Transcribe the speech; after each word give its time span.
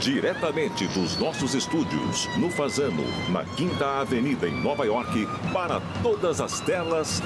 Diretamente 0.00 0.86
dos 0.88 1.16
nossos 1.18 1.54
estúdios, 1.54 2.28
no 2.36 2.50
Fazano, 2.50 3.04
na 3.30 3.44
Quinta 3.44 4.00
Avenida, 4.00 4.46
em 4.46 4.60
Nova 4.60 4.84
York, 4.84 5.26
para 5.52 5.80
todas 6.02 6.40
as 6.40 6.60
telas, 6.60 7.22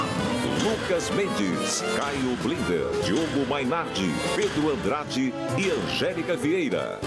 Lucas 0.62 1.10
Mendes, 1.10 1.82
Caio 1.96 2.36
Blinder, 2.42 2.86
Diogo 3.04 3.48
Mainardi, 3.48 4.10
Pedro 4.36 4.72
Andrade 4.72 5.32
e 5.56 5.70
Angélica 5.70 6.36
Vieira. 6.36 7.00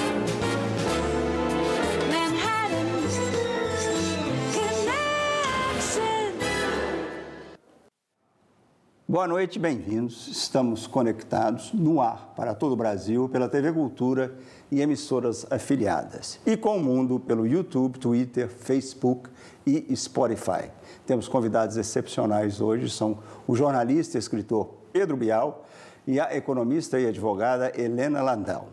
Boa 9.12 9.28
noite, 9.28 9.60
bem-vindos. 9.60 10.30
Estamos 10.30 10.88
conectados 10.88 11.74
no 11.74 12.00
ar 12.00 12.34
para 12.34 12.56
todo 12.56 12.72
o 12.72 12.76
Brasil 12.78 13.28
pela 13.28 13.50
TV 13.50 13.74
Cultura 13.74 14.34
e 14.72 14.80
emissoras 14.80 15.46
afiliadas. 15.52 16.40
E 16.46 16.56
com 16.56 16.78
o 16.78 16.82
mundo 16.82 17.20
pelo 17.20 17.46
YouTube, 17.46 18.00
Twitter, 18.00 18.48
Facebook 18.48 19.30
e 19.66 19.94
Spotify. 19.98 20.72
Temos 21.06 21.28
convidados 21.28 21.76
excepcionais 21.76 22.62
hoje, 22.62 22.90
são 22.90 23.20
o 23.46 23.54
jornalista 23.54 24.18
e 24.18 24.20
escritor 24.20 24.76
Pedro 24.94 25.18
Bial 25.18 25.66
e 26.08 26.18
a 26.18 26.34
economista 26.34 26.98
e 26.98 27.06
advogada 27.06 27.70
Helena 27.78 28.22
Landau. 28.22 28.70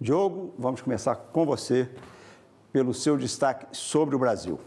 Diogo, 0.00 0.52
vamos 0.58 0.80
começar 0.80 1.14
com 1.14 1.46
você 1.46 1.88
pelo 2.72 2.92
seu 2.92 3.16
destaque 3.16 3.66
sobre 3.70 4.16
o 4.16 4.18
Brasil. 4.18 4.58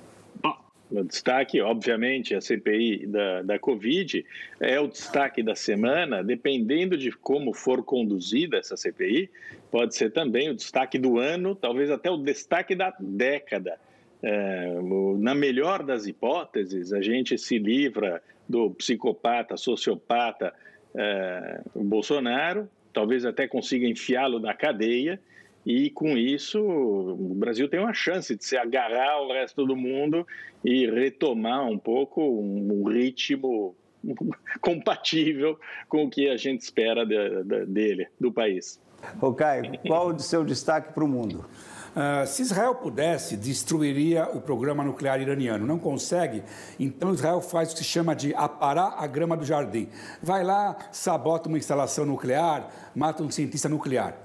O 0.94 1.04
destaque, 1.04 1.60
obviamente, 1.60 2.36
a 2.36 2.42
CPI 2.42 3.08
da, 3.08 3.42
da 3.42 3.60
Covid 3.60 4.24
é 4.60 4.80
o 4.80 4.88
destaque 4.88 5.42
da 5.42 5.56
semana, 5.56 6.24
dependendo 6.24 6.96
de 6.96 7.12
como 7.12 7.52
for 7.52 7.84
conduzida 7.84 8.58
essa 8.58 8.78
CPI, 8.78 9.28
pode 9.72 9.96
ser 9.96 10.12
também 10.12 10.52
o 10.52 10.56
destaque 10.56 11.00
do 11.00 11.18
ano, 11.18 11.56
talvez 11.56 11.90
até 11.90 12.12
o 12.12 12.18
destaque 12.18 12.76
da 12.76 12.94
década. 13.00 13.80
É, 14.22 14.72
na 15.18 15.34
melhor 15.34 15.82
das 15.82 16.06
hipóteses, 16.06 16.94
a 16.94 17.02
gente 17.02 17.40
se 17.40 17.58
livra 17.58 18.22
do 18.48 18.70
psicopata, 18.70 19.58
sociopata 19.58 20.54
é, 20.94 21.62
Bolsonaro, 21.76 22.70
talvez 22.94 23.26
até 23.26 23.48
consiga 23.48 23.88
enfiá-lo 23.88 24.40
na 24.40 24.54
cadeia 24.54 25.20
e 25.66 25.90
com 25.90 26.18
isso 26.18 26.62
o 26.62 27.34
Brasil 27.36 27.70
tem 27.70 27.80
uma 27.80 27.94
chance 27.94 28.36
de 28.36 28.44
se 28.44 28.58
agarrar 28.58 29.12
ao 29.12 29.30
resto 29.30 29.66
do 29.66 29.76
mundo 29.76 30.28
e 30.64 30.86
retomar 30.90 31.66
um 31.66 31.78
pouco 31.78 32.22
um, 32.22 32.84
ritmo 32.84 33.76
compatível 34.60 35.58
com 35.88 36.06
o 36.06 36.10
que 36.10 36.30
a 36.30 36.38
gente 36.38 36.62
espera 36.62 37.06
de, 37.06 37.44
de, 37.44 37.66
dele, 37.66 38.08
do 38.20 38.32
país. 38.32 38.80
Ô 39.22 39.34
Caio, 39.34 39.72
qual 39.86 40.08
o 40.08 40.20
seu 40.20 40.44
destaque 40.44 40.94
para 40.94 41.04
o 41.04 41.08
mundo? 41.08 41.46
Uh, 41.94 42.26
se 42.26 42.42
Israel 42.42 42.74
pudesse, 42.74 43.38
destruiria 43.38 44.28
o 44.34 44.42
programa 44.42 44.84
nuclear 44.84 45.22
iraniano. 45.22 45.68
Não 45.68 45.78
consegue, 45.78 46.42
então 46.80 47.14
Israel 47.14 47.40
faz 47.40 47.72
o 47.72 47.74
que 47.74 47.80
se 47.80 47.86
chama 47.86 48.16
de 48.16 48.34
aparar 48.34 48.96
a 48.98 49.06
grama 49.06 49.38
do 49.38 49.46
jardim. 49.46 49.88
Vai 50.22 50.44
lá, 50.44 50.76
sabota 50.92 51.48
uma 51.48 51.58
instalação 51.58 52.04
nuclear, 52.04 52.68
mata 52.96 53.22
um 53.22 53.30
cientista 53.30 53.70
nuclear. 53.70 54.23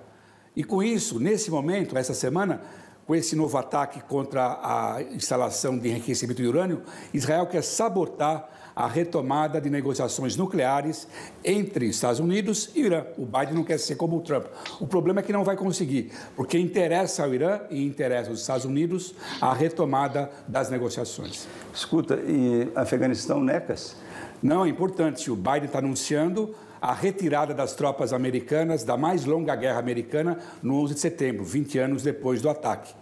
E 0.58 0.64
com 0.64 0.82
isso, 0.82 1.20
nesse 1.20 1.52
momento, 1.52 1.96
essa 1.96 2.12
semana, 2.12 2.60
com 3.06 3.14
esse 3.14 3.36
novo 3.36 3.56
ataque 3.56 4.02
contra 4.02 4.58
a 4.60 5.00
instalação 5.12 5.78
de 5.78 5.88
enriquecimento 5.88 6.42
de 6.42 6.48
urânio, 6.48 6.82
Israel 7.14 7.46
quer 7.46 7.62
sabotar 7.62 8.50
a 8.74 8.88
retomada 8.88 9.60
de 9.60 9.70
negociações 9.70 10.34
nucleares 10.34 11.06
entre 11.44 11.86
Estados 11.86 12.18
Unidos 12.18 12.72
e 12.74 12.80
Irã. 12.80 13.04
O 13.16 13.24
Biden 13.24 13.54
não 13.54 13.62
quer 13.62 13.78
ser 13.78 13.94
como 13.94 14.16
o 14.16 14.20
Trump. 14.20 14.46
O 14.80 14.86
problema 14.88 15.20
é 15.20 15.22
que 15.22 15.32
não 15.32 15.44
vai 15.44 15.56
conseguir, 15.56 16.10
porque 16.34 16.58
interessa 16.58 17.22
ao 17.22 17.32
Irã 17.32 17.60
e 17.70 17.86
interessa 17.86 18.30
aos 18.30 18.40
Estados 18.40 18.64
Unidos 18.64 19.14
a 19.40 19.54
retomada 19.54 20.28
das 20.48 20.70
negociações. 20.70 21.46
Escuta, 21.72 22.16
e 22.26 22.68
Afeganistão, 22.74 23.38
necas? 23.40 23.94
Não, 24.42 24.64
é 24.64 24.68
importante. 24.68 25.30
O 25.30 25.36
Biden 25.36 25.66
está 25.66 25.78
anunciando 25.78 26.52
a 26.80 26.92
retirada 26.92 27.54
das 27.54 27.74
tropas 27.74 28.12
americanas 28.12 28.84
da 28.84 28.96
mais 28.96 29.24
longa 29.24 29.54
guerra 29.56 29.78
americana 29.78 30.38
no 30.62 30.80
11 30.82 30.94
de 30.94 31.00
setembro, 31.00 31.44
20 31.44 31.78
anos 31.78 32.02
depois 32.02 32.40
do 32.40 32.48
ataque. 32.48 32.94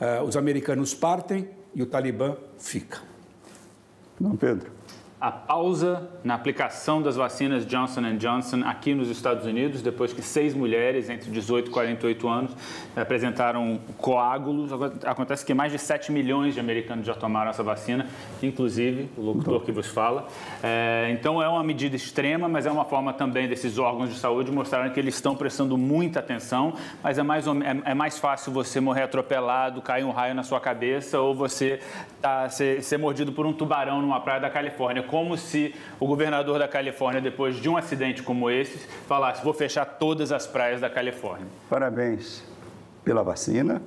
Uh, 0.00 0.24
os 0.24 0.36
americanos 0.36 0.94
partem 0.94 1.48
e 1.74 1.82
o 1.82 1.86
Talibã 1.86 2.36
fica. 2.58 2.98
Não, 4.18 4.36
Pedro 4.36 4.79
a 5.20 5.30
pausa 5.30 6.08
na 6.24 6.34
aplicação 6.34 7.02
das 7.02 7.14
vacinas 7.14 7.66
Johnson 7.66 8.16
Johnson 8.16 8.62
aqui 8.64 8.94
nos 8.94 9.10
Estados 9.10 9.44
Unidos, 9.44 9.82
depois 9.82 10.14
que 10.14 10.22
seis 10.22 10.54
mulheres 10.54 11.10
entre 11.10 11.30
18 11.30 11.68
e 11.68 11.70
48 11.70 12.28
anos 12.28 12.56
apresentaram 12.96 13.78
coágulos. 13.98 14.70
Acontece 15.04 15.44
que 15.44 15.52
mais 15.52 15.72
de 15.72 15.78
7 15.78 16.10
milhões 16.10 16.54
de 16.54 16.60
americanos 16.60 17.04
já 17.04 17.12
tomaram 17.12 17.50
essa 17.50 17.62
vacina, 17.62 18.06
inclusive 18.42 19.10
o 19.18 19.20
locutor 19.20 19.60
que 19.60 19.70
vos 19.70 19.88
fala. 19.88 20.26
É, 20.62 21.10
então 21.12 21.42
é 21.42 21.48
uma 21.48 21.62
medida 21.62 21.94
extrema, 21.94 22.48
mas 22.48 22.64
é 22.64 22.70
uma 22.70 22.86
forma 22.86 23.12
também 23.12 23.46
desses 23.46 23.76
órgãos 23.76 24.08
de 24.08 24.18
saúde 24.18 24.50
mostrarem 24.50 24.90
que 24.90 24.98
eles 24.98 25.16
estão 25.16 25.36
prestando 25.36 25.76
muita 25.76 26.20
atenção, 26.20 26.72
mas 27.02 27.18
é 27.18 27.22
mais, 27.22 27.46
é, 27.46 27.50
é 27.84 27.94
mais 27.94 28.18
fácil 28.18 28.52
você 28.52 28.80
morrer 28.80 29.02
atropelado, 29.02 29.82
cair 29.82 30.04
um 30.04 30.12
raio 30.12 30.34
na 30.34 30.42
sua 30.42 30.60
cabeça 30.60 31.20
ou 31.20 31.34
você 31.34 31.78
tá, 32.22 32.48
ser, 32.48 32.82
ser 32.82 32.96
mordido 32.96 33.32
por 33.32 33.44
um 33.44 33.52
tubarão 33.52 34.00
numa 34.00 34.20
praia 34.20 34.40
da 34.40 34.48
Califórnia 34.48 35.09
como 35.10 35.36
se 35.36 35.74
o 35.98 36.06
governador 36.06 36.58
da 36.58 36.68
Califórnia, 36.68 37.20
depois 37.20 37.56
de 37.56 37.68
um 37.68 37.76
acidente 37.76 38.22
como 38.22 38.48
esse, 38.48 38.78
falasse: 39.08 39.42
vou 39.42 39.52
fechar 39.52 39.84
todas 39.84 40.30
as 40.30 40.46
praias 40.46 40.80
da 40.80 40.88
Califórnia. 40.88 41.46
Parabéns 41.68 42.42
pela 43.04 43.22
vacina. 43.22 43.82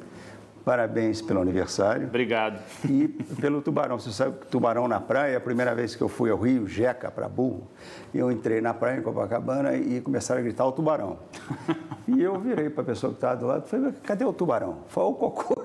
Parabéns 0.65 1.21
pelo 1.21 1.41
aniversário. 1.41 2.07
Obrigado. 2.07 2.61
E 2.89 3.09
pelo 3.41 3.61
tubarão. 3.61 3.99
Você 3.99 4.11
sabe 4.11 4.39
que 4.39 4.47
tubarão 4.47 4.87
na 4.87 4.99
praia, 4.99 5.37
a 5.37 5.41
primeira 5.41 5.75
vez 5.75 5.93
que 5.93 6.01
eu 6.01 6.07
fui 6.07 6.29
ao 6.29 6.37
Rio, 6.37 6.65
Jeca, 6.65 7.11
para 7.11 7.27
burro, 7.27 7.67
eu 8.15 8.31
entrei 8.31 8.61
na 8.61 8.73
praia 8.73 8.97
em 8.97 9.01
Copacabana 9.01 9.75
e 9.75 9.99
começaram 9.99 10.39
a 10.39 10.43
gritar 10.43 10.65
o 10.65 10.71
tubarão. 10.71 11.19
E 12.05 12.21
eu 12.21 12.37
virei 12.37 12.69
para 12.69 12.83
a 12.83 12.85
pessoa 12.85 13.13
que 13.13 13.17
estava 13.17 13.37
do 13.37 13.45
lado 13.47 13.63
e 13.65 13.69
falei, 13.69 13.93
cadê 14.03 14.25
o 14.25 14.33
tubarão? 14.33 14.79
Falei, 14.89 15.09
o 15.09 15.13
cocô. 15.13 15.62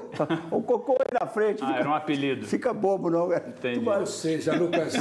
O 0.50 0.62
cocô 0.62 0.96
aí 1.00 1.18
na 1.20 1.26
frente. 1.26 1.62
Ah, 1.62 1.66
fica, 1.66 1.78
era 1.80 1.88
um 1.88 1.94
apelido. 1.94 2.46
Fica 2.46 2.72
bobo, 2.72 3.10
não. 3.10 3.32
Entendi. 3.32 3.78
Tubarão. 3.78 4.00
Ou 4.00 4.06
seja, 4.06 4.56
Lucas, 4.56 4.94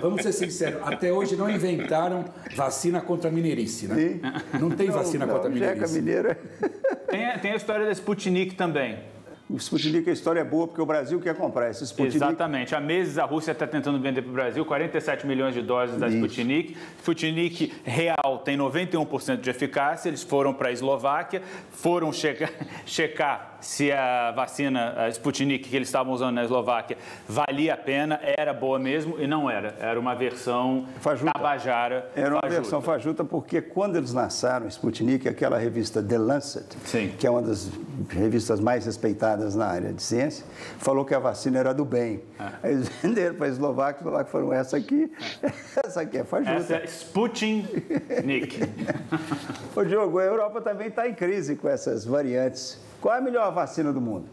vamos 0.00 0.22
ser 0.22 0.32
sinceros, 0.32 0.80
até 0.84 1.12
hoje 1.12 1.36
não 1.36 1.50
inventaram 1.50 2.24
vacina 2.54 3.00
contra 3.00 3.28
a 3.28 3.32
mineirice, 3.32 3.86
né? 3.86 3.94
Sim. 3.94 4.20
Não 4.58 4.70
tem 4.70 4.88
não, 4.88 4.94
vacina 4.94 5.26
não, 5.26 5.34
contra 5.34 5.48
a 5.48 5.52
mineirice. 5.52 5.80
Jeca 5.80 5.92
mineira. 5.92 6.38
Tem, 7.08 7.38
tem 7.38 7.52
a 7.52 7.56
história 7.56 7.84
da 7.84 7.92
Sputnik 7.92 8.54
também. 8.54 9.11
O 9.52 9.56
Sputnik, 9.58 10.08
a 10.08 10.12
história 10.14 10.40
é 10.40 10.44
boa, 10.44 10.66
porque 10.66 10.80
o 10.80 10.86
Brasil 10.86 11.20
quer 11.20 11.34
comprar 11.34 11.68
esse 11.68 11.84
Sputnik. 11.84 12.16
Exatamente. 12.16 12.74
Há 12.74 12.80
meses 12.80 13.18
a 13.18 13.26
Rússia 13.26 13.52
está 13.52 13.66
tentando 13.66 14.00
vender 14.00 14.22
para 14.22 14.30
o 14.30 14.32
Brasil 14.32 14.64
47 14.64 15.26
milhões 15.26 15.52
de 15.52 15.60
doses 15.60 15.98
da 15.98 16.08
Isso. 16.08 16.16
Sputnik. 16.16 16.74
Sputnik 17.00 17.70
real 17.84 18.38
tem 18.42 18.56
91% 18.56 19.40
de 19.42 19.50
eficácia. 19.50 20.08
Eles 20.08 20.22
foram 20.22 20.54
para 20.54 20.70
a 20.70 20.72
Eslováquia, 20.72 21.42
foram 21.70 22.10
checar, 22.10 22.50
checar 22.86 23.58
se 23.60 23.92
a 23.92 24.32
vacina 24.32 24.94
a 24.96 25.08
Sputnik 25.08 25.68
que 25.68 25.76
eles 25.76 25.88
estavam 25.88 26.12
usando 26.12 26.34
na 26.34 26.44
Eslováquia 26.44 26.96
valia 27.28 27.74
a 27.74 27.76
pena, 27.76 28.18
era 28.22 28.52
boa 28.52 28.78
mesmo 28.78 29.20
e 29.20 29.26
não 29.26 29.50
era. 29.50 29.76
Era 29.78 30.00
uma 30.00 30.14
versão 30.14 30.86
fajuta. 31.00 31.32
tabajara. 31.32 32.10
Era 32.16 32.34
uma 32.34 32.40
fajuta. 32.40 32.60
versão 32.60 32.82
fajuta 32.82 33.24
porque 33.24 33.60
quando 33.60 33.96
eles 33.96 34.12
lançaram 34.12 34.66
Sputnik, 34.66 35.28
aquela 35.28 35.58
revista 35.58 36.02
The 36.02 36.18
Lancet, 36.18 36.66
Sim. 36.84 37.12
que 37.18 37.26
é 37.26 37.30
uma 37.30 37.42
das 37.42 37.70
revistas 38.08 38.58
mais 38.58 38.86
respeitadas 38.86 39.41
na 39.54 39.66
área 39.66 39.92
de 39.92 40.02
ciência, 40.02 40.44
falou 40.78 41.04
que 41.04 41.14
a 41.14 41.18
vacina 41.18 41.58
era 41.58 41.72
do 41.72 41.84
bem. 41.84 42.22
É. 42.62 42.70
Eles 42.70 42.88
venderam 43.02 43.36
para 43.36 43.46
a 43.46 43.48
Eslováquia, 43.48 43.98
a 43.98 44.00
Eslováquia 44.00 44.32
falou, 44.32 44.52
essa 44.52 44.76
aqui, 44.76 45.12
é. 45.42 45.52
essa 45.86 46.00
aqui 46.00 46.18
é 46.18 46.24
fajuta. 46.24 46.52
Essa 46.52 46.76
é 46.76 46.84
Sputnik. 46.84 48.58
Ô 49.76 49.84
Diogo, 49.84 50.18
a 50.18 50.24
Europa 50.24 50.60
também 50.60 50.88
está 50.88 51.08
em 51.08 51.14
crise 51.14 51.56
com 51.56 51.68
essas 51.68 52.04
variantes 52.04 52.80
qual 53.02 53.16
é 53.16 53.18
a 53.18 53.20
melhor 53.20 53.52
vacina 53.52 53.92
do 53.92 54.00
mundo? 54.00 54.28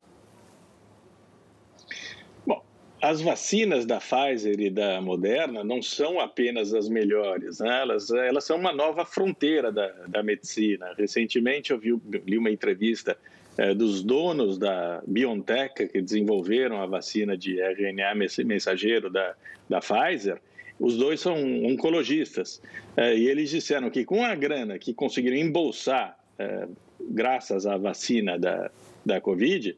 Bom, 2.46 2.64
as 3.02 3.20
vacinas 3.20 3.84
da 3.84 3.98
Pfizer 3.98 4.60
e 4.60 4.70
da 4.70 5.02
Moderna 5.02 5.64
não 5.64 5.82
são 5.82 6.20
apenas 6.20 6.72
as 6.72 6.88
melhores, 6.88 7.60
né? 7.60 7.82
elas, 7.82 8.12
elas 8.12 8.44
são 8.44 8.58
uma 8.58 8.72
nova 8.72 9.04
fronteira 9.04 9.72
da, 9.72 9.88
da 10.08 10.22
medicina. 10.22 10.94
Recentemente 10.96 11.72
eu 11.72 11.80
vi, 11.80 12.00
li 12.28 12.38
uma 12.38 12.52
entrevista 12.52 13.18
é, 13.60 13.74
dos 13.74 14.02
donos 14.02 14.58
da 14.58 15.04
BioNTech, 15.06 15.90
que 15.90 16.02
desenvolveram 16.02 16.82
a 16.82 16.86
vacina 16.86 17.38
de 17.38 17.60
RNA 17.60 18.16
mensageiro 18.46 19.10
da, 19.10 19.36
da 19.68 19.82
Pfizer, 19.82 20.40
os 20.80 20.96
dois 20.96 21.20
são 21.20 21.36
oncologistas. 21.66 22.62
É, 22.96 23.14
e 23.14 23.28
eles 23.28 23.50
disseram 23.50 23.90
que 23.90 24.06
com 24.06 24.24
a 24.24 24.34
grana 24.34 24.80
que 24.80 24.94
conseguiram 24.94 25.36
embolsar 25.36 26.18
é, 26.38 26.70
graças 27.02 27.66
à 27.66 27.76
vacina 27.76 28.40
da, 28.40 28.72
da 29.06 29.20
Covid, 29.20 29.76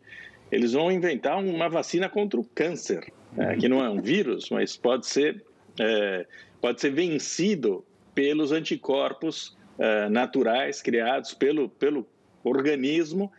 eles 0.51 0.73
vão 0.73 0.91
inventar 0.91 1.43
uma 1.43 1.67
vacina 1.67 2.07
contra 2.07 2.39
o 2.39 2.43
câncer, 2.43 3.11
é, 3.35 3.55
que 3.55 3.67
não 3.67 3.83
é 3.83 3.89
um 3.89 3.99
vírus, 3.99 4.51
mas 4.51 4.77
pode 4.77 5.07
ser, 5.07 5.43
é, 5.79 6.27
pode 6.61 6.79
ser 6.79 6.91
vencido 6.91 7.83
pelos 8.13 8.51
anticorpos 8.51 9.57
é, 9.79 10.07
naturais 10.07 10.83
criados 10.83 11.33
pelo, 11.33 11.67
pelo 11.67 12.05
organismo 12.43 13.31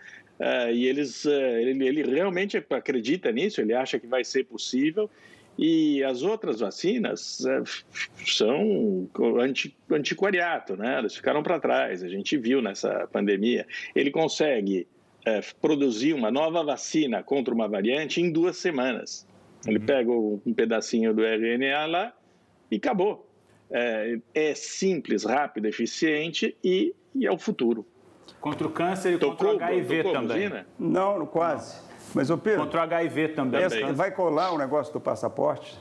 Uh, 0.42 0.72
e 0.72 0.88
eles, 0.88 1.24
uh, 1.24 1.30
ele, 1.30 1.86
ele, 1.86 2.02
realmente 2.02 2.56
acredita 2.68 3.30
nisso, 3.30 3.60
ele 3.60 3.72
acha 3.72 3.96
que 4.00 4.08
vai 4.08 4.24
ser 4.24 4.44
possível. 4.44 5.08
E 5.56 6.02
as 6.02 6.22
outras 6.22 6.58
vacinas 6.58 7.38
uh, 7.40 7.62
são 8.26 9.08
anti, 9.38 9.76
antiquariato, 9.88 10.76
né? 10.76 10.96
Elas 10.98 11.14
ficaram 11.14 11.44
para 11.44 11.60
trás. 11.60 12.02
A 12.02 12.08
gente 12.08 12.36
viu 12.36 12.60
nessa 12.60 13.06
pandemia. 13.12 13.66
Ele 13.94 14.10
consegue 14.10 14.88
produzir 15.60 16.14
uma 16.14 16.32
nova 16.32 16.64
vacina 16.64 17.22
contra 17.22 17.54
uma 17.54 17.68
variante 17.68 18.20
em 18.20 18.32
duas 18.32 18.56
semanas. 18.56 19.24
Ele 19.64 19.78
uhum. 19.78 19.86
pega 19.86 20.10
um 20.10 20.52
pedacinho 20.52 21.14
do 21.14 21.22
RNA 21.22 21.86
lá 21.86 22.12
e 22.68 22.76
acabou. 22.76 23.30
É, 23.70 24.18
é 24.34 24.54
simples, 24.54 25.22
rápido, 25.22 25.66
eficiente 25.66 26.56
e, 26.64 26.92
e, 27.14 27.24
é 27.24 27.30
o 27.30 27.38
futuro. 27.38 27.86
Contra 28.42 28.66
o 28.66 28.70
câncer 28.70 29.14
e 29.14 29.18
tocou, 29.18 29.52
contra 29.52 29.66
o 29.66 29.68
HIV 29.68 30.02
tocou, 30.02 30.12
também. 30.12 30.48
Buzina? 30.48 30.66
Não, 30.78 31.24
quase. 31.24 31.80
Mas, 32.12 32.28
o 32.28 32.36
Pedro... 32.36 32.64
Contra 32.64 32.80
o 32.80 32.82
HIV 32.82 33.28
também. 33.28 33.92
vai 33.94 34.10
colar 34.10 34.50
o 34.50 34.58
negócio 34.58 34.92
do 34.92 35.00
passaporte? 35.00 35.78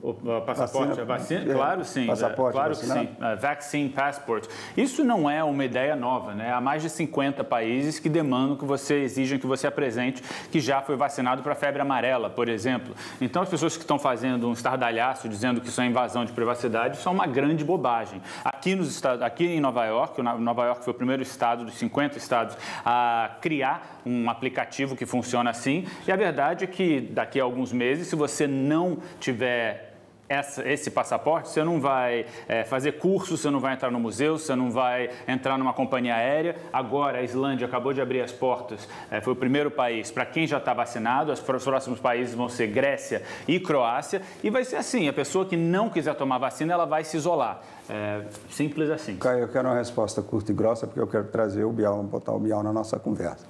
O, 0.00 0.14
passaporte, 0.42 0.88
vacina, 0.88 1.02
a 1.02 1.04
vacina? 1.04 1.52
É, 1.52 1.54
claro 1.54 1.84
sim. 1.84 2.06
Passaporte 2.06 2.52
claro 2.52 2.74
vacinado? 2.74 3.06
que 3.08 3.14
sim. 3.14 3.20
Uh, 3.20 3.36
vaccine 3.40 3.88
passport. 3.88 4.46
Isso 4.76 5.02
não 5.02 5.28
é 5.28 5.42
uma 5.42 5.64
ideia 5.64 5.96
nova, 5.96 6.34
né? 6.34 6.52
Há 6.52 6.60
mais 6.60 6.82
de 6.82 6.90
50 6.90 7.42
países 7.42 7.98
que 7.98 8.08
demandam 8.08 8.56
que 8.56 8.64
você 8.64 9.00
exijam 9.02 9.40
que 9.40 9.46
você 9.46 9.66
apresente 9.66 10.22
que 10.52 10.60
já 10.60 10.80
foi 10.80 10.94
vacinado 10.94 11.42
para 11.42 11.54
febre 11.56 11.82
amarela, 11.82 12.30
por 12.30 12.48
exemplo. 12.48 12.94
Então 13.20 13.42
as 13.42 13.48
pessoas 13.48 13.76
que 13.76 13.82
estão 13.82 13.98
fazendo 13.98 14.48
um 14.48 14.52
estardalhaço 14.52 15.28
dizendo 15.28 15.60
que 15.60 15.68
isso 15.68 15.80
é 15.80 15.86
invasão 15.86 16.24
de 16.24 16.32
privacidade, 16.32 16.96
isso 16.96 17.08
é 17.08 17.12
uma 17.12 17.26
grande 17.26 17.64
bobagem. 17.64 18.22
Aqui 18.58 18.74
nos 18.74 18.90
estados, 18.90 19.22
aqui 19.22 19.46
em 19.46 19.60
Nova 19.60 19.86
York, 19.86 20.20
Nova 20.20 20.66
York 20.66 20.84
foi 20.84 20.92
o 20.92 20.96
primeiro 20.96 21.22
estado 21.22 21.64
dos 21.64 21.74
50 21.74 22.18
estados 22.18 22.56
a 22.84 23.36
criar 23.40 24.00
um 24.04 24.28
aplicativo 24.28 24.96
que 24.96 25.06
funciona 25.06 25.48
assim. 25.48 25.86
E 26.08 26.10
a 26.10 26.16
verdade 26.16 26.64
é 26.64 26.66
que 26.66 27.00
daqui 27.00 27.38
a 27.38 27.44
alguns 27.44 27.72
meses, 27.72 28.08
se 28.08 28.16
você 28.16 28.48
não 28.48 28.98
tiver 29.20 29.87
essa, 30.28 30.68
esse 30.68 30.90
passaporte, 30.90 31.48
você 31.48 31.64
não 31.64 31.80
vai 31.80 32.26
é, 32.46 32.64
fazer 32.64 32.92
curso, 32.92 33.36
você 33.36 33.50
não 33.50 33.60
vai 33.60 33.74
entrar 33.74 33.90
no 33.90 33.98
museu, 33.98 34.38
você 34.38 34.54
não 34.54 34.70
vai 34.70 35.10
entrar 35.26 35.56
numa 35.56 35.72
companhia 35.72 36.14
aérea. 36.14 36.56
Agora, 36.72 37.18
a 37.18 37.22
Islândia 37.22 37.66
acabou 37.66 37.92
de 37.92 38.00
abrir 38.00 38.20
as 38.20 38.32
portas, 38.32 38.88
é, 39.10 39.20
foi 39.20 39.32
o 39.32 39.36
primeiro 39.36 39.70
país 39.70 40.10
para 40.10 40.26
quem 40.26 40.46
já 40.46 40.58
está 40.58 40.74
vacinado. 40.74 41.32
Os 41.32 41.40
próximos 41.40 41.98
países 41.98 42.34
vão 42.34 42.48
ser 42.48 42.66
Grécia 42.68 43.22
e 43.46 43.58
Croácia. 43.58 44.20
E 44.42 44.50
vai 44.50 44.64
ser 44.64 44.76
assim: 44.76 45.08
a 45.08 45.12
pessoa 45.12 45.44
que 45.46 45.56
não 45.56 45.88
quiser 45.88 46.14
tomar 46.14 46.38
vacina, 46.38 46.74
ela 46.74 46.84
vai 46.84 47.04
se 47.04 47.16
isolar. 47.16 47.62
É, 47.88 48.22
simples 48.50 48.90
assim. 48.90 49.16
Caio, 49.16 49.40
eu 49.40 49.48
quero 49.48 49.66
uma 49.66 49.76
resposta 49.76 50.20
curta 50.20 50.52
e 50.52 50.54
grossa, 50.54 50.86
porque 50.86 51.00
eu 51.00 51.06
quero 51.06 51.24
trazer 51.28 51.64
o 51.64 51.72
Bial, 51.72 52.02
botar 52.02 52.32
o 52.32 52.38
Bial 52.38 52.62
na 52.62 52.72
nossa 52.72 52.98
conversa. 52.98 53.46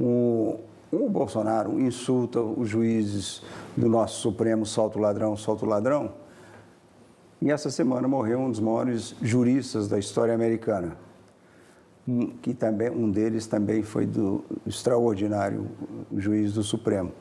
O, 0.00 0.58
o 0.90 1.08
Bolsonaro 1.08 1.78
insulta 1.80 2.40
os 2.40 2.68
juízes 2.68 3.42
do 3.76 3.88
nosso 3.88 4.20
Supremo, 4.20 4.64
solta 4.64 4.98
o 4.98 5.02
ladrão, 5.02 5.36
solta 5.36 5.64
o 5.64 5.68
ladrão. 5.68 6.12
E 7.40 7.50
essa 7.50 7.70
semana 7.70 8.08
morreu 8.08 8.40
um 8.40 8.50
dos 8.50 8.58
maiores 8.58 9.14
juristas 9.22 9.86
da 9.88 9.98
história 9.98 10.34
americana, 10.34 10.96
que 12.42 12.54
também 12.54 12.90
um 12.90 13.10
deles 13.10 13.46
também 13.46 13.82
foi 13.82 14.06
do 14.06 14.44
extraordinário 14.66 15.66
juiz 16.16 16.54
do 16.54 16.62
Supremo. 16.62 17.12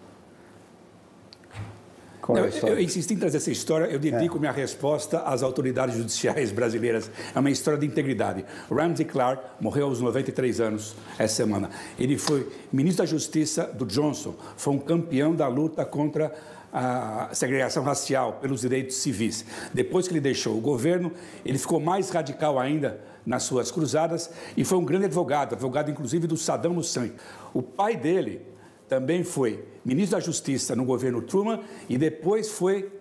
Não, 2.34 2.70
eu 2.70 2.80
insisti 2.80 3.14
em 3.14 3.18
trazer 3.18 3.38
essa 3.38 3.52
história, 3.52 3.86
eu 3.86 4.00
dedico 4.00 4.38
é. 4.38 4.40
minha 4.40 4.52
resposta 4.52 5.20
às 5.20 5.44
autoridades 5.44 5.96
judiciais 5.96 6.52
brasileiras. 6.52 7.10
É 7.34 7.40
uma 7.40 7.50
história 7.50 7.80
de 7.80 7.86
integridade. 7.86 8.46
Ramsey 8.70 9.06
Clark 9.06 9.44
morreu 9.60 9.88
aos 9.88 10.02
93 10.02 10.60
anos 10.60 10.96
essa 11.18 11.36
semana. 11.36 11.70
Ele 11.98 12.18
foi 12.18 12.48
ministro 12.72 13.04
da 13.04 13.10
Justiça 13.10 13.64
do 13.64 13.86
Johnson, 13.86 14.36
foi 14.56 14.74
um 14.74 14.80
campeão 14.80 15.34
da 15.34 15.48
luta 15.48 15.86
contra 15.86 16.34
a 16.72 17.30
segregação 17.34 17.84
racial 17.84 18.34
pelos 18.34 18.62
direitos 18.62 18.98
civis. 18.98 19.46
Depois 19.74 20.08
que 20.08 20.14
ele 20.14 20.22
deixou 20.22 20.58
o 20.58 20.62
governo, 20.62 21.12
ele 21.46 21.58
ficou 21.58 21.80
mais 21.80 22.10
radical 22.10 22.60
ainda 22.60 23.00
nas 23.26 23.44
suas 23.44 23.72
cruzadas 23.72 24.30
e 24.56 24.64
foi 24.64 24.78
um 24.78 24.86
grande 24.86 25.06
advogado, 25.06 25.54
advogado 25.54 25.90
inclusive 25.90 26.28
do 26.28 26.38
Saddam 26.38 26.78
Hussein. 26.78 27.14
O 27.54 27.62
pai 27.62 27.96
dele 27.96 28.42
também 28.88 29.24
foi 29.24 29.64
ministro 29.84 30.18
da 30.18 30.24
Justiça 30.24 30.76
no 30.76 30.86
governo 30.86 31.22
Truman 31.22 31.62
e 31.90 31.98
depois 31.98 32.50
foi 32.50 32.92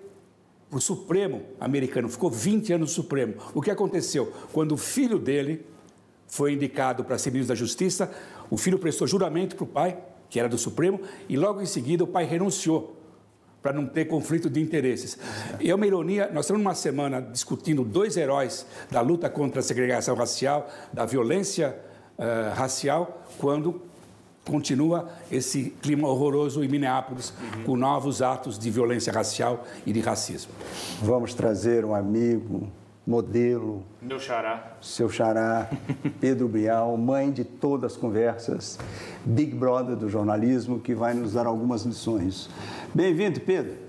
o 0.71 0.81
Supremo 0.81 1.43
americano, 1.61 2.09
ficou 2.09 2.31
20 2.31 2.73
anos 2.73 2.91
no 2.91 2.95
Supremo. 2.95 3.35
O 3.55 3.63
que 3.63 3.71
aconteceu? 3.71 4.33
Quando 4.53 4.73
o 4.73 4.77
filho 4.77 5.19
dele 5.19 5.65
foi 6.27 6.53
indicado 6.53 7.05
para 7.05 7.17
ser 7.19 7.31
ministro 7.31 7.55
da 7.55 7.59
Justiça, 7.59 8.13
o 8.51 8.57
filho 8.57 8.79
prestou 8.79 9.07
juramento 9.07 9.55
para 9.55 9.65
o 9.65 9.67
pai, 9.67 9.99
que 10.29 10.41
era 10.41 10.49
do 10.49 10.59
Supremo, 10.59 11.01
e 11.29 11.37
logo 11.37 11.61
em 11.61 11.67
seguida 11.67 12.03
o 12.03 12.07
pai 12.07 12.25
renunciou 12.25 12.97
para 13.63 13.73
não 13.73 13.87
ter 13.87 14.05
conflito 14.05 14.49
de 14.51 14.61
interesses. 14.61 15.19
É 15.61 15.75
uma 15.75 15.87
ironia, 15.87 16.31
nós 16.33 16.45
estamos 16.45 16.63
numa 16.63 16.75
semana 16.75 17.21
discutindo 17.21 17.85
dois 17.85 18.17
heróis 18.17 18.67
da 18.91 19.01
luta 19.01 19.29
contra 19.29 19.61
a 19.61 19.63
segregação 19.63 20.15
racial, 20.15 20.69
da 20.93 21.05
violência 21.05 21.77
uh, 22.19 22.55
racial, 22.55 23.25
quando 23.39 23.83
continua 24.47 25.09
esse 25.31 25.71
clima 25.83 26.09
horroroso 26.09 26.63
em 26.63 26.69
Minneapolis, 26.69 27.31
uhum. 27.31 27.65
com 27.65 27.77
novos 27.77 28.23
atos 28.23 28.59
de 28.59 28.71
violência 28.71 29.13
racial 29.13 29.65
e 29.85 29.93
de 29.93 30.01
racismo. 30.01 30.53
Vamos 31.03 31.35
trazer 31.35 31.85
um 31.85 31.95
amigo, 31.95 32.71
modelo. 33.07 33.85
Meu 34.01 34.19
xará. 34.19 34.77
Seu 34.81 35.09
xará, 35.09 35.69
Pedro 36.21 36.49
Bial, 36.49 36.97
mãe 36.97 37.31
de 37.31 37.45
todas 37.45 37.93
as 37.93 37.99
conversas, 37.99 38.79
Big 39.25 39.55
Brother 39.55 39.97
do 39.97 40.09
jornalismo, 40.09 40.81
que 40.81 40.95
vai 40.95 41.13
nos 41.13 41.33
dar 41.33 41.47
algumas 41.47 41.83
lições. 41.83 42.49
Bem-vindo, 42.95 43.41
Pedro. 43.41 43.87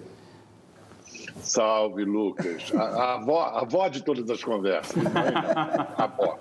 Salve, 1.42 2.03
Lucas. 2.03 2.71
A, 2.75 2.81
a, 2.81 3.13
avó, 3.15 3.42
a 3.42 3.62
avó 3.62 3.88
de 3.88 4.03
todas 4.03 4.30
as 4.30 4.44
conversas. 4.44 4.95
Mãe, 4.95 5.13
a 5.95 6.03
avó. 6.03 6.38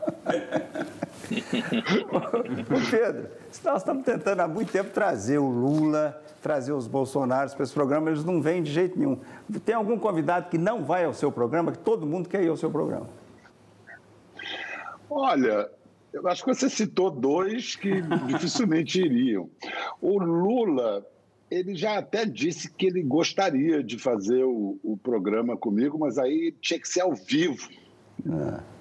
Ô 2.12 2.90
Pedro, 2.90 3.28
nós 3.64 3.82
estamos 3.82 4.04
tentando 4.04 4.40
há 4.40 4.48
muito 4.48 4.72
tempo 4.72 4.90
trazer 4.90 5.38
o 5.38 5.48
Lula, 5.48 6.22
trazer 6.42 6.72
os 6.72 6.86
Bolsonaros 6.86 7.54
para 7.54 7.64
esse 7.64 7.74
programa, 7.74 8.10
eles 8.10 8.24
não 8.24 8.40
vêm 8.40 8.62
de 8.62 8.70
jeito 8.70 8.98
nenhum. 8.98 9.18
Tem 9.64 9.74
algum 9.74 9.98
convidado 9.98 10.48
que 10.48 10.58
não 10.58 10.84
vai 10.84 11.04
ao 11.04 11.12
seu 11.12 11.32
programa, 11.32 11.72
que 11.72 11.78
todo 11.78 12.06
mundo 12.06 12.28
quer 12.28 12.42
ir 12.42 12.48
ao 12.48 12.56
seu 12.56 12.70
programa? 12.70 13.08
Olha, 15.10 15.68
eu 16.12 16.26
acho 16.28 16.44
que 16.44 16.54
você 16.54 16.70
citou 16.70 17.10
dois 17.10 17.76
que 17.76 18.00
dificilmente 18.26 19.00
iriam. 19.00 19.50
O 20.00 20.18
Lula, 20.18 21.04
ele 21.50 21.74
já 21.74 21.98
até 21.98 22.24
disse 22.24 22.70
que 22.70 22.86
ele 22.86 23.02
gostaria 23.02 23.82
de 23.82 23.98
fazer 23.98 24.44
o, 24.44 24.78
o 24.82 24.96
programa 24.96 25.56
comigo, 25.56 25.98
mas 25.98 26.18
aí 26.18 26.54
tinha 26.60 26.80
que 26.80 26.88
ser 26.88 27.00
ao 27.00 27.14
vivo. 27.14 27.68
É. 28.24 28.75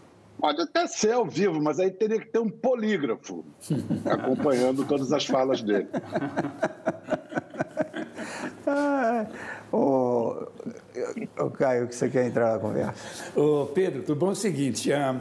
Pode 0.45 0.61
até 0.61 0.85
ser 0.85 1.13
ao 1.13 1.25
vivo, 1.25 1.59
mas 1.59 1.79
aí 1.79 1.89
teria 1.89 2.19
que 2.19 2.27
ter 2.27 2.37
um 2.37 2.51
polígrafo 2.51 3.43
acompanhando 4.05 4.85
todas 4.85 5.11
as 5.11 5.25
falas 5.25 5.59
dele. 5.63 5.87
ah, 8.67 9.25
ô, 9.71 10.45
ô, 11.39 11.49
Caio, 11.49 11.87
que 11.87 11.95
você 11.95 12.07
quer 12.09 12.27
entrar 12.27 12.53
na 12.53 12.59
conversa? 12.59 12.93
Ô, 13.35 13.65
Pedro, 13.65 14.03
tudo 14.03 14.19
bom? 14.19 14.29
É 14.29 14.31
o 14.33 14.35
seguinte, 14.35 14.91
uh, 14.91 15.19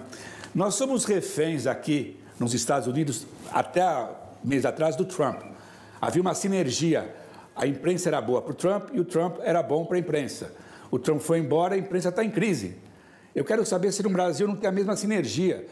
nós 0.54 0.74
somos 0.74 1.06
reféns 1.06 1.66
aqui 1.66 2.20
nos 2.38 2.52
Estados 2.52 2.86
Unidos, 2.86 3.26
até 3.50 3.82
mês 4.44 4.66
atrás, 4.66 4.94
do 4.94 5.06
Trump. 5.06 5.40
Havia 6.02 6.20
uma 6.20 6.34
sinergia. 6.34 7.16
A 7.56 7.66
imprensa 7.66 8.10
era 8.10 8.20
boa 8.20 8.42
para 8.42 8.52
o 8.52 8.54
Trump 8.54 8.90
e 8.92 9.00
o 9.00 9.06
Trump 9.06 9.38
era 9.40 9.62
bom 9.62 9.86
para 9.86 9.96
a 9.96 10.00
imprensa. 10.00 10.52
O 10.90 10.98
Trump 10.98 11.22
foi 11.22 11.38
embora, 11.38 11.76
a 11.76 11.78
imprensa 11.78 12.10
está 12.10 12.22
em 12.22 12.30
crise. 12.30 12.83
Eu 13.34 13.44
quero 13.44 13.66
saber 13.66 13.90
se 13.90 14.02
no 14.02 14.10
Brasil 14.10 14.46
não 14.46 14.54
tem 14.54 14.68
a 14.68 14.72
mesma 14.72 14.94
sinergia, 14.94 15.66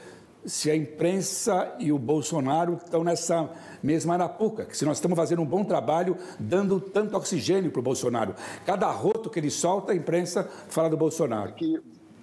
se 0.44 0.68
a 0.68 0.74
imprensa 0.74 1.76
e 1.78 1.92
o 1.92 1.98
Bolsonaro 1.98 2.74
estão 2.74 3.04
nessa 3.04 3.48
mesma 3.80 4.14
arapuca, 4.14 4.64
que 4.64 4.76
se 4.76 4.84
nós 4.84 4.96
estamos 4.96 5.16
fazendo 5.16 5.42
um 5.42 5.46
bom 5.46 5.62
trabalho, 5.62 6.16
dando 6.40 6.80
tanto 6.80 7.16
oxigênio 7.16 7.70
para 7.70 7.78
o 7.78 7.82
Bolsonaro. 7.82 8.34
Cada 8.66 8.90
roto 8.90 9.30
que 9.30 9.38
ele 9.38 9.50
solta, 9.50 9.92
a 9.92 9.94
imprensa 9.94 10.42
fala 10.68 10.90
do 10.90 10.96
Bolsonaro. 10.96 11.54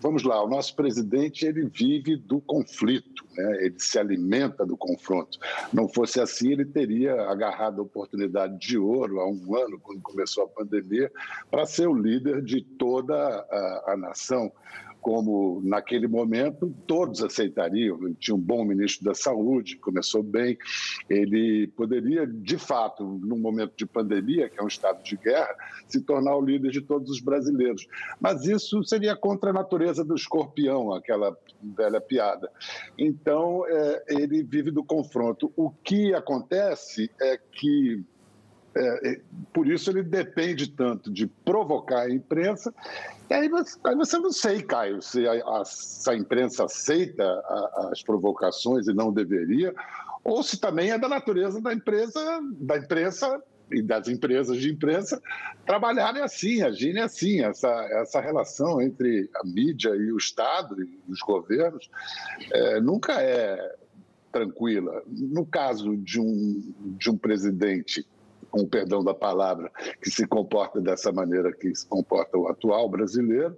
Vamos 0.02 0.24
lá, 0.24 0.42
o 0.42 0.48
nosso 0.48 0.76
presidente 0.76 1.46
ele 1.46 1.66
vive 1.66 2.16
do 2.16 2.40
conflito, 2.40 3.26
né? 3.36 3.66
ele 3.66 3.76
se 3.80 4.00
alimenta 4.00 4.66
do 4.66 4.78
confronto. 4.78 5.38
Não 5.74 5.90
fosse 5.90 6.22
assim, 6.22 6.54
ele 6.54 6.64
teria 6.64 7.14
agarrado 7.24 7.80
a 7.80 7.84
oportunidade 7.84 8.58
de 8.58 8.78
ouro 8.78 9.20
há 9.20 9.28
um 9.28 9.58
ano, 9.58 9.78
quando 9.78 10.02
começou 10.02 10.46
a 10.46 10.48
pandemia, 10.48 11.12
para 11.52 11.66
ser 11.66 11.88
o 11.88 11.94
líder 11.94 12.42
de 12.42 12.62
toda 12.62 13.14
a, 13.16 13.92
a 13.92 13.98
nação. 13.98 14.50
Como 15.02 15.62
naquele 15.64 16.08
momento 16.08 16.74
todos 16.86 17.24
aceitariam. 17.24 17.98
Ele 18.02 18.16
tinha 18.20 18.36
um 18.36 18.40
bom 18.40 18.64
ministro 18.66 19.06
da 19.06 19.14
Saúde, 19.14 19.78
começou 19.78 20.22
bem. 20.22 20.58
Ele 21.10 21.68
poderia, 21.76 22.28
de 22.28 22.58
fato, 22.58 23.04
num 23.04 23.38
momento 23.38 23.74
de 23.76 23.86
pandemia, 23.86 24.50
que 24.50 24.60
é 24.60 24.64
um 24.64 24.68
estado 24.68 25.04
de 25.04 25.16
guerra, 25.16 25.56
se 25.88 26.02
tornar 26.02 26.36
o 26.36 26.42
líder 26.42 26.72
de 26.72 26.82
todos 26.82 27.10
os 27.10 27.22
brasileiros. 27.22 27.88
Mas 28.20 28.46
isso 28.46 28.84
seria 28.84 29.16
contra 29.16 29.52
a 29.52 29.54
natureza 29.54 30.04
do 30.04 30.16
escorpião, 30.16 30.94
aquela 30.94 31.38
velha 31.62 32.02
piada. 32.02 32.52
Então, 32.98 33.66
é, 33.68 34.04
ele 34.10 34.44
vive 34.44 34.72
do 34.72 34.84
confronto. 34.84 35.52
O 35.56 35.70
que 35.70 36.14
acontece 36.14 37.10
é 37.22 37.38
que 37.38 38.04
é, 38.82 39.22
por 39.54 39.68
isso 39.68 39.90
ele 39.90 40.04
depende 40.04 40.70
tanto 40.70 41.12
de 41.12 41.28
provocar 41.28 42.02
a 42.02 42.10
imprensa. 42.12 42.74
E 43.30 43.34
aí 43.34 43.50
você, 43.50 43.78
aí 43.84 43.96
você 43.96 44.18
não 44.18 44.32
sei, 44.32 44.62
Caio, 44.62 45.02
se 45.02 45.28
a, 45.28 45.34
a, 45.34 45.66
se 45.66 46.10
a 46.10 46.16
imprensa 46.16 46.66
aceita 46.66 47.24
a, 47.24 47.90
as 47.92 48.02
provocações 48.02 48.88
e 48.88 48.94
não 48.94 49.12
deveria, 49.12 49.74
ou 50.24 50.44
se 50.44 50.60
também 50.60 50.92
é 50.92 50.98
da 50.98 51.08
natureza 51.08 51.62
da 51.62 51.74
empresa, 51.74 52.40
da 52.60 52.78
imprensa 52.78 53.42
e 53.72 53.82
das 53.82 54.08
empresas 54.08 54.58
de 54.58 54.72
imprensa 54.72 55.22
trabalharem 55.66 56.22
assim, 56.22 56.62
agirem 56.62 57.02
assim. 57.02 57.42
Essa, 57.42 57.70
essa 58.02 58.20
relação 58.20 58.82
entre 58.82 59.30
a 59.36 59.46
mídia 59.46 59.90
e 59.90 60.12
o 60.12 60.18
Estado 60.18 60.82
e 60.82 61.00
os 61.08 61.20
governos 61.20 61.90
é, 62.52 62.82
nunca 62.82 63.22
é 63.22 63.76
tranquila. 64.32 65.04
No 65.08 65.46
caso 65.46 65.98
de 65.98 66.20
um, 66.20 66.74
de 66.98 67.10
um 67.10 67.18
presidente 67.18 68.06
com 68.50 68.62
o 68.62 68.68
perdão 68.68 69.04
da 69.04 69.14
palavra, 69.14 69.72
que 70.02 70.10
se 70.10 70.26
comporta 70.28 70.82
dessa 70.82 71.12
maneira 71.12 71.54
que 71.54 71.74
se 71.74 71.86
comporta 71.88 72.38
o 72.38 72.48
atual 72.48 72.90
brasileiro, 72.90 73.58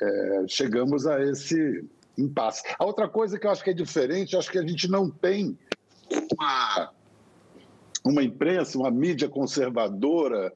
é, 0.00 0.44
chegamos 0.48 1.06
a 1.06 1.22
esse 1.22 1.84
impasse. 2.18 2.62
A 2.78 2.84
outra 2.84 3.08
coisa 3.08 3.38
que 3.38 3.46
eu 3.46 3.50
acho 3.50 3.64
que 3.64 3.70
é 3.70 3.74
diferente, 3.74 4.36
acho 4.36 4.50
que 4.50 4.58
a 4.58 4.66
gente 4.66 4.88
não 4.88 5.10
tem 5.10 5.58
uma, 6.32 6.92
uma 8.04 8.22
imprensa, 8.22 8.78
uma 8.78 8.90
mídia 8.90 9.28
conservadora 9.28 10.52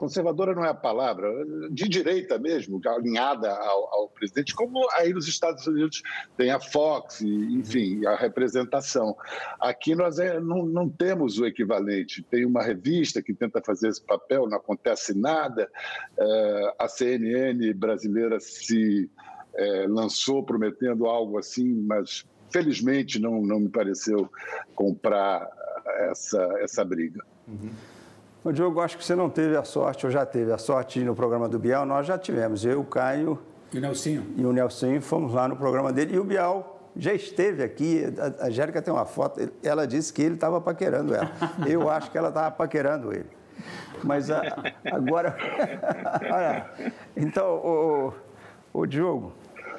conservadora 0.00 0.54
não 0.54 0.64
é 0.64 0.70
a 0.70 0.74
palavra, 0.74 1.30
de 1.70 1.86
direita 1.86 2.38
mesmo, 2.38 2.80
alinhada 2.86 3.50
ao, 3.50 3.94
ao, 3.94 4.08
presidente, 4.08 4.54
como 4.54 4.88
aí 4.94 5.12
nos 5.12 5.28
Estados 5.28 5.66
Unidos 5.66 6.02
tem 6.38 6.50
a 6.50 6.58
Fox, 6.58 7.20
enfim, 7.20 8.06
a 8.06 8.16
representação. 8.16 9.14
Aqui 9.60 9.94
nós 9.94 10.18
é, 10.18 10.40
não, 10.40 10.64
não, 10.64 10.88
temos 10.88 11.38
o 11.38 11.44
equivalente. 11.44 12.22
Tem 12.22 12.46
uma 12.46 12.62
revista 12.62 13.20
que 13.20 13.34
tenta 13.34 13.60
fazer 13.60 13.88
esse 13.88 14.02
papel, 14.02 14.48
não 14.48 14.56
acontece 14.56 15.12
nada. 15.12 15.70
É, 16.18 16.74
a 16.78 16.88
CNN 16.88 17.70
brasileira 17.74 18.40
se 18.40 19.10
é, 19.52 19.86
lançou 19.86 20.42
prometendo 20.42 21.04
algo 21.04 21.36
assim, 21.36 21.74
mas 21.86 22.24
felizmente 22.50 23.18
não, 23.18 23.42
não 23.42 23.60
me 23.60 23.68
pareceu 23.68 24.30
comprar 24.74 25.46
essa, 26.08 26.42
essa 26.60 26.82
briga. 26.86 27.22
Uhum. 27.46 27.68
O 28.42 28.52
Diogo, 28.52 28.80
acho 28.80 28.96
que 28.96 29.04
você 29.04 29.14
não 29.14 29.28
teve 29.28 29.54
a 29.54 29.64
sorte, 29.64 30.06
ou 30.06 30.12
já 30.12 30.24
teve 30.24 30.50
a 30.50 30.56
sorte 30.56 31.00
no 31.00 31.14
programa 31.14 31.46
do 31.46 31.58
Bial, 31.58 31.84
nós 31.84 32.06
já 32.06 32.16
tivemos. 32.16 32.64
Eu, 32.64 32.80
o 32.80 32.84
Caio. 32.84 33.38
E 33.72 33.76
o 33.76 33.80
Nelsinho. 33.80 34.26
E 34.34 34.44
o 34.44 34.52
Nelsinho 34.52 35.00
fomos 35.02 35.34
lá 35.34 35.46
no 35.46 35.56
programa 35.56 35.92
dele. 35.92 36.14
E 36.14 36.18
o 36.18 36.24
Bial 36.24 36.90
já 36.96 37.12
esteve 37.12 37.62
aqui. 37.62 38.02
A, 38.40 38.46
a 38.46 38.50
Jérica 38.50 38.80
tem 38.80 38.92
uma 38.92 39.04
foto, 39.04 39.40
ela 39.62 39.86
disse 39.86 40.10
que 40.10 40.22
ele 40.22 40.36
estava 40.36 40.58
paquerando 40.58 41.14
ela. 41.14 41.30
Eu 41.68 41.90
acho 41.90 42.10
que 42.10 42.16
ela 42.16 42.28
estava 42.28 42.50
paquerando 42.50 43.12
ele. 43.12 43.26
Mas 44.02 44.30
a, 44.30 44.40
agora. 44.90 45.36
olha, 46.24 46.70
então, 47.14 47.56
o, 47.56 48.14
o 48.72 48.86
Diogo. 48.86 49.34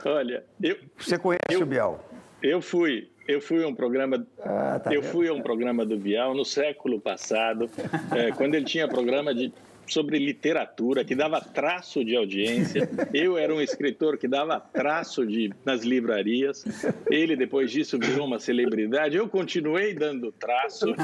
Olha, 0.06 0.44
eu. 0.62 0.78
Você 0.98 1.18
conhece 1.18 1.40
eu, 1.50 1.62
o 1.62 1.66
Bial? 1.66 2.00
Eu 2.44 2.62
fui. 2.62 3.11
Eu 3.32 3.40
fui 3.40 3.64
a 3.64 3.68
um 3.68 3.74
programa, 3.74 4.28
ah, 4.44 4.80
tá 4.80 4.94
eu 4.94 5.02
fui 5.02 5.28
a 5.28 5.34
um 5.34 5.42
programa 5.42 5.86
do 5.86 5.98
Bial 5.98 6.36
no 6.36 6.44
século 6.44 7.00
passado, 7.00 7.70
é, 8.14 8.32
quando 8.36 8.56
ele 8.56 8.66
tinha 8.66 8.88
programa 8.88 9.34
de 9.34 9.54
sobre 9.88 10.18
literatura 10.18 11.04
que 11.04 11.14
dava 11.14 11.42
traço 11.42 12.04
de 12.04 12.16
audiência. 12.16 12.90
Eu 13.14 13.38
era 13.38 13.54
um 13.54 13.62
escritor 13.62 14.18
que 14.18 14.28
dava 14.28 14.60
traço 14.60 15.26
de 15.26 15.52
nas 15.66 15.82
livrarias. 15.82 16.64
Ele 17.10 17.36
depois 17.36 17.72
disso 17.72 18.00
virou 18.00 18.26
uma 18.26 18.40
celebridade. 18.40 19.18
Eu 19.18 19.28
continuei 19.28 19.94
dando 19.94 20.32
traço. 20.32 20.86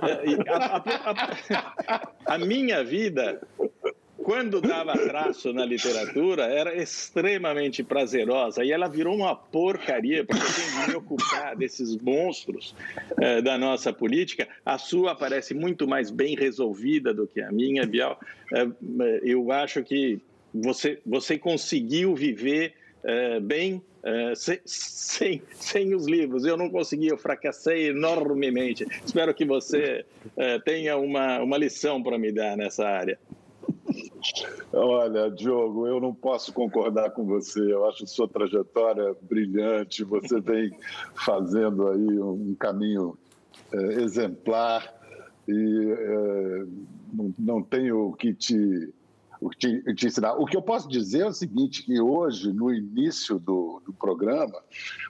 É, 0.00 0.50
a, 0.50 0.76
a, 0.76 2.02
a, 2.26 2.34
a 2.34 2.38
minha 2.38 2.84
vida 2.84 3.40
quando 4.28 4.60
dava 4.60 4.92
traço 4.92 5.54
na 5.54 5.64
literatura, 5.64 6.44
era 6.44 6.76
extremamente 6.76 7.82
prazerosa. 7.82 8.62
E 8.62 8.70
ela 8.70 8.86
virou 8.86 9.16
uma 9.16 9.34
porcaria, 9.34 10.22
porque 10.22 10.44
tenho 10.44 10.82
de 10.82 10.90
me 10.90 10.96
ocupar 10.96 11.56
desses 11.56 11.96
monstros 11.96 12.74
eh, 13.22 13.40
da 13.40 13.56
nossa 13.56 13.90
política. 13.90 14.46
A 14.66 14.76
sua 14.76 15.14
parece 15.14 15.54
muito 15.54 15.88
mais 15.88 16.10
bem 16.10 16.36
resolvida 16.36 17.14
do 17.14 17.26
que 17.26 17.40
a 17.40 17.50
minha, 17.50 17.86
Bial. 17.86 18.20
Eh, 18.52 18.68
eu 19.22 19.50
acho 19.50 19.82
que 19.82 20.20
você, 20.52 21.00
você 21.06 21.38
conseguiu 21.38 22.14
viver 22.14 22.74
eh, 23.04 23.40
bem 23.40 23.82
sem, 24.66 25.42
sem, 25.54 25.94
os 25.94 26.06
livros. 26.06 26.44
Eu 26.44 26.56
não 26.58 26.68
consegui, 26.68 27.08
eu 27.08 27.16
fracassei 27.16 27.88
enormemente. 27.88 28.86
Espero 29.04 29.34
que 29.34 29.44
você 29.44 30.04
tenha 30.64 30.96
uma, 30.96 31.40
uma 31.40 31.58
lição 31.58 32.02
para 32.02 32.18
me 32.18 32.30
dar 32.30 32.56
nessa 32.56 32.86
área. 32.86 33.18
Olha, 34.72 35.30
Diogo, 35.30 35.86
eu 35.86 36.00
não 36.00 36.14
posso 36.14 36.52
concordar 36.52 37.10
com 37.10 37.24
você. 37.24 37.60
Eu 37.60 37.86
acho 37.86 38.06
sua 38.06 38.28
trajetória 38.28 39.16
brilhante. 39.22 40.04
Você 40.04 40.40
vem 40.40 40.70
fazendo 41.14 41.88
aí 41.88 42.20
um 42.20 42.54
caminho 42.54 43.16
é, 43.72 44.02
exemplar 44.02 44.94
e 45.46 45.92
é, 45.92 46.66
não, 47.12 47.34
não 47.38 47.62
tenho 47.62 48.08
o 48.08 48.12
que 48.12 48.34
te 48.34 48.92
o 49.40 49.50
que 49.50 49.58
te, 49.58 49.94
te 49.94 50.06
ensinar. 50.06 50.34
O 50.34 50.44
que 50.44 50.56
eu 50.56 50.62
posso 50.62 50.88
dizer 50.88 51.20
é 51.20 51.26
o 51.26 51.32
seguinte, 51.32 51.82
que 51.84 52.00
hoje, 52.00 52.52
no 52.52 52.72
início 52.72 53.38
do, 53.38 53.80
do 53.84 53.92
programa, 53.92 54.60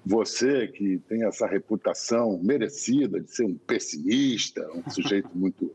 você 0.04 0.68
que 0.68 0.99
tem 1.08 1.25
essa 1.25 1.47
reputação 1.47 2.38
merecida 2.42 3.20
de 3.20 3.30
ser 3.30 3.44
um 3.44 3.54
pessimista, 3.54 4.66
um 4.75 4.88
sujeito 4.90 5.30
muito 5.35 5.75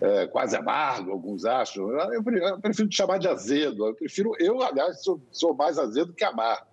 é, 0.00 0.26
quase 0.26 0.56
amargo, 0.56 1.10
alguns 1.10 1.44
acham, 1.44 1.90
eu 2.12 2.22
prefiro, 2.22 2.46
eu 2.46 2.60
prefiro 2.60 2.88
te 2.88 2.96
chamar 2.96 3.18
de 3.18 3.28
azedo, 3.28 3.86
eu 3.86 3.94
prefiro, 3.94 4.32
eu, 4.38 4.62
aliás, 4.62 5.02
sou, 5.02 5.20
sou 5.30 5.54
mais 5.54 5.78
azedo 5.78 6.12
que 6.12 6.24
amargo. 6.24 6.66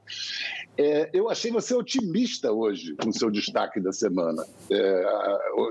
É, 0.76 1.10
eu 1.14 1.30
achei 1.30 1.52
você 1.52 1.74
otimista 1.76 2.52
hoje 2.52 2.96
com 2.96 3.10
o 3.10 3.14
seu 3.14 3.30
destaque 3.30 3.80
da 3.80 3.92
semana, 3.92 4.44
é, 4.72 5.04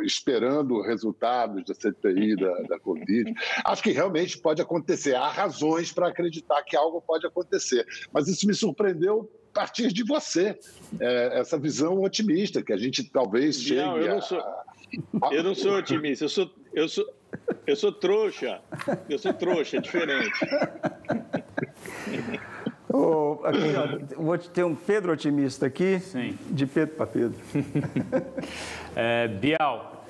esperando 0.05 0.81
resultados 0.81 1.65
da 1.65 1.75
CPI, 1.75 2.37
da, 2.37 2.55
da 2.63 2.79
Covid. 2.79 3.33
Acho 3.65 3.83
que 3.83 3.91
realmente 3.91 4.39
pode 4.39 4.63
acontecer. 4.63 5.17
Há 5.17 5.29
razões 5.29 5.93
para 5.93 6.09
acreditar 6.09 6.63
que 6.63 6.77
algo 6.77 7.01
pode 7.01 7.27
acontecer. 7.27 7.85
Mas 8.13 8.29
isso 8.29 8.47
me 8.47 8.55
surpreendeu 8.55 9.29
a 9.51 9.55
partir 9.61 9.93
de 9.93 10.05
você, 10.05 10.59
é, 10.99 11.41
essa 11.41 11.59
visão 11.59 12.01
otimista, 12.01 12.63
que 12.63 12.73
a 12.73 12.79
gente 12.79 13.05
talvez 13.11 13.61
chegue 13.61 13.83
não, 13.83 13.99
eu 13.99 14.15
não 14.15 14.23
sou, 14.23 14.39
a... 14.39 14.65
Eu 15.31 15.43
não 15.43 15.55
sou 15.55 15.77
otimista, 15.77 16.25
eu 16.25 16.29
sou, 16.29 16.51
eu 16.73 16.89
sou, 16.89 17.15
eu 17.67 17.77
sou 17.77 17.93
trouxa. 17.93 18.63
Eu 19.09 19.19
sou 19.19 19.33
trouxa, 19.35 19.79
é 19.79 19.81
diferente. 19.81 20.41
Oh, 22.93 23.39
aqui, 23.45 23.59
ó, 23.77 24.23
vou 24.23 24.37
ter 24.37 24.65
um 24.65 24.75
Pedro 24.75 25.13
otimista 25.13 25.67
aqui, 25.67 25.99
Sim. 26.01 26.37
de 26.51 26.67
Pedro 26.67 26.95
para 26.97 27.07
Pedro. 27.07 27.39
é, 28.95 29.29
Bial, 29.29 30.05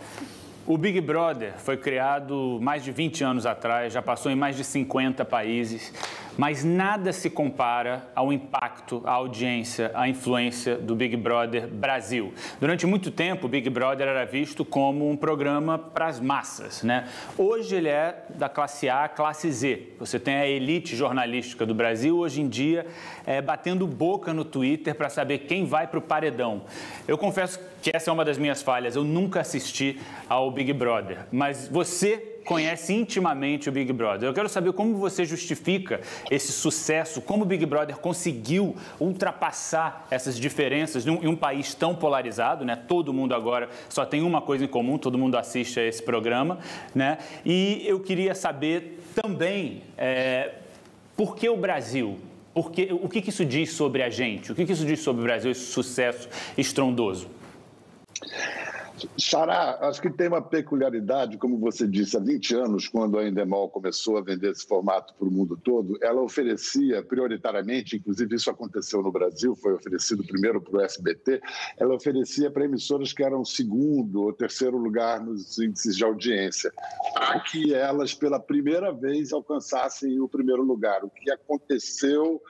o 0.66 0.76
Big 0.76 1.00
Brother 1.00 1.54
foi 1.58 1.76
criado 1.76 2.58
mais 2.60 2.82
de 2.82 2.90
20 2.90 3.22
anos 3.22 3.46
atrás, 3.46 3.92
já 3.92 4.02
passou 4.02 4.32
em 4.32 4.34
mais 4.34 4.56
de 4.56 4.64
50 4.64 5.24
países, 5.24 5.92
mas 6.36 6.64
nada 6.64 7.12
se 7.12 7.28
compara 7.28 8.10
ao 8.14 8.32
impacto, 8.32 9.02
à 9.04 9.12
audiência, 9.12 9.90
à 9.94 10.08
influência 10.08 10.76
do 10.76 10.94
Big 10.94 11.16
Brother 11.16 11.68
Brasil. 11.68 12.32
Durante 12.60 12.86
muito 12.86 13.10
tempo, 13.10 13.46
o 13.46 13.48
Big 13.48 13.68
Brother 13.68 14.08
era 14.08 14.24
visto 14.24 14.64
como 14.64 15.08
um 15.08 15.16
programa 15.16 15.78
para 15.78 16.06
as 16.06 16.20
massas. 16.20 16.82
Né? 16.82 17.08
Hoje 17.36 17.74
ele 17.74 17.88
é 17.88 18.24
da 18.30 18.48
classe 18.48 18.88
A, 18.88 19.08
classe 19.08 19.50
Z. 19.50 19.94
Você 19.98 20.18
tem 20.18 20.36
a 20.36 20.46
elite 20.46 20.96
jornalística 20.96 21.66
do 21.66 21.74
Brasil, 21.74 22.16
hoje 22.18 22.40
em 22.40 22.48
dia, 22.48 22.86
é, 23.26 23.40
batendo 23.40 23.86
boca 23.86 24.32
no 24.32 24.44
Twitter 24.44 24.94
para 24.94 25.08
saber 25.08 25.40
quem 25.40 25.64
vai 25.64 25.86
para 25.86 25.98
o 25.98 26.02
paredão. 26.02 26.62
Eu 27.06 27.18
confesso 27.18 27.60
que 27.82 27.90
essa 27.94 28.10
é 28.10 28.12
uma 28.12 28.24
das 28.24 28.38
minhas 28.38 28.62
falhas, 28.62 28.96
eu 28.96 29.04
nunca 29.04 29.40
assisti 29.40 30.00
ao 30.28 30.50
Big 30.50 30.72
Brother. 30.72 31.26
Mas 31.30 31.68
você 31.68 32.31
conhece 32.44 32.92
intimamente 32.92 33.68
o 33.68 33.72
Big 33.72 33.92
Brother. 33.92 34.28
Eu 34.28 34.34
quero 34.34 34.48
saber 34.48 34.72
como 34.72 34.96
você 34.96 35.24
justifica 35.24 36.00
esse 36.30 36.52
sucesso, 36.52 37.20
como 37.20 37.42
o 37.42 37.46
Big 37.46 37.64
Brother 37.66 37.96
conseguiu 37.96 38.76
ultrapassar 39.00 40.06
essas 40.10 40.38
diferenças 40.38 41.06
em 41.06 41.26
um 41.26 41.36
país 41.36 41.74
tão 41.74 41.94
polarizado, 41.94 42.64
né? 42.64 42.76
Todo 42.76 43.12
mundo 43.12 43.34
agora 43.34 43.68
só 43.88 44.04
tem 44.04 44.22
uma 44.22 44.40
coisa 44.40 44.64
em 44.64 44.68
comum, 44.68 44.98
todo 44.98 45.18
mundo 45.18 45.36
assiste 45.36 45.80
a 45.80 45.86
esse 45.86 46.02
programa, 46.02 46.58
né? 46.94 47.18
E 47.44 47.82
eu 47.86 48.00
queria 48.00 48.34
saber 48.34 49.00
também 49.14 49.82
é, 49.96 50.52
por 51.16 51.36
que 51.36 51.48
o 51.48 51.56
Brasil 51.56 52.18
Porque, 52.54 52.92
o 52.92 53.08
que, 53.08 53.22
que 53.22 53.30
isso 53.30 53.46
diz 53.46 53.72
sobre 53.72 54.02
a 54.02 54.10
gente? 54.10 54.52
O 54.52 54.54
que, 54.54 54.66
que 54.66 54.72
isso 54.72 54.84
diz 54.84 55.00
sobre 55.00 55.22
o 55.22 55.24
Brasil, 55.24 55.50
esse 55.50 55.72
sucesso 55.72 56.28
estrondoso? 56.56 57.28
Xará, 59.18 59.78
acho 59.82 60.00
que 60.00 60.10
tem 60.10 60.28
uma 60.28 60.42
peculiaridade, 60.42 61.38
como 61.38 61.58
você 61.58 61.86
disse, 61.86 62.16
há 62.16 62.20
20 62.20 62.54
anos, 62.54 62.88
quando 62.88 63.18
a 63.18 63.26
Endemol 63.26 63.68
começou 63.68 64.18
a 64.18 64.20
vender 64.20 64.50
esse 64.50 64.66
formato 64.66 65.14
para 65.14 65.26
o 65.26 65.30
mundo 65.30 65.56
todo, 65.56 65.98
ela 66.02 66.20
oferecia 66.20 67.02
prioritariamente, 67.02 67.96
inclusive 67.96 68.34
isso 68.34 68.50
aconteceu 68.50 69.02
no 69.02 69.10
Brasil, 69.10 69.56
foi 69.56 69.72
oferecido 69.72 70.24
primeiro 70.24 70.60
para 70.60 70.78
o 70.78 70.80
SBT, 70.80 71.40
ela 71.78 71.94
oferecia 71.94 72.50
para 72.50 72.64
emissoras 72.64 73.12
que 73.12 73.22
eram 73.22 73.44
segundo 73.44 74.22
ou 74.22 74.32
terceiro 74.32 74.76
lugar 74.76 75.20
nos 75.20 75.58
índices 75.58 75.96
de 75.96 76.04
audiência, 76.04 76.72
para 77.14 77.40
que 77.40 77.74
elas, 77.74 78.14
pela 78.14 78.38
primeira 78.38 78.92
vez, 78.92 79.32
alcançassem 79.32 80.20
o 80.20 80.28
primeiro 80.28 80.62
lugar, 80.62 81.04
o 81.04 81.10
que 81.10 81.30
aconteceu 81.30 82.40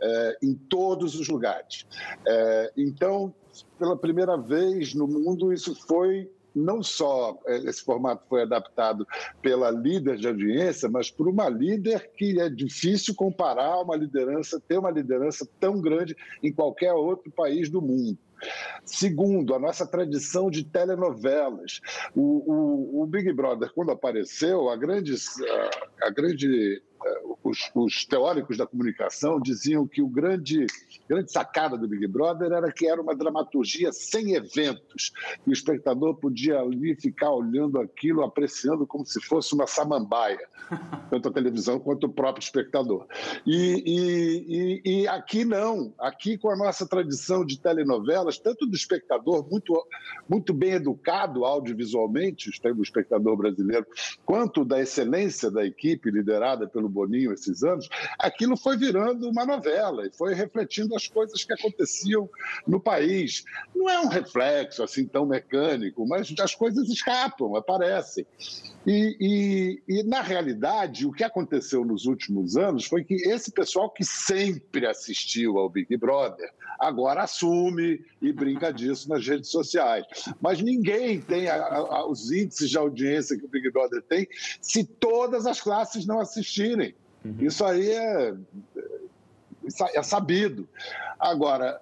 é, 0.00 0.38
em 0.42 0.54
todos 0.54 1.18
os 1.18 1.28
lugares. 1.28 1.86
É, 2.26 2.72
então, 2.76 3.34
pela 3.78 3.96
primeira 3.96 4.36
vez 4.36 4.94
no 4.94 5.06
mundo, 5.06 5.52
isso 5.52 5.74
foi 5.86 6.30
não 6.54 6.82
só 6.82 7.38
eh, 7.46 7.62
esse 7.64 7.82
formato 7.82 8.24
foi 8.28 8.42
adaptado 8.42 9.06
pela 9.40 9.70
líder 9.70 10.16
de 10.16 10.28
audiência, 10.28 10.88
mas 10.88 11.10
por 11.10 11.28
uma 11.28 11.48
líder 11.48 12.10
que 12.16 12.40
é 12.40 12.48
difícil 12.48 13.14
comparar 13.14 13.80
uma 13.80 13.96
liderança, 13.96 14.60
ter 14.68 14.78
uma 14.78 14.90
liderança 14.90 15.48
tão 15.58 15.80
grande 15.80 16.16
em 16.42 16.52
qualquer 16.52 16.92
outro 16.92 17.30
país 17.30 17.68
do 17.68 17.80
mundo. 17.80 18.18
Segundo, 18.84 19.54
a 19.54 19.58
nossa 19.58 19.86
tradição 19.86 20.50
de 20.50 20.64
telenovelas. 20.64 21.80
O, 22.14 22.52
o, 22.52 23.02
o 23.02 23.06
Big 23.06 23.32
Brother, 23.32 23.72
quando 23.72 23.92
apareceu, 23.92 24.68
a 24.68 24.76
grande, 24.76 25.14
a, 26.00 26.08
a 26.08 26.10
grande 26.10 26.82
os, 27.42 27.70
os, 27.74 28.04
teóricos 28.04 28.56
da 28.56 28.66
comunicação 28.66 29.40
diziam 29.40 29.86
que 29.86 30.00
o 30.00 30.06
grande, 30.06 30.66
grande 31.08 31.32
sacada 31.32 31.76
do 31.76 31.88
Big 31.88 32.06
Brother 32.06 32.52
era 32.52 32.70
que 32.72 32.86
era 32.86 33.00
uma 33.00 33.14
dramaturgia 33.14 33.92
sem 33.92 34.34
eventos. 34.34 35.12
E 35.46 35.50
o 35.50 35.52
espectador 35.52 36.14
podia 36.14 36.60
ali 36.60 36.94
ficar 36.94 37.32
olhando 37.32 37.80
aquilo, 37.80 38.22
apreciando 38.22 38.86
como 38.86 39.04
se 39.04 39.20
fosse 39.20 39.54
uma 39.54 39.66
samambaia, 39.66 40.46
tanto 41.10 41.28
a 41.28 41.32
televisão 41.32 41.80
quanto 41.80 42.06
o 42.06 42.12
próprio 42.12 42.42
espectador. 42.42 43.06
E, 43.46 43.82
e, 43.86 44.80
e, 44.84 45.00
e 45.02 45.08
aqui 45.08 45.44
não. 45.44 45.92
Aqui, 45.98 46.38
com 46.38 46.50
a 46.50 46.56
nossa 46.56 46.86
tradição 46.86 47.44
de 47.44 47.58
telenovelas, 47.58 48.38
tanto 48.38 48.66
do 48.66 48.76
espectador 48.76 49.48
muito, 49.50 49.74
muito 50.28 50.54
bem 50.54 50.72
educado 50.72 51.44
audiovisualmente, 51.44 52.48
o 52.48 52.82
espectador 52.82 53.36
brasileiro, 53.36 53.86
quanto 54.24 54.64
da 54.64 54.80
excelência 54.80 55.50
da 55.50 55.64
equipe 55.64 56.10
liderada 56.10 56.66
pelo 56.66 56.88
Boninho 56.88 57.31
esses 57.32 57.62
anos, 57.62 57.88
aquilo 58.18 58.56
foi 58.56 58.76
virando 58.76 59.28
uma 59.28 59.44
novela 59.44 60.06
e 60.06 60.10
foi 60.10 60.34
refletindo 60.34 60.94
as 60.94 61.06
coisas 61.06 61.44
que 61.44 61.52
aconteciam 61.52 62.28
no 62.66 62.80
país. 62.80 63.44
Não 63.74 63.88
é 63.88 64.00
um 64.00 64.08
reflexo 64.08 64.82
assim 64.82 65.06
tão 65.06 65.26
mecânico, 65.26 66.06
mas 66.06 66.32
as 66.40 66.54
coisas 66.54 66.88
escapam, 66.88 67.56
aparecem. 67.56 68.26
E, 68.86 69.80
e, 69.88 70.00
e, 70.00 70.02
na 70.02 70.22
realidade, 70.22 71.06
o 71.06 71.12
que 71.12 71.22
aconteceu 71.22 71.84
nos 71.84 72.04
últimos 72.04 72.56
anos 72.56 72.84
foi 72.84 73.04
que 73.04 73.14
esse 73.14 73.52
pessoal 73.52 73.88
que 73.88 74.04
sempre 74.04 74.86
assistiu 74.86 75.56
ao 75.58 75.68
Big 75.68 75.96
Brother 75.96 76.50
agora 76.80 77.22
assume 77.22 78.04
e 78.20 78.32
brinca 78.32 78.72
disso 78.72 79.08
nas 79.08 79.26
redes 79.26 79.50
sociais. 79.50 80.04
Mas 80.40 80.60
ninguém 80.60 81.20
tem 81.20 81.48
a, 81.48 81.54
a, 81.54 82.06
os 82.06 82.32
índices 82.32 82.70
de 82.70 82.76
audiência 82.76 83.38
que 83.38 83.44
o 83.44 83.48
Big 83.48 83.70
Brother 83.70 84.02
tem 84.02 84.26
se 84.60 84.82
todas 84.82 85.46
as 85.46 85.60
classes 85.60 86.04
não 86.04 86.18
assistirem. 86.18 86.92
Uhum. 87.24 87.36
Isso 87.40 87.64
aí 87.64 87.90
é, 87.90 88.34
é 89.94 90.02
sabido. 90.02 90.68
Agora, 91.18 91.80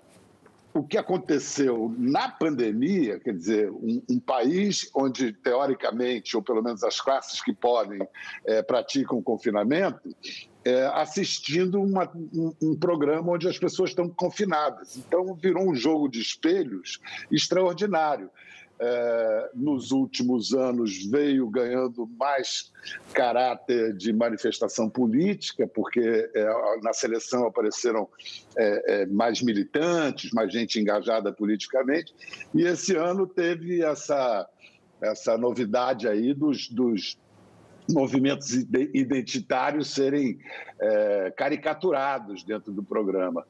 o 0.73 0.85
que 0.85 0.97
aconteceu 0.97 1.93
na 1.99 2.29
pandemia, 2.29 3.19
quer 3.19 3.35
dizer, 3.35 3.71
um, 3.71 4.03
um, 4.09 4.21
país 4.21 4.89
onde, 4.95 5.33
teoricamente, 5.33 6.37
ou 6.37 6.43
pelo 6.43 6.63
menos 6.63 6.85
as 6.85 7.01
classes 7.01 7.43
que 7.43 7.53
podem, 7.53 8.01
é, 8.45 8.63
praticam 8.63 9.21
confinamento, 9.23 10.15
é, 10.65 10.87
assistindo 10.95 11.83
uma, 11.83 12.09
um, 12.15 12.55
um, 12.63 12.77
programa 12.77 13.33
onde 13.33 13.49
as 13.49 13.59
pessoas 13.59 13.91
estão 13.91 14.09
confinadas. 14.09 14.97
Então, 14.97 15.35
virou 15.35 15.69
um 15.69 15.75
jogo 15.75 16.09
de 16.09 16.21
espelhos 16.21 17.01
extraordinário 17.31 18.31
é, 18.81 19.51
nos 19.55 19.91
últimos 19.91 20.55
anos 20.55 21.05
veio 21.05 21.47
ganhando 21.51 22.09
mais 22.19 22.73
caráter 23.13 23.95
de 23.95 24.11
manifestação 24.11 24.89
política, 24.89 25.67
porque 25.67 26.31
é, 26.35 26.81
na 26.83 26.95
seleção 26.95 27.47
apareceram 27.47 28.09
é, 28.57 29.05
mais 29.07 29.43
militantes, 29.43 30.33
mais 30.33 30.51
gente 30.51 30.81
engajada 30.81 31.31
politicamente, 31.31 32.15
e 32.55 32.63
esse 32.63 32.97
ano 32.97 33.27
teve 33.27 33.83
essa, 33.83 34.49
essa 35.03 35.37
novidade 35.37 36.09
aí 36.09 36.33
dos, 36.33 36.71
dos 36.71 37.19
movimentos 37.91 38.55
identitários 38.95 39.93
serem 39.93 40.39
caricaturados 41.37 42.45
dentro 42.45 42.73
do 42.73 42.85
programa. 42.85 43.45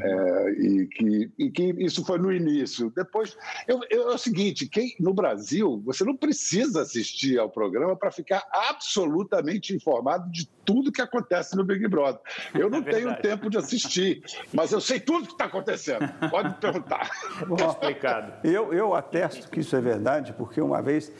É, 0.00 0.50
e, 0.52 0.86
que, 0.86 1.32
e 1.38 1.50
que 1.50 1.62
isso 1.78 2.04
foi 2.04 2.18
no 2.18 2.32
início. 2.32 2.92
Depois, 2.94 3.36
eu, 3.66 3.80
eu, 3.90 4.10
é 4.10 4.14
o 4.14 4.18
seguinte: 4.18 4.68
quem, 4.68 4.94
no 4.98 5.12
Brasil, 5.12 5.82
você 5.84 6.04
não 6.04 6.16
precisa 6.16 6.82
assistir 6.82 7.38
ao 7.38 7.50
programa 7.50 7.96
para 7.96 8.10
ficar 8.10 8.44
absolutamente 8.52 9.74
informado 9.74 10.30
de 10.30 10.48
tudo 10.64 10.92
que 10.92 11.02
acontece 11.02 11.56
no 11.56 11.64
Big 11.64 11.86
Brother. 11.88 12.20
Eu 12.54 12.70
não 12.70 12.78
é 12.78 12.82
tenho 12.82 13.16
tempo 13.16 13.50
de 13.50 13.58
assistir, 13.58 14.22
mas 14.52 14.72
eu 14.72 14.80
sei 14.80 15.00
tudo 15.00 15.26
que 15.26 15.32
está 15.32 15.46
acontecendo. 15.46 16.08
Pode 16.30 16.50
me 16.50 16.54
perguntar. 16.54 17.10
Bom, 17.46 17.56
explicado. 17.68 18.32
Eu, 18.44 18.72
eu 18.72 18.94
atesto 18.94 19.50
que 19.50 19.60
isso 19.60 19.74
é 19.74 19.80
verdade, 19.80 20.32
porque 20.32 20.60
uma 20.60 20.80
vez 20.80 21.12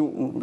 um, 0.00 0.40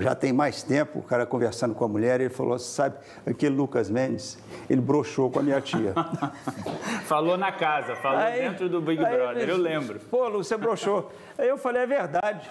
já 0.00 0.14
tem 0.14 0.32
mais 0.32 0.62
tempo, 0.62 0.98
o 0.98 1.02
cara 1.02 1.26
conversando 1.26 1.74
com 1.74 1.84
a 1.84 1.88
mulher, 1.88 2.20
ele 2.20 2.30
falou: 2.30 2.58
sabe, 2.58 2.96
aquele 3.26 3.54
Lucas 3.54 3.90
Mendes, 3.90 4.38
ele 4.68 4.80
broxou 4.80 5.30
com 5.30 5.40
a 5.40 5.42
minha 5.42 5.60
tia. 5.60 5.94
falou 7.06 7.36
na 7.36 7.52
casa, 7.52 7.96
falou 7.96 8.18
aí, 8.18 8.40
dentro 8.40 8.68
do 8.68 8.80
Big 8.80 9.02
Brother, 9.02 9.48
eu 9.48 9.56
lembro. 9.56 10.00
Pô, 10.10 10.30
você 10.30 10.56
broxou. 10.56 11.12
Aí 11.36 11.48
eu 11.48 11.58
falei: 11.58 11.82
é 11.82 11.86
verdade. 11.86 12.48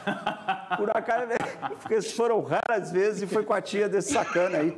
Por 0.78 0.90
acaso, 0.96 1.28
porque 1.82 2.02
foram 2.02 2.42
raras 2.42 2.92
vezes 2.92 3.24
e 3.24 3.28
foi 3.28 3.44
com 3.44 3.54
a 3.54 3.62
tia 3.62 3.88
desse 3.88 4.14
sacana 4.14 4.58
aí. 4.60 4.76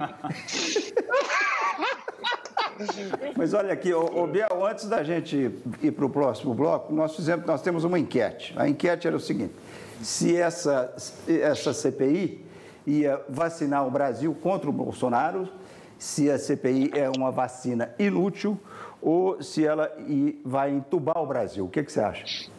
Mas 3.38 3.54
olha 3.54 3.73
aqui, 3.73 3.93
ô, 3.93 4.28
Biel, 4.28 4.65
antes 4.65 4.88
da 4.88 5.04
gente 5.04 5.51
ir 5.82 5.91
para 5.91 6.06
o 6.06 6.10
próximo 6.10 6.54
bloco, 6.54 6.93
nós 6.93 7.15
fizemos, 7.15 7.45
nós 7.45 7.62
temos 7.62 7.84
uma 7.84 7.97
enquete. 7.97 8.54
A 8.58 8.67
enquete 8.67 9.08
era 9.08 9.15
o 9.15 9.19
seguinte: 9.19 9.54
se 10.01 10.36
essa, 10.36 10.93
essa 11.28 11.73
CPI 11.73 12.45
ia 12.86 13.21
vacinar 13.30 13.88
o 13.88 13.91
Brasil 13.91 14.36
contra 14.41 14.69
o 14.69 14.73
Bolsonaro, 14.73 15.49
se 15.97 16.30
a 16.30 16.38
CPI 16.38 16.91
é 16.93 17.10
uma 17.10 17.32
vacina 17.32 17.93
inútil 17.97 18.60
ou 19.06 19.41
se 19.44 19.63
ela 19.63 19.96
vai 20.44 20.72
entubar 20.72 21.20
o 21.20 21.28
Brasil. 21.28 21.63
O 21.63 21.70
que, 21.70 21.84
que 21.84 21.91
você 21.91 22.00
acha? 22.00 22.50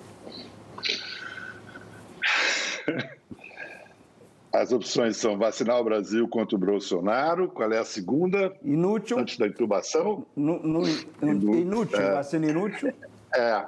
As 4.53 4.71
opções 4.73 5.17
são 5.17 5.37
vacinar 5.37 5.81
o 5.81 5.85
Brasil 5.85 6.27
contra 6.29 6.55
o 6.57 6.59
Bolsonaro. 6.59 7.49
Qual 7.49 7.71
é 7.73 7.79
a 7.79 7.85
segunda? 7.85 8.57
Inútil. 8.63 9.19
Antes 9.19 9.37
da 9.37 9.49
intubação? 9.49 10.25
No, 10.37 10.61
no, 10.61 10.83
inútil, 11.21 12.01
é. 12.01 12.15
vacina 12.15 12.47
inútil. 12.47 12.95
É. 13.35 13.67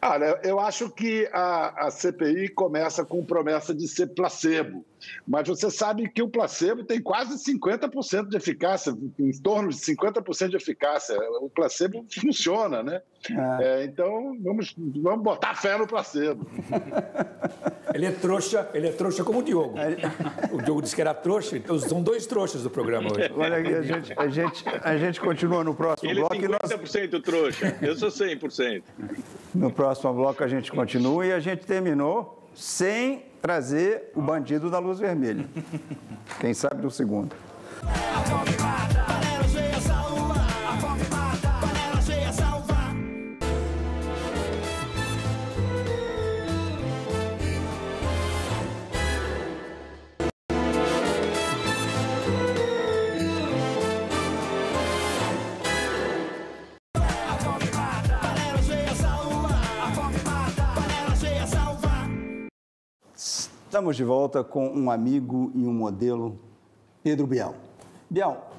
Olha, 0.00 0.40
eu 0.44 0.60
acho 0.60 0.88
que 0.90 1.28
a, 1.32 1.86
a 1.86 1.90
CPI 1.90 2.48
começa 2.50 3.04
com 3.04 3.24
promessa 3.24 3.74
de 3.74 3.88
ser 3.88 4.14
placebo. 4.14 4.84
Mas 5.26 5.48
você 5.48 5.70
sabe 5.70 6.08
que 6.08 6.22
o 6.22 6.28
placebo 6.28 6.84
tem 6.84 7.00
quase 7.00 7.34
50% 7.34 8.28
de 8.28 8.36
eficácia, 8.36 8.96
em 9.18 9.32
torno 9.40 9.68
de 9.68 9.76
50% 9.76 10.48
de 10.48 10.56
eficácia. 10.56 11.16
O 11.40 11.48
placebo 11.48 12.04
funciona, 12.12 12.82
né? 12.82 13.02
É. 13.30 13.82
É, 13.82 13.84
então, 13.84 14.36
vamos, 14.42 14.74
vamos 14.76 15.22
botar 15.22 15.54
fé 15.54 15.76
no 15.78 15.86
placebo. 15.86 16.46
Ele 17.94 18.06
é 18.06 18.10
trouxa, 18.10 18.68
ele 18.74 18.88
é 18.88 18.90
trouxa 18.90 19.22
como 19.22 19.38
o 19.38 19.42
Diogo. 19.42 19.74
O 20.50 20.60
Diogo 20.60 20.82
disse 20.82 20.96
que 20.96 21.00
era 21.00 21.14
trouxa, 21.14 21.56
então 21.56 21.78
são 21.78 22.02
dois 22.02 22.26
trouxas 22.26 22.64
do 22.64 22.68
programa 22.68 23.08
hoje. 23.12 23.30
Olha 23.36 23.58
aqui, 23.58 23.72
a 23.72 23.82
gente, 23.82 24.12
a 24.16 24.28
gente, 24.28 24.64
a 24.82 24.96
gente 24.96 25.20
continua 25.20 25.62
no 25.62 25.76
próximo 25.76 26.10
ele 26.10 26.18
bloco. 26.18 26.34
Ele 26.34 26.46
é 26.46 26.58
50% 26.58 27.12
nós... 27.12 27.22
trouxa, 27.22 27.78
eu 27.80 27.94
sou 27.94 28.08
100%. 28.08 28.82
No 29.54 29.70
próximo 29.70 30.12
bloco 30.12 30.42
a 30.42 30.48
gente 30.48 30.72
continua 30.72 31.24
e 31.24 31.32
a 31.32 31.38
gente 31.38 31.64
terminou 31.64 32.42
sem 32.52 33.22
trazer 33.44 34.10
o 34.14 34.22
bandido 34.22 34.70
da 34.70 34.78
luz 34.78 34.98
vermelha. 34.98 35.44
Quem 36.40 36.54
sabe 36.54 36.80
do 36.80 36.90
segundo. 36.90 37.36
Estamos 63.74 63.96
de 63.96 64.04
volta 64.04 64.44
com 64.44 64.68
um 64.68 64.88
amigo 64.88 65.50
e 65.52 65.66
um 65.66 65.72
modelo, 65.72 66.38
Pedro 67.02 67.26
Bial. 67.26 67.56
Bial, 68.08 68.52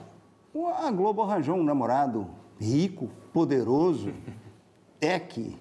a 0.78 0.92
Globo 0.92 1.22
arranjou 1.22 1.56
um 1.56 1.64
namorado 1.64 2.28
rico, 2.60 3.10
poderoso, 3.32 4.12
tech. 5.00 5.56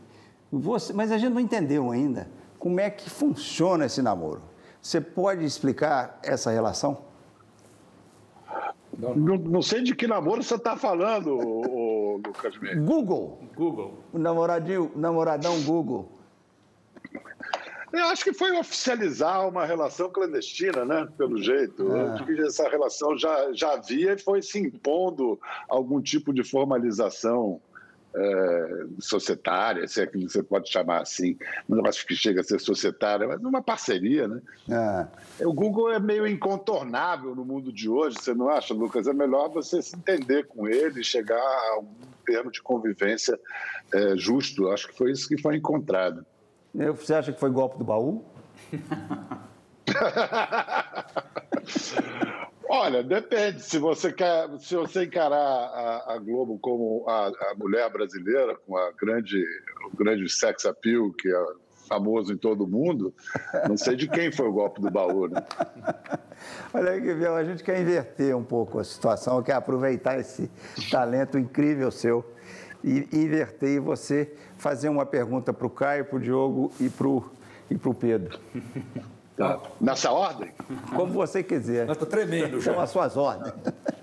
Você, 0.51 0.93
mas 0.93 1.13
a 1.13 1.19
gente 1.19 1.33
não 1.33 1.41
entendeu 1.41 1.93
ainda 1.93 2.29
como 2.59 2.81
é 2.81 2.91
que 2.91 3.09
funciona 3.09 3.87
esse 3.87 4.03
namoro. 4.03 4.43
Você 4.83 5.01
pode 5.01 5.45
explicar 5.45 6.19
essa 6.25 6.51
relação? 6.51 6.99
Não, 8.99 9.15
não 9.15 9.63
sei 9.63 9.85
de 9.85 9.95
que 9.95 10.09
namoro 10.09 10.43
você 10.43 10.57
está 10.57 10.77
falando, 10.77 11.29
o, 11.29 12.15
o 12.15 12.17
Lucas 12.17 12.59
Mendes. 12.59 12.85
Google. 12.85 13.39
Google. 13.55 14.01
O 14.13 14.19
namoradinho, 14.19 14.91
namoradão 14.97 15.63
Google. 15.63 16.11
Eu 17.95 18.07
acho 18.07 18.25
que 18.25 18.33
foi 18.33 18.51
oficializar 18.53 19.49
uma 19.49 19.65
relação 19.65 20.11
clandestina, 20.11 20.85
né? 20.85 21.09
Pelo 21.17 21.41
jeito. 21.41 21.95
É. 21.95 22.11
Acho 22.11 22.27
que 22.27 22.41
essa 22.41 22.69
relação 22.69 23.17
já, 23.17 23.53
já 23.53 23.75
havia 23.75 24.15
e 24.15 24.19
foi 24.19 24.43
se 24.43 24.59
impondo 24.59 25.39
algum 25.69 26.01
tipo 26.01 26.35
de 26.35 26.43
formalização 26.43 27.61
é, 28.13 28.87
societária, 28.99 29.87
se 29.87 30.01
é 30.01 30.07
que 30.07 30.19
você 30.19 30.43
pode 30.43 30.71
chamar 30.71 31.03
assim. 31.03 31.39
Não 31.69 31.87
acho 31.87 32.05
que 32.05 32.17
chega 32.17 32.41
a 32.41 32.45
ser 32.45 32.61
societária, 32.61 33.29
mas 33.29 33.41
uma 33.43 33.63
parceria, 33.63 34.27
né? 34.27 34.43
É. 35.39 35.47
O 35.47 35.53
Google 35.53 35.93
é 35.93 36.01
meio 36.01 36.27
incontornável 36.27 37.33
no 37.35 37.45
mundo 37.45 37.73
de 37.73 37.89
hoje, 37.89 38.17
você 38.21 38.35
não 38.35 38.49
acha, 38.49 38.75
Lucas? 38.75 39.07
É 39.07 39.13
melhor 39.13 39.51
você 39.51 39.81
se 39.81 39.95
entender 39.95 40.49
com 40.49 40.67
ele, 40.67 41.05
chegar 41.05 41.39
a 41.39 41.79
um 41.79 41.87
termo 42.27 42.51
de 42.51 42.61
convivência 42.61 43.39
é, 43.93 44.17
justo. 44.17 44.69
Acho 44.71 44.89
que 44.89 44.97
foi 44.97 45.13
isso 45.13 45.29
que 45.29 45.41
foi 45.41 45.57
encontrado. 45.57 46.27
Você 46.75 47.15
acha 47.15 47.33
que 47.33 47.39
foi 47.39 47.51
golpe 47.51 47.79
do 47.79 47.85
baú? 47.85 48.25
Olha, 52.69 53.05
depende. 53.05 53.63
Se 53.63 53.79
você 53.79 54.13
quer, 54.13 54.49
se 54.59 54.75
você 54.75 55.05
encarar 55.05 55.37
a, 55.37 56.15
a 56.15 56.19
Globo 56.19 56.59
como 56.59 57.09
a, 57.09 57.29
a, 57.29 57.55
mulher 57.57 57.89
brasileira, 57.91 58.57
com 58.67 58.77
a 58.77 58.91
grande, 58.93 59.41
o 59.93 59.97
grande 59.97 60.29
sex 60.29 60.67
appeal 60.67 61.13
que 61.13 61.29
é 61.29 61.45
famoso 61.89 62.33
em 62.33 62.37
todo 62.37 62.67
mundo, 62.67 63.15
não 63.69 63.77
sei 63.77 63.95
de 63.95 64.09
quem 64.09 64.33
foi 64.33 64.49
o 64.49 64.53
golpe 64.53 64.81
do 64.81 64.91
baú, 64.91 65.29
né? 65.29 65.41
Olha 66.75 66.91
aí, 66.91 67.01
Guilherme, 67.01 67.39
a 67.39 67.45
gente 67.45 67.63
quer 67.63 67.81
inverter 67.81 68.37
um 68.37 68.43
pouco 68.43 68.81
a 68.81 68.85
situação, 68.85 69.41
quer 69.43 69.55
aproveitar 69.55 70.19
esse 70.19 70.51
talento 70.91 71.39
incrível 71.39 71.93
seu 71.93 72.25
e 72.85 73.09
inverter 73.13 73.71
e 73.71 73.79
você 73.79 74.31
fazer 74.59 74.91
uma 74.91 75.07
pergunta 75.07 75.53
para 75.53 75.67
o 75.67 75.71
Caio, 75.71 76.05
para 76.05 76.17
o 76.17 76.21
Diogo 76.21 76.71
e 76.79 76.91
para 76.91 77.09
o 77.09 77.25
e 77.71 77.79
Pedro. 77.95 78.39
Tá. 79.37 79.61
Nessa 79.81 80.13
ordem? 80.13 80.53
Como 80.95 81.13
você 81.13 81.43
quiser. 81.43 81.91
Estou 81.91 82.07
tremendo 82.07 82.61
já. 82.61 82.73
São 82.73 82.81
as 82.81 82.91
suas 82.91 83.17
ordens. 83.17 83.53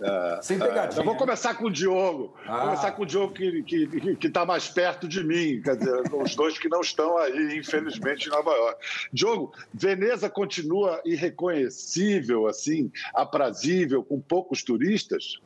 É, 0.01 0.39
Sem 0.43 0.59
pegadinha. 0.59 0.99
É, 0.99 0.99
eu 0.99 1.05
vou 1.05 1.15
começar 1.15 1.55
com 1.55 1.67
o 1.67 1.71
Diogo. 1.71 2.35
Ah. 2.45 2.57
Vou 2.57 2.65
começar 2.65 2.91
com 2.91 3.03
o 3.03 3.05
Diogo 3.05 3.33
que 3.33 3.45
está 3.45 3.99
que, 3.99 4.15
que 4.17 4.29
tá 4.29 4.45
mais 4.45 4.67
perto 4.67 5.07
de 5.07 5.23
mim. 5.23 5.61
Quer 5.61 5.77
dizer, 5.77 6.01
os 6.13 6.35
dois 6.35 6.59
que 6.59 6.67
não 6.67 6.81
estão 6.81 7.17
aí, 7.17 7.57
infelizmente, 7.57 8.27
em 8.27 8.29
Nova 8.29 8.51
York. 8.51 8.85
Diogo, 9.13 9.53
Veneza 9.73 10.29
continua 10.29 10.99
irreconhecível, 11.05 12.47
assim, 12.47 12.91
aprazível, 13.13 14.03
com 14.03 14.19
poucos 14.19 14.63
turistas? 14.63 15.39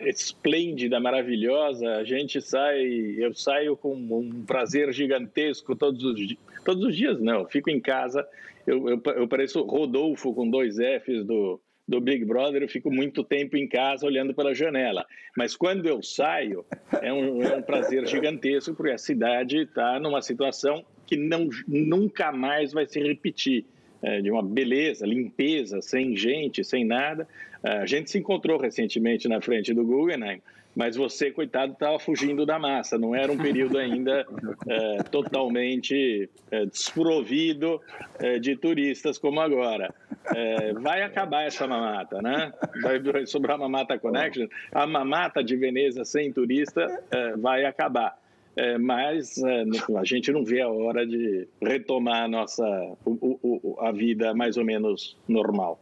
Esplêndida, 0.00 0.98
maravilhosa, 0.98 1.96
a 1.96 2.04
gente 2.04 2.40
sai, 2.40 2.82
eu 3.18 3.32
saio 3.34 3.76
com 3.76 3.94
um 3.94 4.44
prazer 4.44 4.92
gigantesco 4.92 5.76
todos 5.76 6.04
os, 6.04 6.36
todos 6.64 6.84
os 6.84 6.96
dias, 6.96 7.20
não, 7.20 7.46
fico 7.46 7.70
em 7.70 7.80
casa, 7.80 8.26
eu, 8.66 8.88
eu, 8.88 9.02
eu 9.14 9.28
pareço 9.28 9.62
Rodolfo 9.62 10.34
com 10.34 10.48
dois 10.48 10.76
Fs 10.76 11.24
do, 11.24 11.60
do 11.90 12.00
Big 12.00 12.24
Brother, 12.24 12.62
eu 12.62 12.68
fico 12.68 12.90
muito 12.90 13.24
tempo 13.24 13.56
em 13.56 13.66
casa 13.66 14.06
olhando 14.06 14.32
pela 14.32 14.54
janela. 14.54 15.04
Mas 15.36 15.56
quando 15.56 15.86
eu 15.86 16.00
saio, 16.02 16.64
é 17.02 17.12
um, 17.12 17.42
é 17.42 17.56
um 17.56 17.62
prazer 17.62 18.06
gigantesco, 18.06 18.74
porque 18.74 18.92
a 18.92 18.98
cidade 18.98 19.62
está 19.62 19.98
numa 19.98 20.22
situação 20.22 20.84
que 21.04 21.16
não, 21.16 21.48
nunca 21.66 22.30
mais 22.30 22.72
vai 22.72 22.86
se 22.86 23.00
repetir. 23.00 23.66
É, 24.02 24.20
de 24.20 24.30
uma 24.30 24.42
beleza, 24.42 25.06
limpeza, 25.06 25.82
sem 25.82 26.16
gente, 26.16 26.64
sem 26.64 26.84
nada. 26.84 27.28
A 27.62 27.84
gente 27.84 28.10
se 28.10 28.18
encontrou 28.18 28.58
recentemente 28.58 29.28
na 29.28 29.40
frente 29.42 29.74
do 29.74 29.84
Guggenheim, 29.84 30.40
mas 30.74 30.96
você, 30.96 31.30
coitado, 31.30 31.72
estava 31.72 31.98
fugindo 31.98 32.46
da 32.46 32.58
massa. 32.58 32.96
Não 32.96 33.14
era 33.14 33.30
um 33.30 33.36
período 33.36 33.76
ainda 33.76 34.24
é, 34.68 35.02
totalmente 35.04 36.28
é, 36.50 36.64
desprovido 36.64 37.80
é, 38.18 38.38
de 38.38 38.56
turistas 38.56 39.18
como 39.18 39.40
agora. 39.40 39.92
É, 40.34 40.72
vai 40.74 41.02
acabar 41.02 41.42
essa 41.42 41.66
mamata, 41.66 42.22
né? 42.22 42.52
Vai 42.82 43.26
sobrar 43.26 43.58
Mamata 43.58 43.98
Connection. 43.98 44.46
A 44.72 44.86
mamata 44.86 45.42
de 45.42 45.56
Veneza 45.56 46.04
sem 46.04 46.32
turista 46.32 47.02
é, 47.10 47.36
vai 47.36 47.64
acabar. 47.64 48.19
É, 48.56 48.76
mas 48.78 49.38
é, 49.38 49.64
a 49.96 50.04
gente 50.04 50.32
não 50.32 50.44
vê 50.44 50.60
a 50.60 50.68
hora 50.68 51.06
de 51.06 51.48
retomar 51.62 52.24
a 52.24 52.28
nossa 52.28 52.64
o, 53.04 53.38
o, 53.42 53.80
a 53.80 53.92
vida 53.92 54.34
mais 54.34 54.56
ou 54.56 54.64
menos 54.64 55.16
normal. 55.28 55.80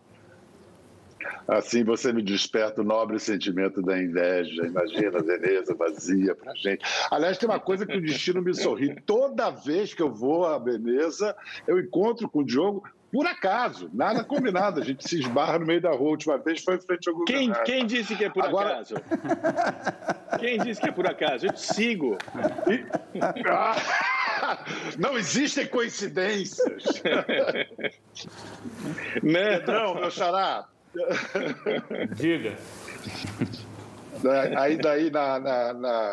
Assim 1.46 1.82
você 1.82 2.12
me 2.12 2.22
desperta 2.22 2.82
o 2.82 2.84
nobre 2.84 3.18
sentimento 3.18 3.80
da 3.82 4.00
inveja. 4.00 4.66
Imagina 4.66 5.20
Veneza 5.24 5.74
vazia 5.74 6.34
para 6.34 6.54
gente. 6.54 6.84
Aliás, 7.10 7.38
tem 7.38 7.48
uma 7.48 7.58
coisa 7.58 7.86
que 7.86 7.96
o 7.96 8.00
destino 8.00 8.42
me 8.42 8.54
sorri. 8.54 8.94
Toda 9.06 9.50
vez 9.50 9.94
que 9.94 10.02
eu 10.02 10.12
vou 10.12 10.44
a 10.44 10.58
Veneza, 10.58 11.34
eu 11.66 11.78
encontro 11.80 12.28
com 12.28 12.40
o 12.40 12.44
Diogo 12.44 12.84
por 13.12 13.26
acaso, 13.26 13.90
nada 13.92 14.22
combinado. 14.24 14.80
A 14.80 14.84
gente 14.84 15.08
se 15.08 15.20
esbarra 15.20 15.58
no 15.58 15.66
meio 15.66 15.80
da 15.80 15.90
rua. 15.90 16.08
A 16.08 16.10
última 16.10 16.38
vez 16.38 16.62
foi 16.62 16.76
em 16.76 16.80
frente 16.80 17.08
ao 17.08 17.24
quem, 17.24 17.52
quem 17.64 17.86
disse 17.86 18.14
que 18.14 18.24
é 18.24 18.30
por 18.30 18.44
Agora... 18.44 18.74
acaso? 18.74 18.94
Quem 20.38 20.58
disse 20.58 20.80
que 20.80 20.88
é 20.88 20.92
por 20.92 21.06
acaso? 21.06 21.46
Eu 21.46 21.52
te 21.52 21.60
sigo. 21.60 22.18
Não 24.98 25.16
existem 25.16 25.66
coincidências. 25.66 26.84
Né? 29.22 29.58
Pedrão, 29.58 29.94
meu 29.94 30.10
xará, 30.10 30.68
Diga. 32.16 32.56
Aí 34.56 34.76
daí 34.76 35.10
na, 35.10 35.38
na, 35.38 35.72
na, 35.74 36.12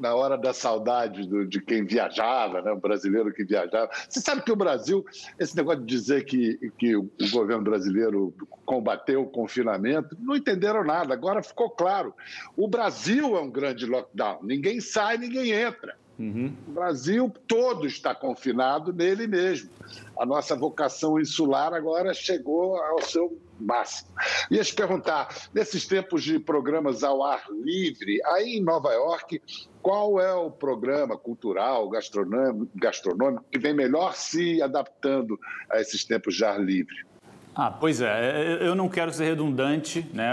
na 0.00 0.14
hora 0.14 0.36
da 0.36 0.52
saudade 0.52 1.26
do, 1.26 1.46
de 1.46 1.60
quem 1.60 1.84
viajava, 1.84 2.62
né? 2.62 2.72
o 2.72 2.76
brasileiro 2.76 3.32
que 3.32 3.44
viajava. 3.44 3.90
Você 4.08 4.20
sabe 4.20 4.42
que 4.42 4.52
o 4.52 4.56
Brasil, 4.56 5.04
esse 5.38 5.56
negócio 5.56 5.80
de 5.80 5.86
dizer 5.86 6.24
que, 6.24 6.72
que 6.78 6.96
o 6.96 7.10
governo 7.30 7.62
brasileiro 7.62 8.34
combateu 8.64 9.22
o 9.22 9.28
confinamento, 9.28 10.16
não 10.20 10.34
entenderam 10.34 10.84
nada. 10.84 11.12
Agora 11.12 11.42
ficou 11.42 11.70
claro. 11.70 12.14
O 12.56 12.66
Brasil 12.66 13.36
é 13.36 13.40
um 13.40 13.50
grande 13.50 13.86
lockdown. 13.86 14.40
Ninguém 14.42 14.80
sai, 14.80 15.18
ninguém 15.18 15.50
entra. 15.52 15.96
Uhum. 16.18 16.52
O 16.68 16.72
Brasil 16.72 17.32
todo 17.48 17.86
está 17.86 18.14
confinado 18.14 18.92
nele 18.92 19.26
mesmo. 19.26 19.70
A 20.18 20.26
nossa 20.26 20.54
vocação 20.54 21.18
insular 21.18 21.72
agora 21.72 22.12
chegou 22.12 22.76
ao 22.76 23.00
seu 23.00 23.38
máximo. 23.60 24.10
Ia 24.50 24.62
te 24.62 24.74
perguntar, 24.74 25.28
nesses 25.54 25.86
tempos 25.86 26.22
de 26.22 26.38
programas 26.38 27.02
ao 27.02 27.22
ar 27.22 27.44
livre, 27.50 28.20
aí 28.26 28.58
em 28.58 28.62
Nova 28.62 28.92
York, 28.92 29.42
qual 29.82 30.20
é 30.20 30.32
o 30.34 30.50
programa 30.50 31.16
cultural, 31.16 31.88
gastronômico, 31.88 32.70
gastronômico 32.74 33.44
que 33.50 33.58
vem 33.58 33.74
melhor 33.74 34.14
se 34.14 34.60
adaptando 34.62 35.38
a 35.70 35.80
esses 35.80 36.04
tempos 36.04 36.34
de 36.34 36.44
ar 36.44 36.60
livre? 36.60 37.09
Ah, 37.52 37.68
pois 37.68 38.00
é, 38.00 38.06
é, 38.06 38.64
é, 38.64 38.68
eu 38.68 38.76
não 38.76 38.88
quero 38.88 39.12
ser 39.12 39.24
redundante, 39.24 40.06
né? 40.14 40.30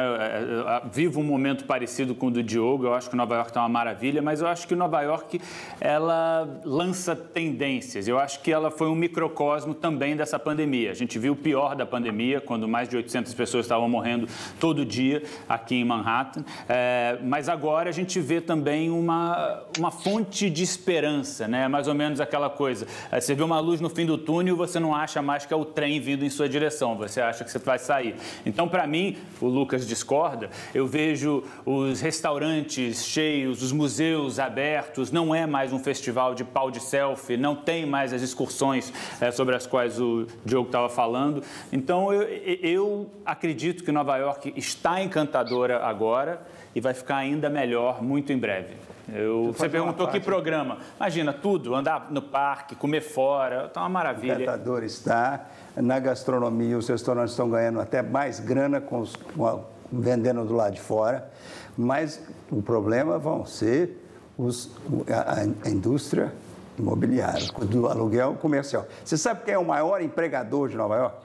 Eu 0.86 0.90
vivo 0.92 1.20
um 1.20 1.24
momento 1.24 1.66
parecido 1.66 2.14
com 2.14 2.28
o 2.28 2.32
do 2.32 2.44
Diogo, 2.44 2.86
eu 2.86 2.94
acho 2.94 3.10
que 3.10 3.16
Nova 3.16 3.34
York 3.34 3.50
está 3.50 3.62
uma 3.62 3.70
maravilha, 3.70 4.22
mas 4.22 4.40
eu 4.40 4.48
acho 4.48 4.68
que 4.68 4.76
Nova 4.76 5.02
York, 5.02 5.42
ela 5.82 6.48
lança 6.64 7.16
tendências, 7.16 8.08
eu 8.08 8.20
acho 8.20 8.40
que 8.42 8.52
ela 8.52 8.70
foi 8.70 8.88
um 8.88 8.94
microcosmo 8.94 9.74
também 9.74 10.16
dessa 10.16 10.38
pandemia. 10.38 10.92
A 10.92 10.94
gente 10.94 11.18
viu 11.18 11.34
o 11.34 11.36
pior 11.36 11.76
da 11.76 11.88
pandemia, 11.88 12.40
quando 12.40 12.68
mais 12.68 12.88
de 12.88 12.96
800 12.96 13.34
pessoas 13.34 13.66
estavam 13.66 13.90
morrendo 13.90 14.28
todo 14.60 14.86
dia 14.86 15.24
aqui 15.50 15.76
em 15.76 15.84
Manhattan, 15.84 16.46
é, 16.70 17.18
mas 17.24 17.50
agora 17.50 17.90
a 17.90 17.94
gente 17.94 18.20
vê 18.20 18.40
também 18.40 18.92
uma, 18.92 19.64
uma 19.80 19.90
fonte 19.90 20.52
de 20.52 20.62
esperança, 20.62 21.48
né? 21.48 21.68
Mais 21.68 21.88
ou 21.88 21.96
menos 21.96 22.22
aquela 22.22 22.50
coisa, 22.50 22.86
você 23.12 23.34
vê 23.34 23.42
uma 23.42 23.60
luz 23.60 23.82
no 23.82 23.90
fim 23.90 24.06
do 24.06 24.20
túnel, 24.20 24.56
você 24.56 24.80
não 24.80 24.94
acha 24.94 25.20
mais 25.20 25.48
que 25.48 25.54
é 25.54 25.58
o 25.58 25.66
trem 25.66 26.00
vindo 26.00 26.24
em 26.24 26.30
sua 26.30 26.48
direção, 26.48 26.96
você 27.08 27.22
acha 27.22 27.44
que 27.44 27.52
você 27.52 27.60
vai 27.60 27.80
sair. 27.80 28.16
Então, 28.46 28.68
para 28.68 28.86
mim, 28.86 29.18
o 29.42 29.48
Lucas 29.48 29.88
discorda, 29.88 30.50
eu 30.74 30.88
vejo 30.88 31.44
os 31.66 32.02
restaurantes 32.02 33.06
cheios, 33.06 33.62
os 33.62 33.72
museus 33.72 34.40
abertos, 34.40 35.12
não 35.12 35.34
é 35.34 35.46
mais 35.46 35.74
um 35.74 35.80
festival 35.80 36.36
de 36.36 36.44
pau 36.44 36.72
de 36.72 36.80
selfie, 36.80 37.38
não 37.38 37.56
tem 37.56 37.86
mais 37.86 38.14
as 38.14 38.22
excursões 38.22 38.92
é, 39.20 39.32
sobre 39.32 39.56
as 39.56 39.66
quais 39.66 40.00
o 40.00 40.28
Diogo 40.46 40.68
estava 40.68 40.90
falando. 40.90 41.44
Então, 41.72 42.14
eu, 42.14 42.24
eu 42.62 43.12
acredito 43.26 43.84
que 43.84 43.92
Nova 43.92 44.18
York 44.18 44.54
está 44.56 45.02
encantadora 45.02 45.84
agora 45.86 46.42
e 46.76 46.82
vai 46.82 46.94
ficar 46.94 47.18
ainda 47.18 47.50
melhor 47.50 48.02
muito 48.02 48.32
em 48.32 48.38
breve. 48.38 48.76
Eu, 49.14 49.54
você 49.54 49.70
perguntou 49.70 50.08
que 50.08 50.20
programa. 50.20 50.80
Imagina, 50.98 51.32
tudo, 51.32 51.74
andar 51.74 52.08
no 52.12 52.22
parque, 52.22 52.76
comer 52.76 53.02
fora, 53.02 53.70
tá 53.70 53.82
uma 53.82 53.90
maravilha. 53.90 54.36
O 54.36 54.40
tentador 54.40 54.84
está. 54.84 55.46
Na 55.76 56.00
gastronomia, 56.00 56.78
os 56.78 56.88
restaurantes 56.88 57.32
estão 57.32 57.50
ganhando 57.50 57.80
até 57.80 58.02
mais 58.02 58.40
grana 58.40 58.82
com 58.82 59.00
os, 59.00 59.16
com 59.16 59.64
vendendo 59.92 60.44
do 60.44 60.54
lado 60.54 60.74
de 60.74 60.82
fora. 60.82 61.30
Mas 61.78 62.22
o 62.52 62.62
problema 62.62 63.18
vão 63.18 63.46
ser 63.46 64.04
os, 64.38 64.76
a, 65.10 65.68
a 65.68 65.70
indústria 65.70 66.34
imobiliária, 66.78 67.48
do 67.66 67.88
aluguel 67.88 68.36
comercial. 68.36 68.86
Você 69.04 69.18
sabe 69.18 69.44
quem 69.44 69.54
é 69.54 69.58
o 69.58 69.66
maior 69.66 70.02
empregador 70.02 70.70
de 70.70 70.76
Nova 70.76 70.96
York? 70.96 71.18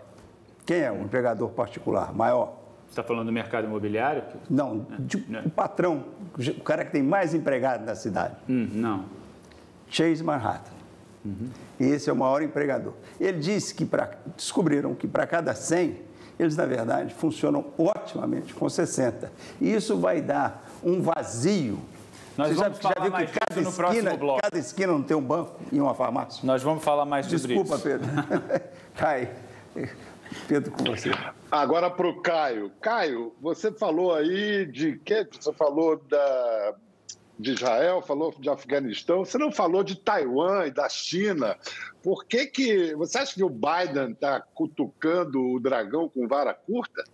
Quem 0.64 0.80
é 0.80 0.92
o 0.92 1.02
empregador 1.02 1.50
particular 1.50 2.12
maior? 2.14 2.61
Você 2.92 3.00
está 3.00 3.02
falando 3.02 3.24
do 3.24 3.32
mercado 3.32 3.66
imobiliário? 3.66 4.22
Não, 4.50 4.86
de, 4.98 5.16
o 5.46 5.48
patrão, 5.48 6.04
o 6.36 6.62
cara 6.62 6.84
que 6.84 6.92
tem 6.92 7.02
mais 7.02 7.32
empregado 7.32 7.86
na 7.86 7.94
cidade. 7.94 8.36
Hum, 8.46 8.68
não. 8.70 9.06
Chase 9.88 10.22
Manhattan. 10.22 10.72
Uhum. 11.24 11.48
Esse 11.80 12.10
é 12.10 12.12
o 12.12 12.16
maior 12.16 12.42
empregador. 12.42 12.92
Ele 13.18 13.38
disse 13.38 13.74
que 13.74 13.86
pra, 13.86 14.10
descobriram 14.36 14.94
que 14.94 15.08
para 15.08 15.26
cada 15.26 15.54
100, 15.54 16.00
eles, 16.38 16.54
na 16.54 16.66
verdade, 16.66 17.14
funcionam 17.14 17.64
otimamente 17.78 18.52
com 18.52 18.68
60. 18.68 19.32
E 19.58 19.72
isso 19.72 19.96
vai 19.96 20.20
dar 20.20 20.62
um 20.84 21.00
vazio. 21.00 21.78
Nós 22.36 22.48
Você 22.48 22.62
vamos 22.62 22.78
já, 22.78 22.92
já 22.94 23.02
viu 23.04 23.12
que 23.12 23.38
cada 23.38 23.60
esquina, 23.62 24.18
cada 24.42 24.58
esquina 24.58 24.92
não 24.92 25.02
tem 25.02 25.16
um 25.16 25.22
banco 25.22 25.58
e 25.72 25.80
uma 25.80 25.94
farmácia? 25.94 26.42
Nós 26.44 26.62
vamos 26.62 26.84
falar 26.84 27.06
mais 27.06 27.24
sobre 27.24 27.56
Desculpa, 27.56 27.76
isso. 27.76 27.88
Desculpa, 27.88 28.28
Pedro. 28.50 28.62
Cai. 28.96 29.30
Pedro, 30.48 30.72
com 30.72 30.84
você. 30.84 31.10
Agora 31.50 31.90
para 31.90 32.08
o 32.08 32.20
Caio. 32.20 32.70
Caio, 32.80 33.34
você 33.40 33.72
falou 33.72 34.14
aí 34.14 34.66
de 34.66 34.98
que? 34.98 35.26
Você 35.32 35.52
falou 35.52 35.96
da, 35.96 36.74
de 37.38 37.52
Israel, 37.52 38.02
falou 38.02 38.34
de 38.38 38.48
Afeganistão, 38.48 39.24
você 39.24 39.36
não 39.36 39.50
falou 39.50 39.82
de 39.82 39.96
Taiwan 39.96 40.66
e 40.66 40.70
da 40.70 40.88
China. 40.88 41.56
Por 42.02 42.24
que 42.24 42.46
que... 42.46 42.94
Você 42.94 43.18
acha 43.18 43.34
que 43.34 43.44
o 43.44 43.50
Biden 43.50 44.12
está 44.12 44.40
cutucando 44.40 45.42
o 45.42 45.60
dragão 45.60 46.08
com 46.08 46.28
vara 46.28 46.54
curta? 46.54 47.04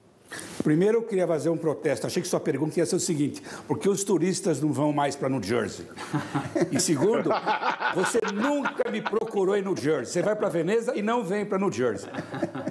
Primeiro, 0.62 0.98
eu 0.98 1.02
queria 1.02 1.26
fazer 1.26 1.48
um 1.48 1.56
protesto. 1.56 2.06
Achei 2.06 2.20
que 2.22 2.28
sua 2.28 2.40
pergunta 2.40 2.78
ia 2.78 2.86
ser 2.86 2.96
o 2.96 3.00
seguinte: 3.00 3.42
por 3.66 3.78
que 3.78 3.88
os 3.88 4.04
turistas 4.04 4.60
não 4.60 4.72
vão 4.72 4.92
mais 4.92 5.16
para 5.16 5.28
New 5.28 5.42
Jersey? 5.42 5.86
E 6.70 6.80
segundo, 6.80 7.30
você 7.94 8.20
nunca 8.34 8.90
me 8.90 9.00
procurou 9.00 9.56
em 9.56 9.62
New 9.62 9.76
Jersey. 9.76 10.12
Você 10.12 10.22
vai 10.22 10.36
para 10.36 10.48
Veneza 10.48 10.94
e 10.96 11.02
não 11.02 11.24
vem 11.24 11.44
para 11.44 11.58
New 11.58 11.72
Jersey. 11.72 12.10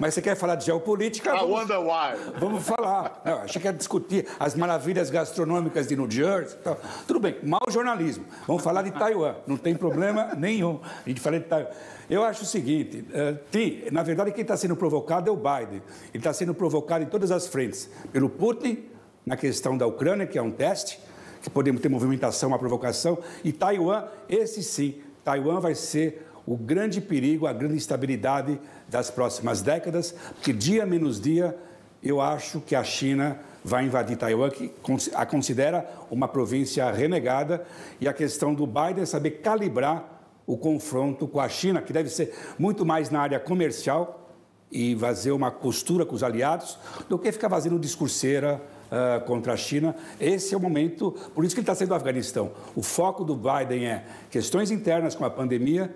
Mas 0.00 0.14
você 0.14 0.22
quer 0.22 0.36
falar 0.36 0.54
de 0.54 0.66
geopolítica? 0.66 1.34
I 1.34 1.38
vamos, 1.38 1.50
wonder 1.50 1.78
why. 1.78 2.32
Vamos 2.38 2.62
falar. 2.64 3.20
Não, 3.24 3.38
achei 3.38 3.60
que 3.60 3.66
ia 3.66 3.72
discutir 3.72 4.26
as 4.38 4.54
maravilhas 4.54 5.10
gastronômicas 5.10 5.88
de 5.88 5.96
New 5.96 6.10
Jersey. 6.10 6.58
Tudo 7.06 7.18
bem, 7.18 7.36
mau 7.42 7.60
jornalismo. 7.68 8.24
Vamos 8.46 8.62
falar 8.62 8.82
de 8.82 8.92
Taiwan. 8.92 9.34
Não 9.46 9.56
tem 9.56 9.74
problema 9.74 10.34
nenhum. 10.36 10.80
A 11.04 11.08
gente 11.08 11.20
fala 11.20 11.38
de 11.38 11.46
Taiwan. 11.46 11.70
Eu 12.10 12.24
acho 12.24 12.42
o 12.44 12.46
seguinte, 12.46 13.04
uh, 13.10 13.92
na 13.92 14.02
verdade 14.02 14.32
quem 14.32 14.40
está 14.40 14.56
sendo 14.56 14.74
provocado 14.74 15.28
é 15.28 15.32
o 15.32 15.36
Biden. 15.36 15.82
Ele 16.08 16.18
está 16.18 16.32
sendo 16.32 16.54
provocado 16.54 17.04
em 17.04 17.06
todas 17.06 17.30
as 17.30 17.46
frentes. 17.46 17.90
Pelo 18.10 18.30
Putin, 18.30 18.84
na 19.26 19.36
questão 19.36 19.76
da 19.76 19.86
Ucrânia, 19.86 20.26
que 20.26 20.38
é 20.38 20.42
um 20.42 20.50
teste, 20.50 20.98
que 21.42 21.50
podemos 21.50 21.82
ter 21.82 21.90
movimentação, 21.90 22.48
uma 22.48 22.58
provocação, 22.58 23.18
e 23.44 23.52
Taiwan, 23.52 24.06
esse 24.26 24.62
sim, 24.62 25.02
Taiwan 25.22 25.60
vai 25.60 25.74
ser 25.74 26.26
o 26.46 26.56
grande 26.56 26.98
perigo, 27.00 27.46
a 27.46 27.52
grande 27.52 27.76
instabilidade 27.76 28.58
das 28.88 29.10
próximas 29.10 29.60
décadas, 29.60 30.14
porque 30.34 30.52
dia 30.52 30.86
menos 30.86 31.20
dia 31.20 31.54
eu 32.02 32.22
acho 32.22 32.60
que 32.60 32.74
a 32.74 32.82
China 32.82 33.38
vai 33.62 33.84
invadir 33.84 34.16
Taiwan, 34.16 34.48
que 34.48 34.72
a 35.14 35.26
considera 35.26 35.86
uma 36.10 36.26
província 36.26 36.90
renegada, 36.90 37.66
e 38.00 38.08
a 38.08 38.14
questão 38.14 38.54
do 38.54 38.66
Biden 38.66 39.02
é 39.02 39.06
saber 39.06 39.42
calibrar 39.42 40.17
o 40.48 40.56
confronto 40.56 41.28
com 41.28 41.38
a 41.38 41.48
China, 41.48 41.82
que 41.82 41.92
deve 41.92 42.08
ser 42.08 42.34
muito 42.58 42.86
mais 42.86 43.10
na 43.10 43.20
área 43.20 43.38
comercial 43.38 44.32
e 44.72 44.96
fazer 44.96 45.30
uma 45.30 45.50
costura 45.50 46.06
com 46.06 46.14
os 46.14 46.22
aliados, 46.22 46.78
do 47.06 47.18
que 47.18 47.30
ficar 47.30 47.50
fazendo 47.50 47.78
discurseira 47.78 48.58
uh, 48.86 49.22
contra 49.26 49.52
a 49.52 49.56
China. 49.58 49.94
Esse 50.18 50.54
é 50.54 50.56
o 50.56 50.60
momento, 50.60 51.12
por 51.34 51.44
isso 51.44 51.54
que 51.54 51.60
ele 51.60 51.64
está 51.64 51.74
saindo 51.74 51.90
do 51.90 51.94
Afeganistão. 51.94 52.50
O 52.74 52.82
foco 52.82 53.24
do 53.24 53.36
Biden 53.36 53.88
é 53.88 54.04
questões 54.30 54.70
internas 54.70 55.14
com 55.14 55.26
a 55.26 55.30
pandemia 55.30 55.94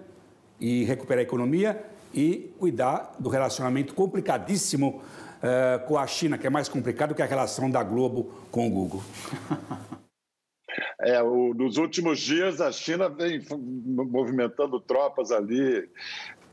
e 0.61 0.85
recuperar 0.85 1.21
a 1.21 1.23
economia 1.23 1.83
e 2.13 2.55
cuidar 2.59 3.17
do 3.19 3.31
relacionamento 3.31 3.95
complicadíssimo 3.95 5.01
uh, 5.39 5.87
com 5.87 5.97
a 5.97 6.07
China, 6.07 6.37
que 6.37 6.47
é 6.47 6.51
mais 6.51 6.69
complicado 6.69 7.15
que 7.15 7.23
a 7.23 7.27
relação 7.27 7.71
da 7.71 7.83
Globo 7.83 8.31
com 8.51 8.67
o 8.67 8.71
Google. 8.71 9.03
É, 11.03 11.23
o, 11.23 11.53
nos 11.53 11.77
últimos 11.79 12.21
dias, 12.21 12.61
a 12.61 12.71
China 12.71 13.09
vem 13.09 13.43
movimentando 13.51 14.79
tropas 14.81 15.33
ali, 15.33 15.89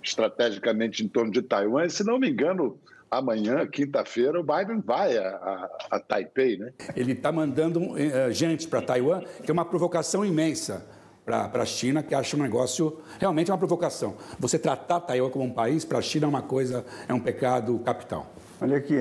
estrategicamente 0.01 1.03
em 1.03 1.07
torno 1.07 1.31
de 1.31 1.41
Taiwan. 1.41 1.85
E, 1.85 1.89
se 1.89 2.03
não 2.03 2.17
me 2.17 2.29
engano, 2.29 2.79
amanhã, 3.11 3.65
quinta-feira, 3.67 4.39
o 4.39 4.43
Biden 4.43 4.81
vai 4.83 5.17
a, 5.17 5.29
a, 5.29 5.69
a 5.91 5.99
Taipei, 5.99 6.57
né? 6.57 6.73
Ele 6.95 7.13
está 7.13 7.31
mandando 7.31 7.79
uh, 7.79 8.31
gente 8.31 8.67
para 8.67 8.81
Taiwan, 8.81 9.21
que 9.43 9.51
é 9.51 9.53
uma 9.53 9.65
provocação 9.65 10.25
imensa 10.25 10.85
para 11.25 11.61
a 11.61 11.65
China, 11.65 12.01
que 12.01 12.15
acha 12.15 12.35
um 12.35 12.41
negócio 12.41 12.99
realmente 13.19 13.51
uma 13.51 13.57
provocação. 13.57 14.15
Você 14.39 14.57
tratar 14.57 14.99
Taiwan 15.01 15.29
como 15.29 15.45
um 15.45 15.53
país, 15.53 15.85
para 15.85 15.99
a 15.99 16.01
China 16.01 16.25
é 16.25 16.29
uma 16.29 16.41
coisa, 16.41 16.83
é 17.07 17.13
um 17.13 17.19
pecado 17.19 17.77
capital. 17.79 18.33
Olha 18.61 18.77
aqui, 18.77 18.95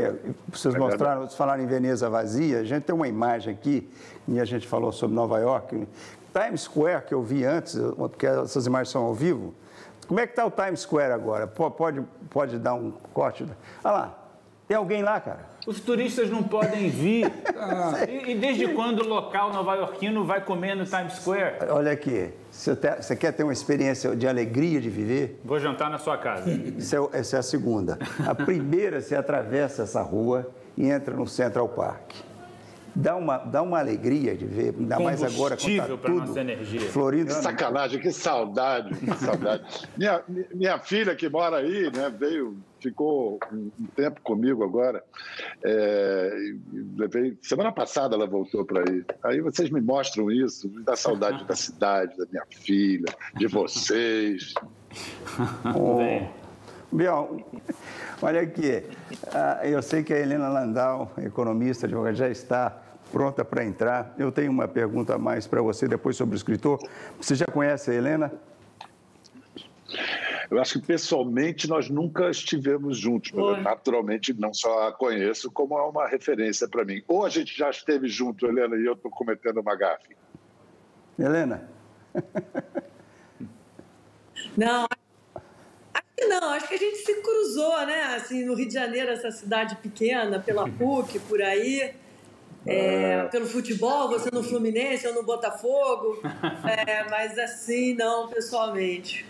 vocês 0.52 0.72
é 0.72 0.78
mostraram, 0.78 1.22
vocês 1.22 1.34
falaram 1.34 1.62
em 1.62 1.66
Veneza 1.66 2.08
vazia, 2.08 2.60
a 2.60 2.64
gente 2.64 2.84
tem 2.84 2.94
uma 2.94 3.08
imagem 3.08 3.52
aqui, 3.52 3.90
e 4.28 4.38
a 4.38 4.44
gente 4.44 4.68
falou 4.68 4.92
sobre 4.92 5.16
Nova 5.16 5.38
York, 5.40 5.86
Times 6.32 6.60
Square, 6.60 7.04
que 7.04 7.12
eu 7.12 7.22
vi 7.22 7.44
antes, 7.44 7.76
porque 7.96 8.26
essas 8.26 8.66
imagens 8.66 8.90
são 8.90 9.02
ao 9.02 9.14
vivo, 9.14 9.52
como 10.06 10.20
é 10.20 10.26
que 10.26 10.32
está 10.32 10.46
o 10.46 10.50
Times 10.50 10.80
Square 10.80 11.12
agora? 11.12 11.46
Pode, 11.46 12.02
pode 12.30 12.58
dar 12.58 12.74
um 12.74 12.92
corte? 13.12 13.44
Olha 13.82 13.92
lá, 13.92 14.18
tem 14.68 14.76
alguém 14.76 15.02
lá, 15.02 15.20
cara? 15.20 15.46
Os 15.68 15.80
turistas 15.80 16.30
não 16.30 16.42
podem 16.42 16.88
vir. 16.88 17.30
Ah, 17.60 18.06
e, 18.08 18.30
e, 18.30 18.34
desde 18.36 18.68
quando 18.68 19.00
o 19.00 19.08
local 19.08 19.52
nova-iorquino 19.52 20.24
vai 20.24 20.40
comer 20.40 20.76
no 20.76 20.84
Times 20.84 21.14
Square? 21.14 21.56
Olha 21.70 21.90
aqui, 21.90 22.30
você, 22.50 22.74
te, 22.76 22.94
você, 22.94 23.16
quer 23.16 23.32
ter 23.32 23.42
uma 23.42 23.52
experiência 23.52 24.14
de 24.14 24.28
alegria 24.28 24.80
de 24.80 24.88
viver? 24.88 25.40
Vou 25.44 25.58
jantar 25.58 25.90
na 25.90 25.98
sua 25.98 26.16
casa. 26.16 26.48
É, 26.48 27.18
essa 27.18 27.36
é 27.36 27.38
a 27.40 27.42
segunda. 27.42 27.98
A 28.24 28.34
primeira, 28.34 29.00
você 29.00 29.16
atravessa 29.16 29.82
essa 29.82 30.00
rua 30.00 30.48
e 30.76 30.88
entra 30.88 31.14
no 31.14 31.26
Central 31.26 31.68
Park 31.68 32.12
dá 32.94 33.16
uma, 33.16 33.38
dá 33.38 33.62
uma 33.62 33.78
alegria 33.78 34.36
de 34.36 34.46
ver, 34.46 34.74
ainda 34.78 34.98
mais 34.98 35.22
agora 35.22 35.56
com 35.56 35.76
tá 35.76 35.86
tudo 35.86 36.26
nossa 36.26 36.40
energia. 36.40 36.80
florido. 36.80 37.26
Que 37.26 37.34
sacanagem, 37.34 38.00
que 38.00 38.12
saudade, 38.12 38.94
que 38.94 39.14
saudade. 39.16 39.64
minha, 39.96 40.22
minha 40.54 40.78
filha 40.78 41.14
que 41.14 41.28
mora 41.28 41.58
aí, 41.58 41.90
né, 41.92 42.10
veio, 42.16 42.56
ficou 42.80 43.38
um, 43.52 43.70
um 43.80 43.86
tempo 43.96 44.20
comigo 44.22 44.64
agora, 44.64 45.02
é, 45.64 46.30
levei, 46.96 47.36
semana 47.42 47.72
passada 47.72 48.14
ela 48.14 48.26
voltou 48.26 48.64
para 48.64 48.80
aí. 48.88 49.04
Aí 49.24 49.40
vocês 49.40 49.70
me 49.70 49.80
mostram 49.80 50.30
isso, 50.30 50.68
me 50.68 50.82
dá 50.82 50.96
saudade 50.96 51.44
da 51.46 51.54
cidade, 51.54 52.16
da 52.16 52.26
minha 52.30 52.44
filha, 52.50 53.14
de 53.36 53.46
vocês. 53.46 54.54
oh. 55.76 56.47
Biel, 56.90 57.44
olha 58.22 58.40
aqui, 58.40 58.82
ah, 59.34 59.60
eu 59.62 59.82
sei 59.82 60.02
que 60.02 60.12
a 60.12 60.18
Helena 60.18 60.48
Landau, 60.48 61.12
economista, 61.18 61.86
advogada, 61.86 62.16
já 62.16 62.28
está 62.28 62.82
pronta 63.12 63.44
para 63.44 63.64
entrar. 63.64 64.14
Eu 64.18 64.32
tenho 64.32 64.50
uma 64.50 64.66
pergunta 64.66 65.14
a 65.14 65.18
mais 65.18 65.46
para 65.46 65.60
você 65.60 65.86
depois 65.86 66.16
sobre 66.16 66.34
o 66.34 66.36
escritor. 66.36 66.78
Você 67.20 67.34
já 67.34 67.46
conhece 67.46 67.90
a 67.90 67.94
Helena? 67.94 68.32
Eu 70.50 70.58
acho 70.58 70.80
que 70.80 70.86
pessoalmente 70.86 71.68
nós 71.68 71.90
nunca 71.90 72.30
estivemos 72.30 72.96
juntos, 72.96 73.32
mas 73.32 73.58
eu, 73.58 73.62
naturalmente 73.62 74.32
não 74.32 74.54
só 74.54 74.88
a 74.88 74.92
conheço, 74.92 75.50
como 75.50 75.78
é 75.78 75.82
uma 75.82 76.08
referência 76.08 76.66
para 76.66 76.86
mim. 76.86 77.02
Ou 77.06 77.26
a 77.26 77.28
gente 77.28 77.56
já 77.56 77.68
esteve 77.68 78.08
junto, 78.08 78.46
Helena, 78.46 78.76
e 78.76 78.86
eu 78.86 78.94
estou 78.94 79.10
cometendo 79.10 79.60
uma 79.60 79.76
gafe. 79.76 80.16
Helena? 81.18 81.68
Não, 84.56 84.86
acho 86.18 86.26
que 86.26 86.26
não, 86.26 86.50
acho 86.50 86.68
que 86.68 86.74
a 86.74 86.78
gente 86.78 86.98
se 86.98 87.14
cruzou, 87.22 87.86
né? 87.86 88.16
Assim, 88.16 88.44
no 88.44 88.54
Rio 88.54 88.66
de 88.66 88.74
Janeiro, 88.74 89.10
essa 89.10 89.30
cidade 89.30 89.76
pequena, 89.76 90.40
pela 90.40 90.68
PUC, 90.68 91.18
por 91.20 91.40
aí. 91.40 91.94
É, 92.66 93.24
pelo 93.28 93.46
futebol, 93.46 94.08
você 94.08 94.28
no 94.30 94.42
Fluminense 94.42 95.06
ou 95.06 95.14
no 95.14 95.22
Botafogo, 95.22 96.20
é, 96.86 97.08
mas 97.08 97.38
assim 97.38 97.94
não 97.94 98.28
pessoalmente. 98.28 99.24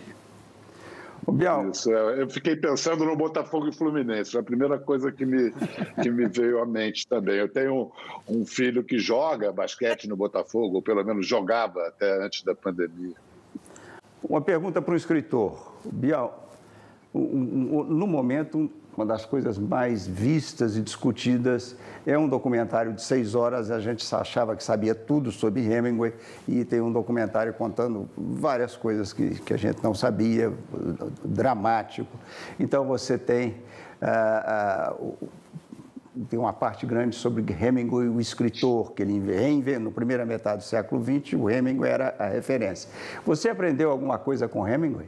Bial. 1.31 1.69
Isso, 1.69 1.93
é, 1.93 2.21
eu 2.21 2.29
fiquei 2.29 2.55
pensando 2.55 3.05
no 3.05 3.15
Botafogo 3.15 3.69
e 3.69 3.71
Fluminense, 3.71 4.31
foi 4.31 4.41
a 4.41 4.43
primeira 4.43 4.77
coisa 4.79 5.11
que 5.11 5.25
me, 5.25 5.53
que 6.01 6.09
me 6.09 6.27
veio 6.27 6.59
à 6.59 6.65
mente 6.65 7.07
também. 7.07 7.35
Eu 7.35 7.47
tenho 7.47 7.91
um, 8.27 8.39
um 8.39 8.45
filho 8.45 8.83
que 8.83 8.97
joga 8.97 9.53
basquete 9.53 10.09
no 10.09 10.17
Botafogo, 10.17 10.77
ou 10.77 10.81
pelo 10.81 11.03
menos 11.03 11.25
jogava 11.25 11.87
até 11.87 12.25
antes 12.25 12.43
da 12.43 12.55
pandemia. 12.55 13.15
Uma 14.21 14.41
pergunta 14.41 14.81
para 14.81 14.93
o 14.93 14.97
escritor. 14.97 15.75
Bial, 15.85 16.48
no 17.13 18.05
momento, 18.05 18.69
uma 18.95 19.05
das 19.05 19.25
coisas 19.25 19.57
mais 19.57 20.05
vistas 20.05 20.75
e 20.75 20.81
discutidas. 20.81 21.75
É 22.05 22.17
um 22.17 22.27
documentário 22.27 22.93
de 22.93 23.01
seis 23.01 23.33
horas, 23.33 23.71
a 23.71 23.79
gente 23.79 24.05
achava 24.13 24.55
que 24.55 24.63
sabia 24.63 24.93
tudo 24.93 25.31
sobre 25.31 25.61
Hemingway 25.61 26.13
e 26.47 26.65
tem 26.65 26.81
um 26.81 26.91
documentário 26.91 27.53
contando 27.53 28.09
várias 28.17 28.75
coisas 28.75 29.13
que, 29.13 29.39
que 29.41 29.53
a 29.53 29.57
gente 29.57 29.81
não 29.83 29.93
sabia, 29.93 30.53
dramático. 31.23 32.15
Então 32.59 32.85
você 32.85 33.17
tem, 33.17 33.57
ah, 34.01 34.93
ah, 34.93 35.15
tem 36.29 36.37
uma 36.37 36.53
parte 36.53 36.85
grande 36.85 37.15
sobre 37.15 37.43
Hemingway, 37.53 38.07
o 38.07 38.19
escritor, 38.19 38.91
que 38.91 39.01
ele 39.01 39.19
reinventou 39.19 39.85
no 39.85 39.91
primeira 39.91 40.25
metade 40.25 40.57
do 40.57 40.63
século 40.63 41.01
XX, 41.03 41.33
o 41.33 41.49
Hemingway 41.49 41.89
era 41.89 42.15
a 42.19 42.27
referência. 42.27 42.89
Você 43.25 43.49
aprendeu 43.49 43.89
alguma 43.89 44.17
coisa 44.17 44.47
com 44.47 44.67
Hemingway? 44.67 45.07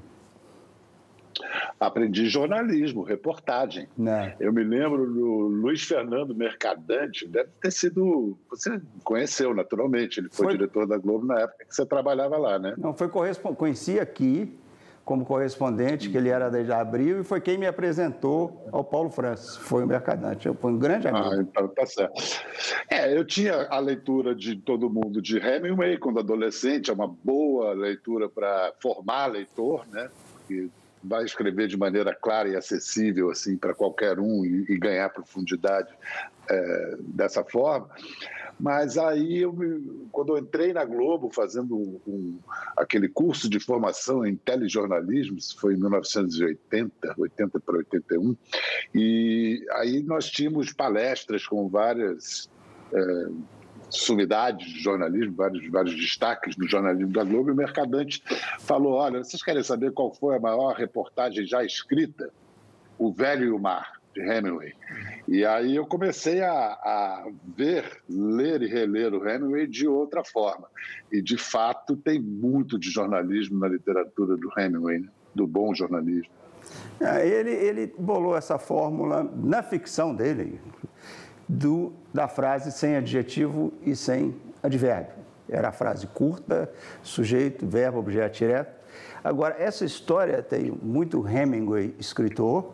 Aprendi 1.79 2.27
jornalismo, 2.27 3.03
reportagem. 3.03 3.87
Não. 3.97 4.11
Né. 4.11 4.35
Eu 4.39 4.53
me 4.53 4.63
lembro 4.63 5.05
do 5.11 5.25
Luiz 5.47 5.83
Fernando 5.83 6.35
Mercadante, 6.35 7.27
deve 7.27 7.49
ter 7.61 7.71
sido. 7.71 8.37
Você 8.49 8.81
conheceu 9.03 9.53
naturalmente, 9.53 10.19
ele 10.19 10.29
foi, 10.31 10.47
foi... 10.47 10.57
diretor 10.57 10.87
da 10.87 10.97
Globo 10.97 11.25
na 11.25 11.39
época 11.39 11.65
que 11.65 11.75
você 11.75 11.85
trabalhava 11.85 12.37
lá, 12.37 12.59
né? 12.59 12.73
Não, 12.77 12.93
foi 12.93 13.09
correspondente. 13.09 13.59
Conheci 13.59 13.99
aqui 13.99 14.57
como 15.03 15.25
correspondente, 15.25 16.09
que 16.09 16.17
ele 16.17 16.29
era 16.29 16.49
desde 16.49 16.71
abril, 16.71 17.21
e 17.21 17.23
foi 17.23 17.41
quem 17.41 17.57
me 17.57 17.65
apresentou 17.65 18.65
ao 18.71 18.83
Paulo 18.83 19.09
Francis. 19.09 19.57
Foi 19.57 19.83
o 19.83 19.87
Mercadante. 19.87 20.47
Eu 20.47 20.53
fui 20.53 20.71
um 20.71 20.77
grande 20.77 21.07
amigo. 21.07 21.27
Ah, 21.27 21.41
então 21.41 21.67
tá 21.67 21.85
certo. 21.85 22.21
É, 22.89 23.15
eu 23.15 23.25
tinha 23.25 23.67
a 23.69 23.79
leitura 23.79 24.35
de 24.35 24.55
todo 24.55 24.89
mundo 24.89 25.21
de 25.21 25.37
Hemingway 25.37 25.97
quando 25.97 26.19
adolescente, 26.19 26.91
é 26.91 26.93
uma 26.93 27.07
boa 27.07 27.73
leitura 27.73 28.29
para 28.29 28.73
formar 28.79 29.25
leitor, 29.25 29.85
né? 29.91 30.09
Porque 30.33 30.69
vai 31.03 31.23
escrever 31.23 31.67
de 31.67 31.77
maneira 31.77 32.13
clara 32.13 32.49
e 32.49 32.55
acessível 32.55 33.29
assim 33.29 33.57
para 33.57 33.73
qualquer 33.73 34.19
um 34.19 34.45
e, 34.45 34.65
e 34.69 34.77
ganhar 34.77 35.09
profundidade 35.09 35.93
é, 36.49 36.95
dessa 36.99 37.43
forma. 37.43 37.89
Mas 38.59 38.95
aí, 38.95 39.39
eu 39.39 39.51
me, 39.51 40.07
quando 40.11 40.33
eu 40.33 40.37
entrei 40.37 40.71
na 40.71 40.85
Globo 40.85 41.31
fazendo 41.31 41.75
um, 41.75 41.99
um, 42.07 42.39
aquele 42.77 43.09
curso 43.09 43.49
de 43.49 43.59
formação 43.59 44.23
em 44.23 44.35
telejornalismo, 44.35 45.37
isso 45.37 45.59
foi 45.59 45.73
em 45.73 45.77
1980, 45.77 47.15
80 47.17 47.59
para 47.59 47.77
81, 47.77 48.37
e 48.93 49.65
aí 49.71 50.03
nós 50.03 50.29
tínhamos 50.29 50.71
palestras 50.71 51.47
com 51.47 51.67
várias 51.67 52.51
é, 52.93 53.27
sumidades 53.91 54.67
de 54.67 54.80
jornalismo, 54.80 55.36
vários, 55.36 55.69
vários 55.69 55.95
destaques 55.95 56.56
no 56.58 56.67
jornalismo 56.67 57.12
da 57.12 57.23
Globo, 57.23 57.49
e 57.49 57.54
o 57.54 57.56
Mercadante 57.56 58.23
falou: 58.60 58.93
olha, 58.93 59.23
vocês 59.23 59.43
querem 59.43 59.63
saber 59.63 59.91
qual 59.91 60.13
foi 60.13 60.38
a 60.38 60.39
maior 60.39 60.75
reportagem 60.75 61.45
já 61.45 61.63
escrita? 61.63 62.32
O 62.97 63.12
Velho 63.12 63.45
e 63.45 63.51
o 63.51 63.60
Mar, 63.60 63.99
de 64.13 64.21
Hemingway. 64.21 64.73
E 65.27 65.45
aí 65.45 65.75
eu 65.75 65.86
comecei 65.86 66.41
a, 66.41 66.54
a 66.54 67.27
ver, 67.56 68.01
ler 68.08 68.62
e 68.62 68.67
reler 68.67 69.13
o 69.13 69.27
Hemingway 69.27 69.67
de 69.67 69.88
outra 69.88 70.23
forma. 70.23 70.67
E, 71.12 71.21
de 71.21 71.38
fato, 71.38 71.95
tem 71.95 72.19
muito 72.19 72.77
de 72.77 72.89
jornalismo 72.91 73.60
na 73.60 73.67
literatura 73.67 74.38
do 74.38 74.51
Hemingway, 74.58 74.99
né? 74.99 75.10
do 75.34 75.47
bom 75.47 75.73
jornalismo. 75.73 76.32
É, 76.99 77.27
ele, 77.27 77.51
ele 77.51 77.93
bolou 77.97 78.38
essa 78.38 78.60
fórmula 78.60 79.23
na 79.36 79.63
ficção 79.63 80.13
dele, 80.13 80.60
do, 81.51 81.91
da 82.13 82.29
frase 82.29 82.71
sem 82.71 82.95
adjetivo 82.95 83.73
e 83.85 83.93
sem 83.93 84.33
advérbio. 84.63 85.15
Era 85.49 85.67
a 85.67 85.71
frase 85.71 86.07
curta, 86.07 86.71
sujeito, 87.03 87.67
verbo, 87.67 87.99
objeto 87.99 88.37
direto. 88.37 88.73
Agora, 89.21 89.55
essa 89.59 89.83
história 89.83 90.41
tem 90.41 90.71
muito 90.71 91.27
Hemingway 91.27 91.93
escritor, 91.99 92.73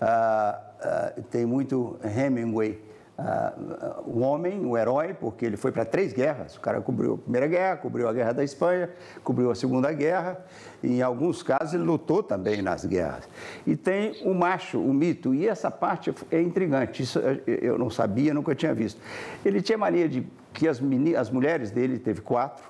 ah, 0.00 0.60
ah, 0.80 1.12
tem 1.30 1.46
muito 1.46 1.98
Hemingway 2.02 2.82
uh, 3.18 4.02
o 4.06 4.20
homem, 4.20 4.64
o 4.64 4.76
herói, 4.76 5.14
porque 5.14 5.44
ele 5.44 5.56
foi 5.56 5.72
para 5.72 5.84
três 5.84 6.12
guerras. 6.12 6.56
O 6.56 6.60
cara 6.60 6.80
cobriu 6.80 7.14
a 7.14 7.18
Primeira 7.18 7.46
Guerra, 7.46 7.76
cobriu 7.76 8.08
a 8.08 8.12
Guerra 8.12 8.32
da 8.32 8.44
Espanha, 8.44 8.90
cobriu 9.24 9.50
a 9.50 9.54
Segunda 9.54 9.92
Guerra, 9.92 10.44
e 10.82 10.98
em 10.98 11.02
alguns 11.02 11.42
casos 11.42 11.74
ele 11.74 11.84
lutou 11.84 12.22
também 12.22 12.62
nas 12.62 12.84
guerras. 12.84 13.28
E 13.66 13.76
tem 13.76 14.16
o 14.24 14.34
macho, 14.34 14.80
o 14.80 14.92
mito, 14.92 15.34
e 15.34 15.48
essa 15.48 15.70
parte 15.70 16.14
é 16.30 16.40
intrigante, 16.40 17.02
isso 17.02 17.18
eu 17.46 17.78
não 17.78 17.90
sabia, 17.90 18.32
nunca 18.34 18.54
tinha 18.54 18.74
visto. 18.74 19.00
Ele 19.44 19.60
tinha 19.60 19.78
mania 19.78 20.08
de 20.08 20.26
que 20.52 20.68
as, 20.68 20.80
as 21.18 21.30
mulheres 21.30 21.70
dele, 21.70 21.98
teve 21.98 22.20
quatro, 22.20 22.64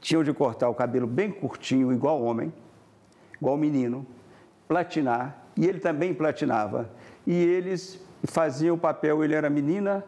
tinham 0.00 0.24
de 0.24 0.32
cortar 0.32 0.68
o 0.68 0.74
cabelo 0.74 1.06
bem 1.06 1.30
curtinho, 1.30 1.92
igual 1.92 2.22
homem, 2.22 2.52
igual 3.40 3.56
menino, 3.56 4.06
platinar, 4.66 5.44
e 5.56 5.66
ele 5.66 5.78
também 5.78 6.14
platinava. 6.14 6.90
E 7.26 7.34
eles 7.34 8.00
faziam 8.24 8.74
o 8.74 8.78
papel, 8.78 9.22
ele 9.24 9.34
era 9.34 9.48
menina 9.50 10.04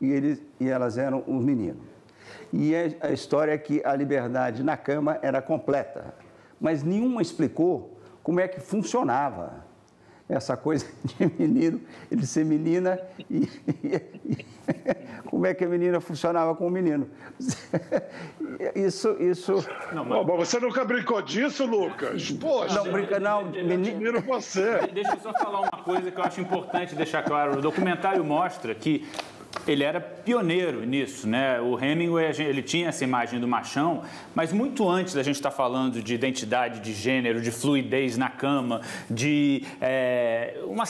e, 0.00 0.10
ele, 0.10 0.46
e 0.60 0.68
elas 0.68 0.98
eram 0.98 1.22
os 1.26 1.44
meninos. 1.44 1.82
E 2.52 2.74
a 3.00 3.10
história 3.12 3.52
é 3.52 3.58
que 3.58 3.82
a 3.84 3.94
liberdade 3.94 4.62
na 4.62 4.76
cama 4.76 5.18
era 5.22 5.42
completa, 5.42 6.14
mas 6.60 6.82
nenhuma 6.82 7.20
explicou 7.20 7.98
como 8.22 8.40
é 8.40 8.48
que 8.48 8.60
funcionava 8.60 9.65
essa 10.28 10.56
coisa 10.56 10.86
de 11.04 11.32
menino, 11.38 11.80
ele 12.10 12.26
ser 12.26 12.44
menina 12.44 13.00
e, 13.30 13.48
e, 13.66 14.02
e 14.24 14.46
como 15.26 15.46
é 15.46 15.54
que 15.54 15.64
a 15.64 15.68
menina 15.68 16.00
funcionava 16.00 16.54
com 16.54 16.66
o 16.66 16.70
menino. 16.70 17.08
Isso, 18.74 19.16
isso. 19.20 19.66
Não, 19.92 20.04
mas... 20.04 20.26
você 20.26 20.58
nunca 20.58 20.82
brincou 20.82 21.20
disso, 21.20 21.66
Lucas? 21.66 22.30
Poxa, 22.32 22.74
não 22.74 22.90
brinca, 22.90 23.20
não. 23.20 23.44
Menino 23.44 24.20
você. 24.22 24.78
Deixa 24.92 25.14
eu 25.14 25.20
só 25.20 25.32
falar 25.34 25.60
uma 25.60 25.82
coisa 25.84 26.10
que 26.10 26.18
eu 26.18 26.24
acho 26.24 26.40
importante 26.40 26.94
deixar 26.94 27.22
claro. 27.22 27.58
O 27.58 27.60
documentário 27.60 28.24
mostra 28.24 28.74
que 28.74 29.06
ele 29.66 29.84
era 29.84 30.00
pioneiro 30.00 30.84
nisso, 30.84 31.26
né? 31.26 31.60
O 31.60 31.78
Hemingway, 31.78 32.32
ele 32.38 32.62
tinha 32.62 32.88
essa 32.88 33.04
imagem 33.04 33.40
do 33.40 33.48
machão, 33.48 34.02
mas 34.34 34.52
muito 34.52 34.88
antes 34.88 35.14
da 35.14 35.22
gente 35.22 35.36
estar 35.36 35.50
tá 35.50 35.56
falando 35.56 36.02
de 36.02 36.14
identidade 36.14 36.80
de 36.80 36.92
gênero, 36.92 37.40
de 37.40 37.50
fluidez 37.50 38.16
na 38.16 38.28
cama, 38.28 38.80
de 39.10 39.62
é, 39.80 40.58
uma 40.64 40.84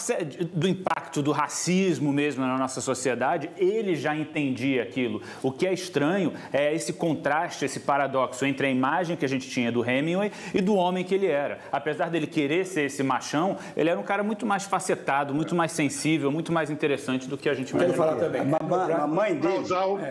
do 0.53 0.69
impacto 0.69 1.23
do 1.23 1.33
racismo 1.33 2.13
mesmo 2.13 2.45
na 2.47 2.57
nossa 2.57 2.81
sociedade, 2.81 3.51
ele 3.57 3.95
já 3.95 4.17
entendia 4.17 4.83
aquilo. 4.83 5.23
O 5.43 5.51
que 5.53 5.67
é 5.67 5.73
estranho 5.73 6.33
é 6.53 6.75
esse 6.75 6.93
contraste, 6.93 7.65
esse 7.65 7.81
paradoxo 7.81 8.45
entre 8.45 8.67
a 8.67 8.71
imagem 8.71 9.17
que 9.17 9.25
a 9.25 9.29
gente 9.29 9.49
tinha 9.49 9.71
do 9.71 9.89
Hemingway 9.89 10.31
e 10.55 10.61
do 10.61 10.75
homem 10.75 11.05
que 11.05 11.15
ele 11.15 11.27
era. 11.27 11.59
Apesar 11.71 12.11
dele 12.11 12.27
querer 12.27 12.65
ser 12.67 12.83
esse 12.83 13.03
machão, 13.03 13.57
ele 13.77 13.91
era 13.91 13.99
um 13.99 14.03
cara 14.03 14.23
muito 14.23 14.47
mais 14.47 14.65
facetado, 14.65 15.35
muito 15.35 15.55
mais 15.55 15.73
sensível, 15.73 16.31
muito 16.31 16.53
mais 16.53 16.71
interessante 16.71 17.29
do 17.29 17.37
que 17.37 17.49
a 17.49 17.55
gente 17.55 17.73
Quero 17.77 17.95
falar 17.95 18.17
também 18.17 18.56
a 18.59 19.07
mãe 19.07 19.35
dele, 19.39 19.67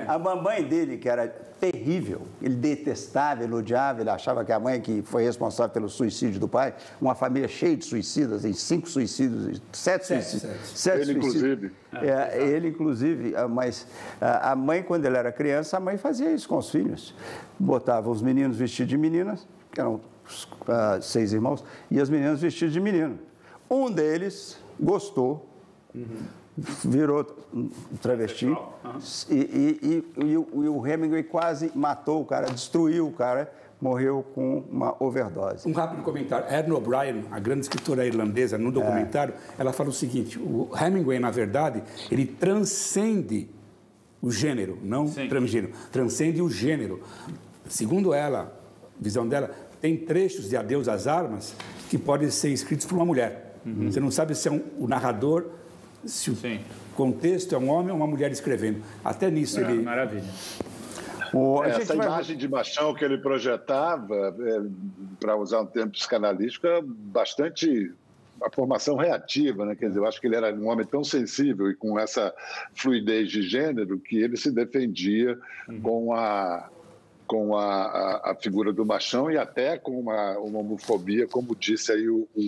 a 0.08 0.20
mamãe 0.20 0.64
dele, 0.64 0.98
que 0.98 1.10
era 1.10 1.28
terrível, 1.60 2.22
ele 2.42 2.56
detestava, 2.56 3.44
elogiava, 3.44 4.02
ele 4.02 4.10
achava 4.10 4.44
que 4.44 4.52
a 4.52 4.60
mãe 4.60 4.80
que 4.82 5.02
foi 5.04 5.24
responsável 5.24 5.74
pelo 5.74 5.90
suicídio 5.90 6.40
do 6.40 6.48
pai, 6.48 6.74
uma 7.02 7.16
família 7.16 7.48
cheia 7.48 7.76
de 7.76 7.86
suicidas, 7.86 8.46
em 8.46 8.54
cinco 8.54 8.90
suicídios, 8.90 9.62
sete, 9.72 10.06
sete 10.06 10.26
suicídios. 10.26 10.60
Sete, 10.74 11.02
ele, 11.02 11.22
suicídios. 11.22 11.36
inclusive. 11.36 11.72
É, 11.94 12.44
ele, 12.44 12.68
inclusive, 12.70 13.34
mas 13.50 13.88
a 14.20 14.56
mãe, 14.56 14.84
quando 14.84 15.06
ele 15.06 15.18
era 15.18 15.32
criança, 15.32 15.78
a 15.78 15.80
mãe 15.80 15.98
fazia 15.98 16.32
isso 16.32 16.48
com 16.48 16.58
os 16.58 16.70
filhos. 16.70 17.16
Botava 17.58 18.10
os 18.10 18.22
meninos 18.22 18.58
vestidos 18.58 18.90
de 18.90 18.98
meninas, 18.98 19.48
que 19.72 19.80
eram 19.80 19.96
uh, 19.96 21.02
seis 21.02 21.34
irmãos, 21.34 21.64
e 21.90 22.00
as 22.00 22.10
meninas 22.10 22.42
vestidas 22.42 22.74
de 22.74 22.80
menino. 22.80 23.18
Um 23.70 23.90
deles 23.90 24.60
gostou. 24.80 25.50
Uhum 25.94 26.45
virou 26.58 27.24
travesti. 28.02 28.46
Uhum. 28.46 28.58
E, 29.30 29.36
e, 29.36 30.04
e, 30.18 30.32
e, 30.32 30.38
o 30.38 30.88
Hemingway 30.88 31.24
quase 31.24 31.72
matou 31.76 32.22
o 32.22 32.26
cara, 32.26 32.48
destruiu 32.48 33.08
o 33.08 33.12
cara, 33.12 33.52
morreu 33.82 34.26
com 34.34 34.64
uma 34.72 34.96
overdose. 35.00 35.68
Um 35.68 35.74
rápido 35.74 36.02
comentário. 36.02 36.52
Erin 36.54 36.72
O'Brien, 36.72 37.26
a 37.30 37.40
grande 37.40 37.62
escritora 37.62 38.06
irlandesa, 38.06 38.58
no 38.58 38.72
documentário, 38.72 39.34
é. 39.34 39.62
ela 39.62 39.74
fala 39.74 39.90
o 39.90 39.94
seguinte: 39.94 40.40
o 40.40 40.70
Hemingway, 40.80 41.20
na 41.20 41.32
verdade, 41.32 41.84
ele 42.10 42.26
transcende 42.26 43.50
o 44.22 44.32
gênero, 44.32 44.80
não 44.82 45.08
Sim. 45.08 45.28
transgênero, 45.28 45.74
transcende 45.92 46.42
o 46.42 46.50
gênero. 46.50 47.02
Segundo 47.68 48.14
ela, 48.14 48.58
visão 49.00 49.28
dela, 49.28 49.52
tem 49.82 49.98
trechos 49.98 50.50
de 50.50 50.58
Adeus 50.58 50.88
às 50.88 51.06
Armas 51.06 51.56
que 51.90 51.98
podem 51.98 52.30
ser 52.30 52.50
escritos 52.50 52.86
por 52.86 52.96
uma 52.96 53.06
mulher. 53.06 53.58
Uhum. 53.66 53.92
Você 53.92 54.00
não 54.00 54.10
sabe 54.10 54.34
se 54.36 54.48
é 54.48 54.52
um, 54.52 54.62
o 54.80 54.88
narrador 54.88 55.46
se 56.06 56.32
o 56.32 56.36
Sim. 56.36 56.60
contexto 56.96 57.56
é 57.56 57.58
um 57.58 57.70
homem 57.70 57.92
ou 57.92 57.98
uma 57.98 58.08
mulher 58.08 58.32
escrevendo. 58.32 58.82
Até 59.04 59.30
nisso 59.30 59.60
é, 59.60 59.64
ele. 59.64 59.82
Maravilha. 59.82 60.24
O, 61.34 61.64
Essa 61.64 61.96
vai... 61.96 62.08
imagem 62.08 62.38
de 62.38 62.48
machão 62.48 62.94
que 62.94 63.04
ele 63.04 63.18
projetava, 63.18 64.36
é, 64.40 64.62
para 65.20 65.36
usar 65.36 65.62
um 65.62 65.66
termo 65.66 65.92
psicanalístico, 65.92 66.68
é 66.68 66.82
bastante 66.82 67.92
a 68.42 68.50
formação 68.50 68.96
reativa, 68.96 69.66
né? 69.66 69.76
Quer 69.76 69.88
dizer, 69.88 70.00
eu 70.00 70.06
acho 70.06 70.20
que 70.20 70.28
ele 70.28 70.36
era 70.36 70.54
um 70.54 70.68
homem 70.68 70.86
tão 70.86 71.04
sensível 71.04 71.70
e 71.70 71.76
com 71.76 72.00
essa 72.00 72.34
fluidez 72.74 73.30
de 73.30 73.42
gênero 73.42 74.00
que 74.00 74.18
ele 74.18 74.38
se 74.38 74.52
defendia 74.52 75.38
uhum. 75.68 75.82
com 75.82 76.14
a 76.14 76.70
com 77.28 77.58
a, 77.58 77.66
a, 77.66 78.32
a, 78.32 78.36
figura 78.36 78.72
do 78.72 78.86
machão 78.86 79.32
e 79.32 79.38
até 79.38 79.80
com 79.80 80.00
uma, 80.00 80.38
uma 80.38 80.60
homofobia, 80.60 81.28
como 81.28 81.56
disse 81.56 81.92
aí 81.92 82.08
o, 82.08 82.28
o 82.36 82.42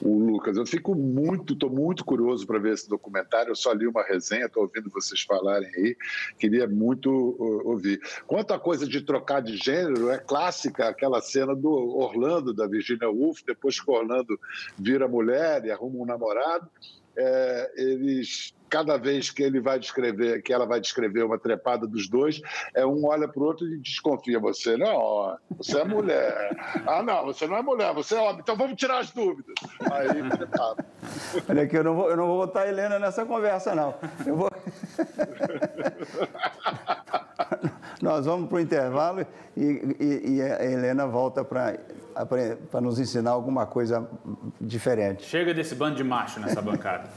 o 0.00 0.18
Lucas. 0.18 0.56
Eu 0.56 0.66
fico 0.66 0.94
muito, 0.94 1.52
estou 1.52 1.70
muito 1.70 2.04
curioso 2.04 2.46
para 2.46 2.58
ver 2.58 2.74
esse 2.74 2.88
documentário. 2.88 3.50
Eu 3.50 3.56
só 3.56 3.72
li 3.72 3.86
uma 3.86 4.02
resenha, 4.02 4.46
estou 4.46 4.62
ouvindo 4.62 4.90
vocês 4.90 5.22
falarem 5.22 5.68
aí. 5.76 5.96
Queria 6.38 6.66
muito 6.66 7.10
ouvir. 7.64 8.00
Quanto 8.26 8.52
à 8.52 8.58
coisa 8.58 8.86
de 8.86 9.00
trocar 9.00 9.40
de 9.40 9.56
gênero, 9.56 10.10
é 10.10 10.18
clássica 10.18 10.88
aquela 10.88 11.20
cena 11.20 11.54
do 11.54 11.70
Orlando, 11.70 12.52
da 12.54 12.66
Virginia 12.66 13.08
Woolf, 13.08 13.40
depois 13.46 13.80
que 13.80 13.90
o 13.90 13.94
Orlando 13.94 14.38
vira 14.78 15.08
mulher 15.08 15.64
e 15.64 15.70
arruma 15.70 15.98
um 15.98 16.06
namorado. 16.06 16.68
É, 17.16 17.72
eles 17.76 18.54
cada 18.68 18.96
vez 18.96 19.30
que 19.30 19.42
ele 19.42 19.60
vai 19.60 19.78
descrever, 19.78 20.42
que 20.42 20.52
ela 20.52 20.66
vai 20.66 20.80
descrever 20.80 21.24
uma 21.24 21.38
trepada 21.38 21.86
dos 21.86 22.08
dois, 22.08 22.40
é 22.74 22.84
um 22.84 23.06
olha 23.06 23.26
para 23.26 23.40
o 23.40 23.46
outro 23.46 23.66
e 23.66 23.78
desconfia. 23.78 24.38
Você 24.40 24.76
não, 24.76 25.38
você 25.56 25.80
é 25.80 25.84
mulher. 25.84 26.56
Ah, 26.86 27.02
não, 27.02 27.26
você 27.26 27.46
não 27.46 27.56
é 27.56 27.62
mulher, 27.62 27.92
você 27.92 28.14
é 28.14 28.20
homem. 28.20 28.40
Então 28.40 28.56
vamos 28.56 28.76
tirar 28.76 28.98
as 28.98 29.10
dúvidas. 29.10 29.54
Aí. 29.92 30.08
Olha 31.48 31.62
aqui, 31.62 31.76
eu 31.76 31.84
não 31.84 31.94
vou, 31.94 32.10
eu 32.10 32.16
não 32.16 32.26
vou 32.26 32.38
botar 32.38 32.62
a 32.62 32.68
Helena 32.68 32.98
nessa 32.98 33.26
conversa, 33.26 33.74
não. 33.74 33.94
Eu 34.24 34.36
vou. 34.36 34.50
Nós 38.00 38.26
vamos 38.26 38.48
para 38.48 38.56
o 38.56 38.60
intervalo 38.60 39.26
e, 39.56 39.96
e, 40.00 40.36
e, 40.36 40.42
a 40.42 40.64
Helena 40.64 41.06
volta 41.06 41.44
para 41.44 42.80
nos 42.80 42.98
ensinar 42.98 43.32
alguma 43.32 43.66
coisa 43.66 44.08
diferente. 44.60 45.24
Chega 45.24 45.52
desse 45.52 45.74
bando 45.74 45.96
de 45.96 46.04
macho 46.04 46.40
nessa 46.40 46.62
bancada. 46.62 47.10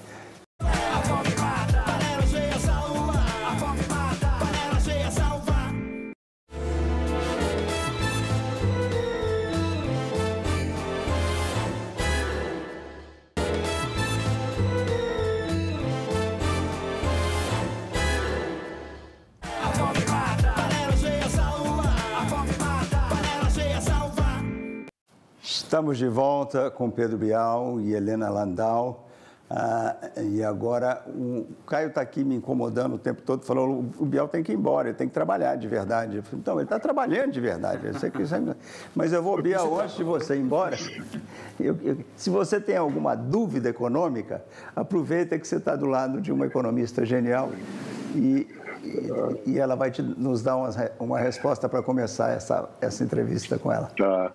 Estamos 25.81 25.97
de 25.97 26.07
volta 26.09 26.69
com 26.69 26.91
Pedro 26.91 27.17
Bial 27.17 27.79
e 27.79 27.93
Helena 27.93 28.29
Landau. 28.29 29.07
Ah, 29.53 29.97
e 30.21 30.41
agora 30.41 31.03
o 31.09 31.45
Caio 31.67 31.89
está 31.89 31.99
aqui 31.99 32.23
me 32.23 32.35
incomodando 32.35 32.95
o 32.95 32.97
tempo 32.97 33.21
todo, 33.21 33.43
falou: 33.43 33.85
o 33.99 34.05
Bial 34.05 34.25
tem 34.29 34.41
que 34.41 34.53
ir 34.53 34.55
embora, 34.55 34.87
ele 34.87 34.97
tem 34.97 35.09
que 35.09 35.13
trabalhar 35.13 35.57
de 35.57 35.67
verdade. 35.67 36.15
Eu 36.15 36.23
falei, 36.23 36.39
então, 36.39 36.53
ele 36.55 36.63
está 36.63 36.79
trabalhando 36.79 37.33
de 37.33 37.41
verdade. 37.41 37.85
Eu 37.85 37.93
sei 37.95 38.09
que 38.09 38.21
isso 38.21 38.33
é... 38.33 38.41
Mas 38.95 39.11
eu 39.11 39.21
vou, 39.21 39.41
Bial, 39.41 39.77
antes 39.81 39.97
de 39.97 40.05
você 40.05 40.35
ir 40.35 40.39
embora, 40.39 40.77
eu, 41.59 41.77
eu, 41.83 41.97
se 42.15 42.29
você 42.29 42.61
tem 42.61 42.77
alguma 42.77 43.13
dúvida 43.13 43.67
econômica, 43.67 44.41
aproveita 44.73 45.37
que 45.37 45.45
você 45.45 45.57
está 45.57 45.75
do 45.75 45.85
lado 45.85 46.21
de 46.21 46.31
uma 46.31 46.45
economista 46.45 47.05
genial 47.05 47.51
e 48.15 48.47
e, 49.45 49.59
ela 49.59 49.75
vai 49.75 49.91
te, 49.91 50.01
nos 50.01 50.41
dar 50.41 50.55
uma, 50.55 50.69
uma 50.99 51.19
resposta 51.19 51.69
para 51.69 51.83
começar 51.83 52.31
essa, 52.31 52.69
essa 52.81 53.03
entrevista 53.03 53.57
com 53.59 53.71
ela. 53.71 53.87
Tá. 53.97 54.33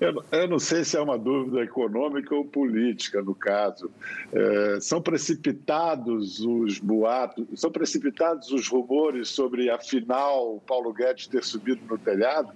Eu, 0.00 0.22
eu, 0.32 0.48
não 0.48 0.58
sei 0.58 0.84
se 0.84 0.96
é 0.96 1.00
uma 1.00 1.16
dúvida 1.16 1.62
econômica 1.62 2.34
ou 2.34 2.44
política, 2.44 3.22
no 3.22 3.34
caso. 3.34 3.90
É, 4.32 4.78
são 4.80 5.00
precipitados 5.00 6.40
os 6.40 6.78
boatos, 6.78 7.46
são 7.54 7.70
precipitados 7.70 8.50
os 8.50 8.68
rumores 8.68 9.28
sobre, 9.28 9.70
afinal, 9.70 10.60
Paulo 10.66 10.92
Guedes 10.92 11.28
ter 11.28 11.44
subido 11.44 11.80
no 11.88 11.96
telhado? 11.96 12.52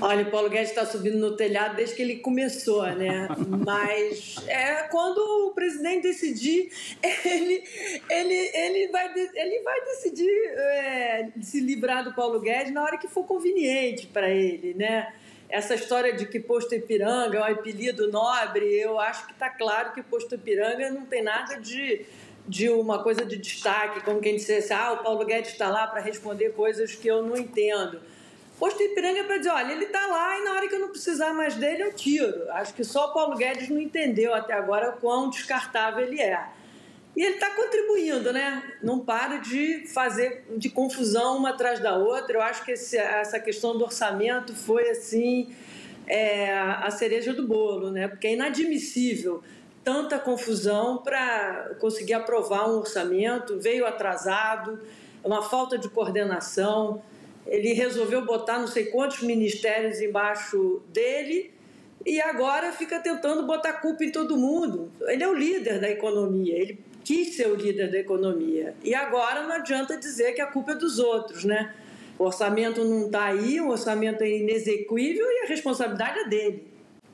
Olha, 0.00 0.22
o 0.22 0.30
Paulo 0.30 0.48
Guedes 0.48 0.70
está 0.70 0.86
subindo 0.86 1.18
no 1.18 1.36
telhado 1.36 1.76
desde 1.76 1.94
que 1.94 2.02
ele 2.02 2.16
começou, 2.16 2.86
né? 2.86 3.28
Mas 3.66 4.36
é 4.48 4.84
quando 4.84 5.18
o 5.18 5.52
presidente 5.52 6.04
decidir, 6.04 6.70
ele, 7.24 7.62
ele, 8.08 8.50
ele, 8.54 8.88
vai, 8.88 9.12
ele 9.34 9.62
vai 9.62 9.80
decidir 9.84 10.30
é, 10.56 11.28
se 11.42 11.60
livrar 11.60 12.02
do 12.04 12.14
Paulo 12.14 12.40
Guedes 12.40 12.72
na 12.72 12.82
hora 12.82 12.96
que 12.96 13.08
for 13.08 13.24
conveniente 13.24 14.06
para 14.06 14.30
ele, 14.30 14.72
né? 14.72 15.12
Essa 15.50 15.74
história 15.74 16.12
de 16.14 16.26
que 16.26 16.38
posto 16.38 16.74
Ipiranga 16.74 17.38
é 17.38 17.40
um 17.40 17.44
apelido 17.44 18.10
nobre, 18.10 18.64
eu 18.64 19.00
acho 19.00 19.26
que 19.26 19.32
está 19.32 19.50
claro 19.50 19.92
que 19.92 20.02
posto 20.02 20.36
Ipiranga 20.36 20.90
não 20.90 21.04
tem 21.04 21.22
nada 21.22 21.56
de 21.60 22.06
de 22.48 22.68
uma 22.68 23.00
coisa 23.02 23.24
de 23.24 23.36
destaque, 23.36 24.00
como 24.00 24.20
quem 24.20 24.34
dissesse, 24.34 24.72
ah, 24.72 24.92
o 24.92 25.04
Paulo 25.04 25.24
Guedes 25.24 25.52
está 25.52 25.68
lá 25.68 25.86
para 25.86 26.00
responder 26.00 26.50
coisas 26.50 26.96
que 26.96 27.06
eu 27.06 27.22
não 27.22 27.36
entendo. 27.36 28.00
Posto 28.60 28.82
Ipiranga 28.82 29.20
é 29.20 29.22
para 29.22 29.38
dizer, 29.38 29.48
olha, 29.48 29.72
ele 29.72 29.86
está 29.86 30.06
lá 30.06 30.38
e 30.38 30.44
na 30.44 30.52
hora 30.52 30.68
que 30.68 30.74
eu 30.74 30.80
não 30.80 30.90
precisar 30.90 31.32
mais 31.32 31.54
dele, 31.54 31.82
eu 31.82 31.94
tiro. 31.94 32.44
Acho 32.50 32.74
que 32.74 32.84
só 32.84 33.06
o 33.06 33.14
Paulo 33.14 33.34
Guedes 33.34 33.70
não 33.70 33.80
entendeu 33.80 34.34
até 34.34 34.52
agora 34.52 34.92
quão 34.92 35.30
descartável 35.30 36.04
ele 36.04 36.20
é. 36.20 36.46
E 37.16 37.22
ele 37.24 37.36
está 37.36 37.50
contribuindo, 37.52 38.30
né? 38.34 38.62
Não 38.82 39.00
para 39.00 39.38
de 39.38 39.86
fazer 39.88 40.44
de 40.58 40.68
confusão 40.68 41.38
uma 41.38 41.50
atrás 41.50 41.80
da 41.80 41.96
outra. 41.96 42.36
Eu 42.36 42.42
acho 42.42 42.62
que 42.62 42.72
esse, 42.72 42.98
essa 42.98 43.40
questão 43.40 43.78
do 43.78 43.82
orçamento 43.82 44.54
foi, 44.54 44.90
assim, 44.90 45.56
é, 46.06 46.52
a 46.52 46.90
cereja 46.90 47.32
do 47.32 47.46
bolo, 47.46 47.90
né? 47.90 48.08
Porque 48.08 48.26
é 48.26 48.34
inadmissível 48.34 49.42
tanta 49.82 50.18
confusão 50.18 50.98
para 50.98 51.76
conseguir 51.80 52.12
aprovar 52.12 52.68
um 52.68 52.76
orçamento. 52.76 53.58
Veio 53.58 53.86
atrasado, 53.86 54.78
uma 55.24 55.40
falta 55.40 55.78
de 55.78 55.88
coordenação 55.88 57.02
ele 57.50 57.72
resolveu 57.72 58.24
botar 58.24 58.60
não 58.60 58.68
sei 58.68 58.86
quantos 58.86 59.22
ministérios 59.22 60.00
embaixo 60.00 60.80
dele 60.92 61.50
e 62.06 62.20
agora 62.20 62.72
fica 62.72 63.00
tentando 63.00 63.44
botar 63.44 63.74
culpa 63.74 64.04
em 64.04 64.12
todo 64.12 64.38
mundo. 64.38 64.90
Ele 65.02 65.24
é 65.24 65.28
o 65.28 65.34
líder 65.34 65.80
da 65.80 65.90
economia, 65.90 66.56
ele 66.56 66.78
quis 67.04 67.34
ser 67.34 67.48
o 67.48 67.56
líder 67.56 67.90
da 67.90 67.98
economia. 67.98 68.74
E 68.84 68.94
agora 68.94 69.42
não 69.42 69.52
adianta 69.52 69.96
dizer 69.96 70.32
que 70.32 70.40
a 70.40 70.46
culpa 70.46 70.72
é 70.72 70.74
dos 70.76 71.00
outros, 71.00 71.44
né? 71.44 71.74
O 72.16 72.24
orçamento 72.24 72.84
não 72.84 73.06
está 73.06 73.24
aí, 73.24 73.60
o 73.60 73.68
orçamento 73.68 74.22
é 74.22 74.28
inexequível 74.28 75.26
e 75.26 75.44
a 75.44 75.48
responsabilidade 75.48 76.20
é 76.20 76.28
dele. 76.28 76.64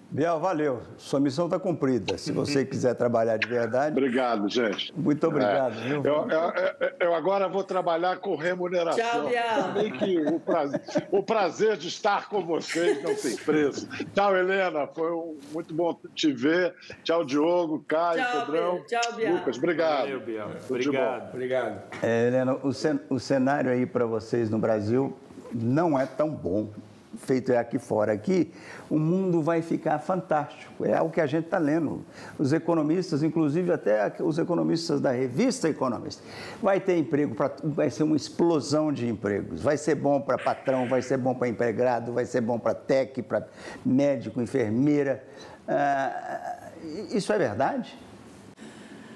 Biel, 0.08 0.38
valeu. 0.38 0.82
Sua 0.96 1.18
missão 1.18 1.46
está 1.46 1.58
cumprida. 1.58 2.16
Se 2.16 2.30
você 2.30 2.64
quiser 2.66 2.94
trabalhar 2.94 3.36
de 3.36 3.48
verdade. 3.48 3.90
Obrigado, 3.90 4.48
gente. 4.48 4.92
Muito 4.96 5.26
obrigado. 5.26 5.74
É. 5.80 5.90
Eu, 5.90 6.02
eu, 6.04 7.08
eu, 7.08 7.14
agora 7.14 7.48
vou 7.48 7.64
trabalhar 7.64 8.18
com 8.18 8.36
remuneração. 8.36 9.04
Tchau, 9.04 9.28
Biel. 9.28 9.62
Também 9.64 9.92
que 9.92 10.18
o 10.20 10.38
prazer, 10.38 10.80
o 11.10 11.22
prazer 11.22 11.76
de 11.76 11.88
estar 11.88 12.28
com 12.28 12.44
vocês 12.44 13.02
não 13.02 13.14
tem 13.14 13.36
preço. 13.36 13.88
Tchau, 14.14 14.36
Helena. 14.36 14.86
Foi 14.86 15.10
um, 15.12 15.36
muito 15.52 15.74
bom 15.74 15.98
te 16.14 16.32
ver. 16.32 16.74
Tchau, 17.02 17.24
Diogo, 17.24 17.84
Caio, 17.88 18.22
Tchau, 18.22 18.46
Pedrão. 18.46 18.84
Tchau, 18.86 19.12
Biel. 19.14 19.32
Lucas, 19.34 19.58
obrigado. 19.58 20.00
Valeu, 20.02 20.20
Biel. 20.20 20.50
Obrigado. 20.70 21.28
Obrigado. 21.30 21.82
É, 22.02 22.28
Helena, 22.28 22.54
o, 22.62 22.72
cen 22.72 23.00
o 23.10 23.18
cenário 23.18 23.70
aí 23.70 23.84
para 23.84 24.06
vocês 24.06 24.48
no 24.50 24.58
Brasil 24.58 25.16
não 25.52 25.98
é 25.98 26.06
tão 26.06 26.30
bom 26.30 26.70
feito 27.16 27.52
é 27.52 27.58
aqui 27.58 27.78
fora. 27.78 28.12
Aqui, 28.12 28.52
o 28.88 28.98
mundo 28.98 29.42
vai 29.42 29.62
ficar 29.62 29.98
fantástico. 29.98 30.84
É 30.84 31.00
o 31.00 31.10
que 31.10 31.20
a 31.20 31.26
gente 31.26 31.46
está 31.46 31.58
lendo. 31.58 32.04
Os 32.38 32.52
economistas, 32.52 33.22
inclusive 33.22 33.72
até 33.72 34.12
os 34.20 34.38
economistas 34.38 35.00
da 35.00 35.10
revista 35.10 35.68
Economist, 35.68 36.22
vai 36.62 36.80
ter 36.80 36.96
emprego, 36.96 37.34
pra, 37.34 37.50
vai 37.62 37.90
ser 37.90 38.02
uma 38.02 38.16
explosão 38.16 38.92
de 38.92 39.08
empregos. 39.08 39.62
Vai 39.62 39.76
ser 39.76 39.94
bom 39.94 40.20
para 40.20 40.38
patrão, 40.38 40.88
vai 40.88 41.02
ser 41.02 41.16
bom 41.16 41.34
para 41.34 41.48
empregado, 41.48 42.12
vai 42.12 42.26
ser 42.26 42.40
bom 42.40 42.58
para 42.58 42.74
tech, 42.74 43.22
para 43.22 43.46
médico, 43.84 44.40
enfermeira. 44.40 45.24
Ah, 45.66 46.70
isso 47.10 47.32
é 47.32 47.38
verdade? 47.38 47.98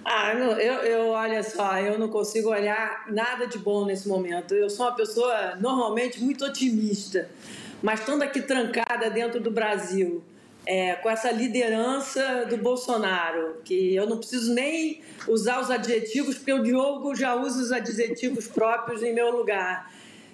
Ah, 0.04 0.34
não, 0.34 0.52
eu, 0.52 0.74
eu, 0.82 1.08
olha 1.10 1.42
só, 1.42 1.78
eu 1.78 1.98
não 1.98 2.08
consigo 2.08 2.48
olhar 2.48 3.04
nada 3.10 3.46
de 3.46 3.58
bom 3.58 3.84
nesse 3.84 4.08
momento. 4.08 4.54
Eu 4.54 4.68
sou 4.70 4.86
uma 4.86 4.96
pessoa 4.96 5.56
normalmente 5.56 6.20
muito 6.22 6.44
otimista 6.44 7.28
mas 7.82 8.00
estando 8.00 8.22
aqui 8.22 8.42
trancada 8.42 9.08
dentro 9.10 9.40
do 9.40 9.50
Brasil, 9.50 10.22
é, 10.66 10.94
com 10.96 11.08
essa 11.08 11.30
liderança 11.30 12.46
do 12.46 12.56
Bolsonaro, 12.56 13.60
que 13.64 13.94
eu 13.94 14.06
não 14.06 14.18
preciso 14.18 14.52
nem 14.52 15.00
usar 15.26 15.60
os 15.60 15.70
adjetivos, 15.70 16.36
porque 16.36 16.52
o 16.52 16.62
Diogo 16.62 17.14
já 17.14 17.34
usa 17.34 17.62
os 17.62 17.72
adjetivos 17.72 18.46
próprios 18.46 19.02
em 19.02 19.12
meu 19.12 19.30
lugar. 19.30 19.90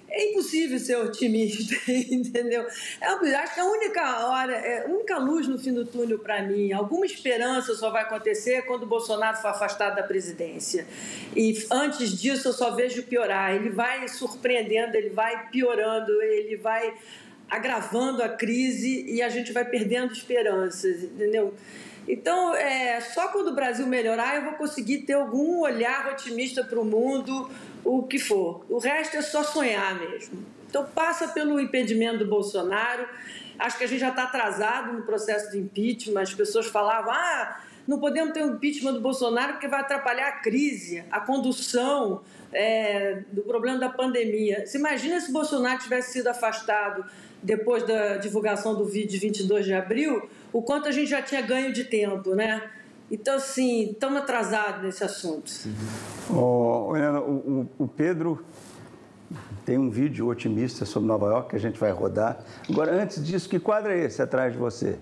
É 0.09 0.31
impossível 0.31 0.79
ser 0.79 0.97
otimista, 0.97 1.75
entendeu? 1.91 2.65
É, 3.01 3.35
acho 3.35 3.53
que 3.53 3.59
a 3.59 3.65
única 3.65 4.27
hora, 4.27 4.53
é, 4.53 4.85
a 4.85 4.89
única 4.89 5.17
luz 5.17 5.47
no 5.47 5.59
fim 5.59 5.73
do 5.73 5.85
túnel 5.85 6.19
para 6.19 6.41
mim, 6.43 6.71
alguma 6.71 7.05
esperança 7.05 7.75
só 7.75 7.89
vai 7.89 8.03
acontecer 8.03 8.61
quando 8.63 8.83
o 8.83 8.85
Bolsonaro 8.85 9.37
for 9.37 9.49
afastado 9.49 9.95
da 9.95 10.03
presidência. 10.03 10.87
E 11.35 11.65
antes 11.69 12.17
disso 12.17 12.47
eu 12.47 12.53
só 12.53 12.71
vejo 12.71 13.03
piorar. 13.03 13.53
Ele 13.53 13.69
vai 13.69 14.07
surpreendendo, 14.07 14.95
ele 14.95 15.09
vai 15.09 15.49
piorando, 15.49 16.21
ele 16.21 16.55
vai 16.55 16.93
agravando 17.49 18.21
a 18.21 18.29
crise 18.29 19.05
e 19.07 19.21
a 19.21 19.29
gente 19.29 19.51
vai 19.51 19.65
perdendo 19.65 20.13
esperanças, 20.13 21.03
entendeu? 21.03 21.53
Então, 22.07 22.55
é, 22.55 23.01
só 23.01 23.27
quando 23.29 23.49
o 23.49 23.55
Brasil 23.55 23.85
melhorar 23.85 24.37
eu 24.37 24.43
vou 24.43 24.53
conseguir 24.53 24.99
ter 24.99 25.13
algum 25.13 25.59
olhar 25.59 26.07
otimista 26.11 26.63
para 26.63 26.79
o 26.79 26.85
mundo, 26.85 27.49
o 27.83 28.03
que 28.03 28.17
for. 28.17 28.65
O 28.69 28.77
resto 28.77 29.17
é 29.17 29.21
só 29.21 29.43
sonhar 29.43 29.99
mesmo. 29.99 30.45
Então, 30.69 30.85
passa 30.85 31.27
pelo 31.29 31.59
impedimento 31.59 32.19
do 32.19 32.27
Bolsonaro. 32.27 33.07
Acho 33.59 33.77
que 33.77 33.83
a 33.83 33.87
gente 33.87 33.99
já 33.99 34.09
está 34.09 34.23
atrasado 34.23 34.93
no 34.93 35.03
processo 35.03 35.51
de 35.51 35.57
impeachment. 35.57 36.21
As 36.21 36.33
pessoas 36.33 36.67
falavam, 36.67 37.11
ah, 37.11 37.61
não 37.87 37.99
podemos 37.99 38.33
ter 38.33 38.43
um 38.43 38.55
impeachment 38.55 38.93
do 38.93 39.01
Bolsonaro 39.01 39.53
porque 39.53 39.67
vai 39.67 39.79
atrapalhar 39.79 40.27
a 40.27 40.31
crise, 40.33 41.03
a 41.09 41.19
condução 41.19 42.21
é, 42.51 43.21
do 43.31 43.41
problema 43.43 43.79
da 43.79 43.89
pandemia. 43.89 44.65
Se 44.65 44.77
imagina 44.77 45.21
se 45.21 45.29
o 45.29 45.33
Bolsonaro 45.33 45.79
tivesse 45.79 46.13
sido 46.13 46.27
afastado 46.27 47.05
depois 47.41 47.83
da 47.83 48.17
divulgação 48.17 48.75
do 48.75 48.85
vídeo 48.85 49.11
de 49.11 49.19
22 49.19 49.65
de 49.65 49.73
abril, 49.73 50.27
o 50.51 50.61
quanto 50.61 50.89
a 50.89 50.91
gente 50.91 51.09
já 51.09 51.21
tinha 51.21 51.41
ganho 51.41 51.71
de 51.71 51.85
tempo, 51.85 52.35
né? 52.35 52.69
Então, 53.09 53.35
assim, 53.35 53.91
estamos 53.91 54.17
atrasados 54.17 54.83
nesse 54.83 55.03
assunto. 55.03 55.49
Oh, 56.29 56.93
Helena, 56.95 57.21
o, 57.21 57.65
o, 57.77 57.87
Pedro 57.87 58.43
tem 59.65 59.77
um 59.77 59.89
vídeo 59.89 60.27
otimista 60.27 60.85
sobre 60.85 61.07
Nova 61.07 61.27
York 61.27 61.51
que 61.51 61.55
a 61.55 61.59
gente 61.59 61.79
vai 61.79 61.91
rodar. 61.91 62.43
Agora, 62.69 62.91
antes 63.01 63.23
disso, 63.25 63.47
que 63.47 63.59
quadro 63.59 63.93
é 63.93 63.99
esse 63.99 64.21
atrás 64.21 64.51
de 64.51 64.59
você? 64.59 64.99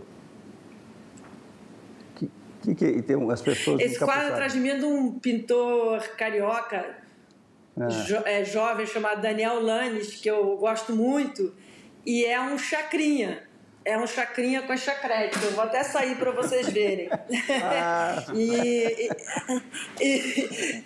Que, 2.66 2.76
que, 2.76 3.02
tem 3.02 3.32
as 3.32 3.42
pessoas 3.42 3.80
Esse 3.82 4.00
quadro 4.00 4.34
atrás 4.34 4.54
de 4.54 4.60
mim 4.60 4.70
é 4.70 4.78
de 4.78 4.86
um 4.86 5.20
pintor 5.20 6.00
carioca, 6.18 6.98
ah. 7.80 7.88
jo, 7.88 8.18
é, 8.26 8.44
jovem, 8.44 8.86
chamado 8.86 9.22
Daniel 9.22 9.62
Lanes, 9.62 10.16
que 10.16 10.30
eu 10.30 10.58
gosto 10.58 10.94
muito, 10.94 11.54
e 12.06 12.26
é 12.26 12.40
um 12.42 12.58
chacrinha 12.58 13.44
é 13.86 13.96
um 13.96 14.08
chacrinha 14.08 14.64
com 14.64 14.76
chacrete. 14.76 15.38
Eu 15.44 15.52
vou 15.52 15.64
até 15.64 15.84
sair 15.84 16.18
para 16.18 16.32
vocês 16.32 16.68
verem. 16.68 17.08
Ah. 17.64 18.26
e, 18.34 19.10
e, 20.02 20.04
e 20.04 20.84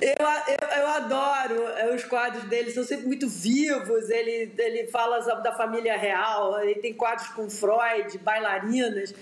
eu, 0.00 0.26
eu, 0.48 0.78
eu, 0.80 0.86
adoro 0.88 1.68
é, 1.76 1.94
os 1.94 2.04
quadros 2.04 2.44
dele, 2.44 2.72
são 2.72 2.82
sempre 2.82 3.06
muito 3.06 3.28
vivos. 3.28 4.10
Ele, 4.10 4.52
ele 4.58 4.88
fala 4.88 5.20
da 5.36 5.52
família 5.52 5.96
real, 5.96 6.60
ele 6.60 6.80
tem 6.80 6.92
quadros 6.92 7.28
com 7.28 7.48
Freud, 7.48 8.18
bailarinas. 8.18 9.14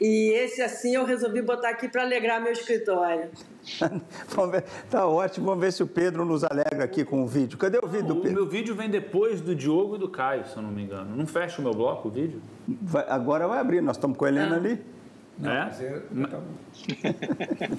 E 0.00 0.32
esse, 0.32 0.62
assim, 0.62 0.94
eu 0.94 1.04
resolvi 1.04 1.42
botar 1.42 1.70
aqui 1.70 1.88
para 1.88 2.02
alegrar 2.02 2.40
meu 2.40 2.52
escritório. 2.52 3.30
tá 4.88 5.06
ótimo, 5.06 5.46
vamos 5.46 5.60
ver 5.60 5.72
se 5.72 5.82
o 5.82 5.86
Pedro 5.86 6.24
nos 6.24 6.44
alegra 6.44 6.84
aqui 6.84 7.04
com 7.04 7.22
o 7.22 7.26
vídeo. 7.26 7.58
Cadê 7.58 7.78
o 7.82 7.86
vídeo 7.86 8.06
do 8.06 8.16
Pedro? 8.16 8.30
O 8.30 8.34
meu 8.34 8.46
vídeo 8.48 8.74
vem 8.74 8.88
depois 8.88 9.40
do 9.40 9.54
Diogo 9.54 9.96
e 9.96 9.98
do 9.98 10.08
Caio, 10.08 10.46
se 10.46 10.56
eu 10.56 10.62
não 10.62 10.70
me 10.70 10.82
engano. 10.82 11.16
Não 11.16 11.26
fecha 11.26 11.60
o 11.60 11.64
meu 11.64 11.74
bloco 11.74 12.08
o 12.08 12.10
vídeo? 12.10 12.40
Vai, 12.66 13.04
agora 13.08 13.46
vai 13.48 13.58
abrir, 13.58 13.80
nós 13.80 13.96
estamos 13.96 14.16
com 14.16 14.24
a 14.24 14.28
Helena 14.28 14.54
ah. 14.54 14.58
ali. 14.58 14.78
Não, 15.38 15.52
é? 15.52 15.70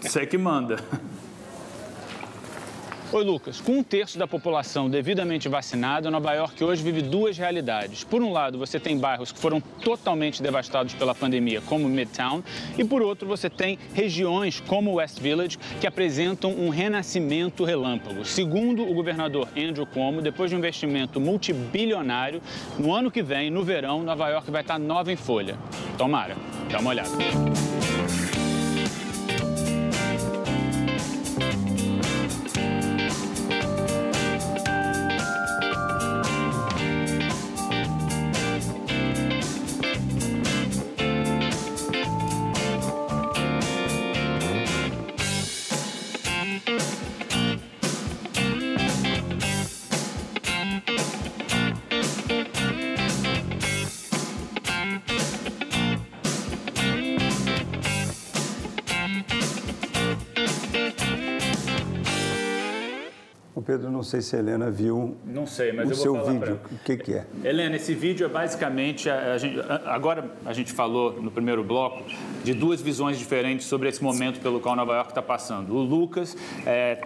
Você 0.01 0.25
que 0.25 0.37
manda. 0.37 0.77
Oi, 3.11 3.23
Lucas. 3.23 3.59
Com 3.59 3.79
um 3.79 3.83
terço 3.83 4.19
da 4.19 4.27
população 4.27 4.87
devidamente 4.87 5.49
vacinada, 5.49 6.11
Nova 6.11 6.31
York 6.33 6.63
hoje 6.63 6.83
vive 6.83 7.01
duas 7.01 7.39
realidades. 7.39 8.03
Por 8.03 8.21
um 8.21 8.31
lado, 8.31 8.59
você 8.59 8.79
tem 8.79 8.99
bairros 8.99 9.31
que 9.31 9.39
foram 9.39 9.59
totalmente 9.59 10.43
devastados 10.43 10.93
pela 10.93 11.15
pandemia, 11.15 11.59
como 11.61 11.89
Midtown, 11.89 12.43
e 12.77 12.85
por 12.85 13.01
outro, 13.01 13.27
você 13.27 13.49
tem 13.49 13.79
regiões 13.95 14.59
como 14.59 14.93
West 14.93 15.19
Village 15.19 15.57
que 15.81 15.87
apresentam 15.87 16.51
um 16.51 16.69
renascimento 16.69 17.63
relâmpago. 17.63 18.23
Segundo 18.23 18.83
o 18.83 18.93
governador 18.93 19.47
Andrew 19.57 19.87
Cuomo, 19.87 20.21
depois 20.21 20.51
de 20.51 20.55
um 20.55 20.59
investimento 20.59 21.19
multibilionário, 21.19 22.43
no 22.77 22.93
ano 22.93 23.09
que 23.09 23.23
vem, 23.23 23.49
no 23.49 23.63
verão, 23.63 24.03
Nova 24.03 24.29
York 24.29 24.51
vai 24.51 24.61
estar 24.61 24.77
nova 24.77 25.11
em 25.11 25.15
folha. 25.15 25.57
Tomara. 25.97 26.37
Dá 26.71 26.77
uma 26.77 26.91
olhada. 26.91 27.09
Pedro, 63.69 63.91
não 63.91 64.01
sei 64.01 64.19
se 64.19 64.35
a 64.35 64.39
Helena 64.39 64.71
viu 64.71 65.15
não 65.23 65.45
sei, 65.45 65.71
mas 65.71 65.87
o 65.87 65.91
eu 65.91 65.95
seu 65.95 66.15
vou 66.15 66.25
vídeo. 66.25 66.59
O 66.71 66.77
que, 66.83 66.97
que, 66.97 67.13
é? 67.13 67.27
Helena, 67.43 67.75
esse 67.75 67.93
vídeo 67.93 68.25
é 68.25 68.27
basicamente. 68.27 69.07
A, 69.07 69.33
a 69.33 69.37
gente, 69.37 69.59
agora 69.85 70.31
a 70.43 70.53
gente 70.53 70.73
falou 70.73 71.21
no 71.21 71.29
primeiro 71.29 71.63
bloco 71.63 72.03
de 72.43 72.55
duas 72.55 72.81
visões 72.81 73.19
diferentes 73.19 73.67
sobre 73.67 73.87
esse 73.87 74.03
momento 74.03 74.39
pelo 74.39 74.59
qual 74.59 74.75
Nova 74.75 74.95
York 74.95 75.11
está 75.11 75.21
passando. 75.21 75.71
O 75.75 75.83
Lucas 75.83 76.35
é, 76.65 76.99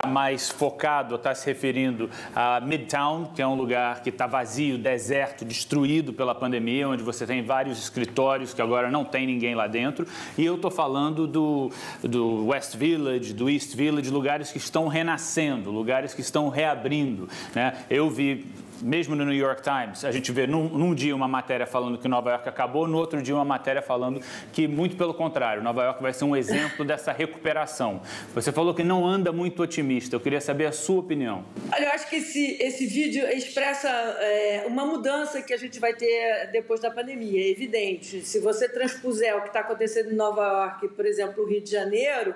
tá 0.00 0.06
mais 0.06 0.48
focado, 0.48 1.14
está 1.14 1.34
se 1.34 1.46
referindo 1.46 2.10
a 2.34 2.60
Midtown, 2.60 3.32
que 3.34 3.42
é 3.42 3.46
um 3.46 3.54
lugar 3.54 4.02
que 4.02 4.10
está 4.10 4.26
vazio, 4.26 4.78
deserto, 4.78 5.44
destruído 5.44 6.12
pela 6.12 6.34
pandemia, 6.34 6.88
onde 6.88 7.02
você 7.02 7.26
tem 7.26 7.42
vários 7.42 7.78
escritórios 7.78 8.54
que 8.54 8.62
agora 8.62 8.90
não 8.90 9.04
tem 9.04 9.26
ninguém 9.26 9.54
lá 9.54 9.66
dentro. 9.66 10.06
E 10.36 10.44
eu 10.44 10.56
estou 10.56 10.70
falando 10.70 11.26
do, 11.26 11.70
do 12.02 12.46
West 12.46 12.76
Village, 12.76 13.32
do 13.32 13.48
East 13.48 13.74
Village, 13.74 14.10
lugares 14.10 14.52
que 14.52 14.58
estão 14.58 14.86
renascendo, 14.86 15.70
lugares 15.70 16.04
lugares 16.04 16.14
que 16.14 16.20
estão 16.20 16.48
reabrindo. 16.48 17.28
Né? 17.54 17.74
Eu 17.88 18.10
vi 18.10 18.46
mesmo 18.84 19.16
no 19.16 19.24
New 19.24 19.34
York 19.34 19.62
Times, 19.62 20.04
a 20.04 20.12
gente 20.12 20.30
vê 20.30 20.46
num, 20.46 20.68
num, 20.68 20.94
dia 20.94 21.16
uma 21.16 21.26
matéria 21.26 21.66
falando 21.66 21.96
que 21.96 22.06
Nova 22.06 22.30
York 22.30 22.46
acabou, 22.46 22.86
no 22.86 22.98
outro 22.98 23.22
dia 23.22 23.34
uma 23.34 23.44
matéria 23.44 23.80
falando 23.80 24.20
que, 24.52 24.68
muito 24.68 24.94
pelo 24.94 25.14
contrário, 25.14 25.62
Nova 25.62 25.82
York 25.82 26.02
vai 26.02 26.12
ser 26.12 26.24
um 26.24 26.36
exemplo 26.36 26.84
dessa 26.84 27.10
recuperação. 27.10 28.02
Você 28.34 28.52
falou 28.52 28.74
que 28.74 28.84
não 28.84 29.06
anda 29.06 29.32
muito 29.32 29.62
otimista, 29.62 30.14
eu 30.14 30.20
queria 30.20 30.40
saber 30.40 30.66
a 30.66 30.72
sua 30.72 31.00
opinião. 31.00 31.44
Olha, 31.72 31.84
eu 31.84 31.90
acho 31.92 32.08
que 32.10 32.16
esse, 32.16 32.58
esse 32.60 32.86
vídeo 32.86 33.26
expressa 33.28 33.88
é, 33.88 34.64
uma 34.66 34.84
mudança 34.84 35.40
que 35.40 35.54
a 35.54 35.56
gente 35.56 35.80
vai 35.80 35.94
ter 35.94 36.50
depois 36.52 36.78
da 36.78 36.90
pandemia, 36.90 37.40
é 37.40 37.50
evidente. 37.50 38.20
Se 38.20 38.38
você 38.38 38.68
transpuser 38.68 39.34
o 39.36 39.40
que 39.40 39.48
está 39.48 39.60
acontecendo 39.60 40.12
em 40.12 40.14
Nova 40.14 40.42
York, 40.42 40.88
por 40.88 41.06
exemplo, 41.06 41.42
o 41.42 41.48
Rio 41.48 41.62
de 41.62 41.70
Janeiro, 41.70 42.34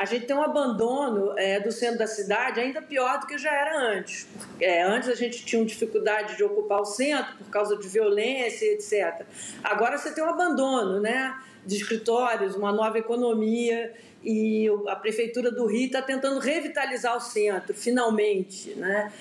a 0.00 0.06
gente 0.06 0.24
tem 0.24 0.34
um 0.34 0.42
abandono 0.42 1.38
é, 1.38 1.60
do 1.60 1.70
centro 1.70 1.98
da 1.98 2.06
cidade 2.06 2.58
ainda 2.58 2.80
pior 2.80 3.20
do 3.20 3.26
que 3.26 3.36
já 3.36 3.52
era 3.52 3.78
antes. 3.78 4.26
É, 4.58 4.82
antes 4.82 5.10
a 5.10 5.14
gente 5.14 5.44
tinha 5.44 5.62
dificuldade 5.62 6.38
de 6.38 6.42
ocupar 6.42 6.80
o 6.80 6.86
centro 6.86 7.36
por 7.36 7.50
causa 7.50 7.76
de 7.76 7.86
violência, 7.86 8.64
etc. 8.72 9.26
Agora 9.62 9.98
você 9.98 10.10
tem 10.10 10.24
um 10.24 10.30
abandono 10.30 11.00
né, 11.00 11.38
de 11.66 11.76
escritórios, 11.76 12.56
uma 12.56 12.72
nova 12.72 12.98
economia 12.98 13.92
e 14.24 14.68
a 14.88 14.96
prefeitura 14.96 15.50
do 15.50 15.66
Rio 15.66 15.84
está 15.84 16.00
tentando 16.00 16.40
revitalizar 16.40 17.14
o 17.14 17.20
centro, 17.20 17.74
finalmente, 17.74 18.70
né? 18.76 19.12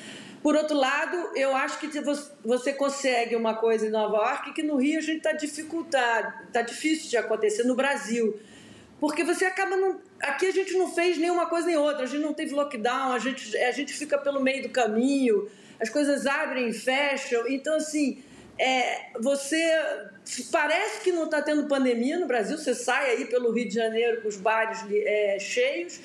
Por 0.41 0.55
outro 0.55 0.77
lado, 0.77 1.32
eu 1.36 1.53
acho 1.57 1.77
que 1.77 1.89
você 2.41 2.71
consegue 2.71 3.36
uma 3.36 3.55
coisa 3.55 3.86
em 3.86 3.89
Nova 3.89 4.15
York 4.15 4.53
que 4.53 4.63
no 4.63 4.77
Rio 4.77 4.99
a 4.99 5.01
gente 5.01 5.17
está 5.17 5.34
dificultado, 5.34 6.45
está 6.47 6.61
difícil 6.61 7.09
de 7.09 7.17
acontecer 7.17 7.63
no 7.63 7.75
Brasil. 7.75 8.39
Porque 9.00 9.24
você 9.24 9.45
acaba 9.45 9.78
não. 9.78 10.02
Aqui 10.22 10.47
a 10.47 10.52
gente 10.52 10.74
não 10.78 10.91
fez 10.93 11.18
nenhuma 11.18 11.45
coisa 11.45 11.68
nem 11.68 11.78
outra, 11.78 12.04
a 12.04 12.06
gente 12.06 12.22
não 12.22 12.34
teve 12.34 12.54
lockdown, 12.54 13.14
a 13.14 13.20
gente, 13.20 13.56
a 13.58 13.72
gente 13.72 13.93
fica 13.93 14.18
pelo 14.18 14.41
meio 14.41 14.64
do 14.64 14.70
caminho, 14.70 15.50
as 15.80 15.89
coisas 15.89 16.26
abrem 16.26 16.70
e 16.70 16.74
fecham. 16.74 17.47
Então, 17.47 17.76
assim, 17.76 18.22
é, 18.58 19.12
você 19.22 19.62
parece 20.52 21.00
que 21.02 21.14
não 21.14 21.26
está 21.26 21.41
tendo 21.41 21.68
pandemia 21.68 22.20
no 22.20 22.28
Brasil, 22.28 22.58
você 22.58 22.76
sai 22.76 23.12
aí 23.12 23.26
pelo 23.26 23.52
Rio 23.52 23.70
de 23.70 23.76
Janeiro 23.76 24.22
com 24.22 24.28
os 24.28 24.36
bares 24.36 24.80
é, 24.91 25.39
cheios. 25.39 26.00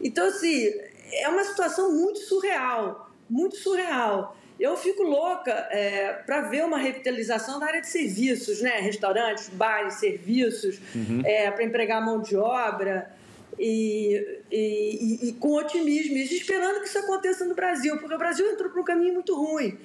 Então, 0.00 0.26
assim, 0.26 0.72
é 1.12 1.28
uma 1.28 1.44
situação 1.44 1.92
muito 1.92 2.18
surreal, 2.18 3.10
muito 3.28 3.56
surreal. 3.56 4.36
Eu 4.60 4.76
fico 4.76 5.02
louca 5.02 5.50
é, 5.70 6.12
para 6.26 6.42
ver 6.42 6.64
uma 6.64 6.76
revitalização 6.76 7.58
da 7.58 7.66
área 7.66 7.80
de 7.80 7.88
serviços, 7.88 8.60
né? 8.60 8.78
Restaurantes, 8.80 9.48
bares, 9.48 9.94
serviços, 9.94 10.78
uhum. 10.94 11.22
é, 11.24 11.50
para 11.50 11.64
empregar 11.64 12.04
mão 12.04 12.20
de 12.20 12.36
obra. 12.36 13.10
E, 13.58 14.40
e, 14.50 15.28
e, 15.28 15.32
com 15.34 15.54
otimismo, 15.54 16.16
e 16.16 16.22
esperando 16.22 16.80
que 16.80 16.88
isso 16.88 16.98
aconteça 16.98 17.44
no 17.44 17.54
Brasil, 17.54 17.98
porque 17.98 18.14
o 18.14 18.18
Brasil 18.18 18.46
entrou 18.50 18.70
para 18.70 18.80
um 18.80 18.84
caminho 18.84 19.14
muito 19.14 19.34
ruim 19.34 19.78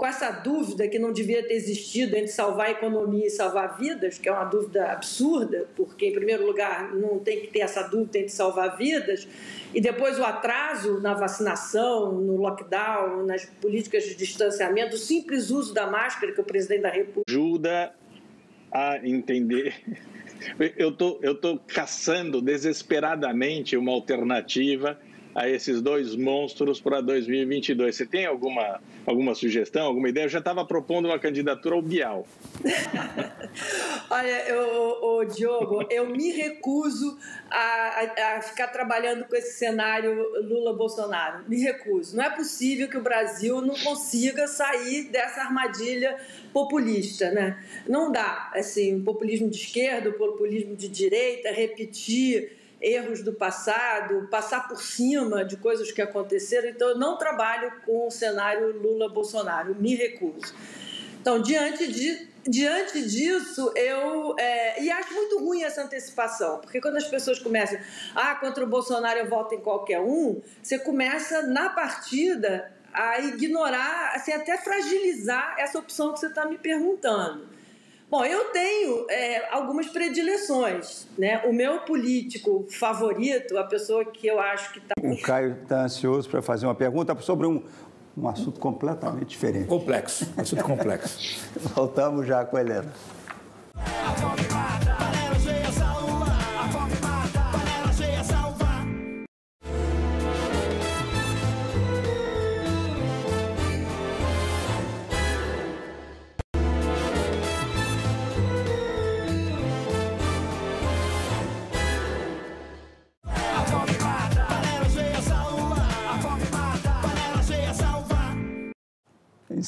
com 0.00 0.06
essa 0.06 0.30
dúvida 0.30 0.88
que 0.88 0.98
não 0.98 1.12
devia 1.12 1.46
ter 1.46 1.52
existido 1.52 2.16
entre 2.16 2.28
salvar 2.28 2.68
a 2.68 2.70
economia 2.70 3.26
e 3.26 3.28
salvar 3.28 3.76
vidas, 3.78 4.16
que 4.16 4.30
é 4.30 4.32
uma 4.32 4.46
dúvida 4.46 4.92
absurda, 4.92 5.68
porque, 5.76 6.06
em 6.06 6.12
primeiro 6.14 6.46
lugar, 6.46 6.94
não 6.94 7.18
tem 7.18 7.40
que 7.40 7.48
ter 7.48 7.58
essa 7.58 7.82
dúvida 7.82 8.16
entre 8.16 8.30
salvar 8.30 8.78
vidas, 8.78 9.28
e 9.74 9.78
depois 9.78 10.18
o 10.18 10.24
atraso 10.24 11.02
na 11.02 11.12
vacinação, 11.12 12.12
no 12.12 12.38
lockdown, 12.38 13.26
nas 13.26 13.44
políticas 13.44 14.04
de 14.04 14.14
distanciamento, 14.14 14.94
o 14.94 14.98
simples 14.98 15.50
uso 15.50 15.74
da 15.74 15.86
máscara 15.86 16.32
que 16.32 16.40
o 16.40 16.44
presidente 16.44 16.80
da 16.80 16.90
República. 16.90 17.24
Ajuda 17.28 17.94
a 18.72 19.06
entender. 19.06 19.74
Eu 20.78 20.92
tô, 20.92 21.20
estou 21.22 21.58
tô 21.58 21.58
caçando 21.66 22.40
desesperadamente 22.40 23.76
uma 23.76 23.92
alternativa 23.92 24.98
a 25.34 25.48
esses 25.48 25.80
dois 25.80 26.16
monstros 26.16 26.80
para 26.80 27.00
2022. 27.00 27.94
Você 27.94 28.06
tem 28.06 28.26
alguma, 28.26 28.80
alguma 29.06 29.34
sugestão, 29.34 29.86
alguma 29.86 30.08
ideia? 30.08 30.24
Eu 30.24 30.28
já 30.28 30.38
estava 30.38 30.64
propondo 30.64 31.06
uma 31.06 31.18
candidatura 31.18 31.74
ao 31.74 31.82
Bial. 31.82 32.26
Olha, 34.10 34.48
eu, 34.48 35.24
Diogo, 35.24 35.86
eu 35.90 36.08
me 36.08 36.30
recuso 36.32 37.18
a, 37.50 38.36
a, 38.36 38.42
ficar 38.42 38.68
trabalhando 38.68 39.24
com 39.24 39.36
esse 39.36 39.58
cenário 39.58 40.14
Lula-Bolsonaro. 40.42 41.44
Me 41.48 41.60
recuso. 41.60 42.16
Não 42.16 42.24
é 42.24 42.30
possível 42.30 42.88
que 42.88 42.96
o 42.96 43.02
Brasil 43.02 43.60
não 43.60 43.74
consiga 43.74 44.46
sair 44.46 45.04
dessa 45.10 45.42
armadilha 45.42 46.16
populista, 46.52 47.30
né? 47.30 47.62
Não 47.88 48.10
dá, 48.10 48.50
assim, 48.54 49.02
populismo 49.02 49.48
de 49.48 49.56
esquerda, 49.56 50.10
populismo 50.12 50.74
de 50.74 50.88
direita, 50.88 51.50
repetir 51.50 52.59
erros 52.80 53.22
do 53.22 53.32
passado, 53.32 54.28
passar 54.30 54.68
por 54.68 54.82
cima 54.82 55.44
de 55.44 55.56
coisas 55.56 55.92
que 55.92 56.00
aconteceram. 56.00 56.68
Então, 56.68 56.88
eu 56.88 56.98
não 56.98 57.18
trabalho 57.18 57.72
com 57.84 58.06
o 58.06 58.10
cenário 58.10 58.72
Lula-Bolsonaro, 58.80 59.74
me 59.74 59.94
recuso. 59.94 60.54
Então, 61.20 61.42
diante, 61.42 61.92
de, 61.92 62.28
diante 62.48 63.06
disso, 63.06 63.70
eu. 63.76 64.34
É, 64.38 64.82
e 64.82 64.90
acho 64.90 65.12
muito 65.12 65.38
ruim 65.38 65.62
essa 65.62 65.82
antecipação, 65.82 66.60
porque 66.60 66.80
quando 66.80 66.96
as 66.96 67.06
pessoas 67.06 67.38
começam, 67.38 67.78
ah, 68.14 68.34
contra 68.36 68.64
o 68.64 68.66
Bolsonaro 68.66 69.18
eu 69.18 69.28
voto 69.28 69.54
em 69.54 69.60
qualquer 69.60 70.00
um, 70.00 70.40
você 70.62 70.78
começa 70.78 71.42
na 71.42 71.68
partida 71.68 72.72
a 72.92 73.20
ignorar, 73.20 74.12
assim, 74.14 74.32
até 74.32 74.56
fragilizar 74.56 75.56
essa 75.58 75.78
opção 75.78 76.14
que 76.14 76.20
você 76.20 76.28
está 76.28 76.46
me 76.46 76.56
perguntando. 76.56 77.49
Bom, 78.10 78.24
eu 78.24 78.46
tenho 78.46 79.06
é, 79.08 79.54
algumas 79.54 79.86
predileções. 79.86 81.06
Né? 81.16 81.42
O 81.46 81.52
meu 81.52 81.80
político 81.82 82.66
favorito, 82.68 83.56
a 83.56 83.64
pessoa 83.64 84.04
que 84.04 84.26
eu 84.26 84.40
acho 84.40 84.72
que 84.72 84.78
está. 84.80 84.94
O 85.00 85.22
Caio 85.22 85.56
está 85.62 85.84
ansioso 85.84 86.28
para 86.28 86.42
fazer 86.42 86.66
uma 86.66 86.74
pergunta 86.74 87.16
sobre 87.20 87.46
um, 87.46 87.62
um 88.16 88.28
assunto 88.28 88.58
completamente 88.58 89.28
diferente. 89.28 89.68
Complexo, 89.68 90.28
assunto 90.36 90.64
complexo. 90.64 91.40
Voltamos 91.74 92.26
já 92.26 92.44
com 92.44 92.56
a 92.56 92.60
Helena. 92.60 92.92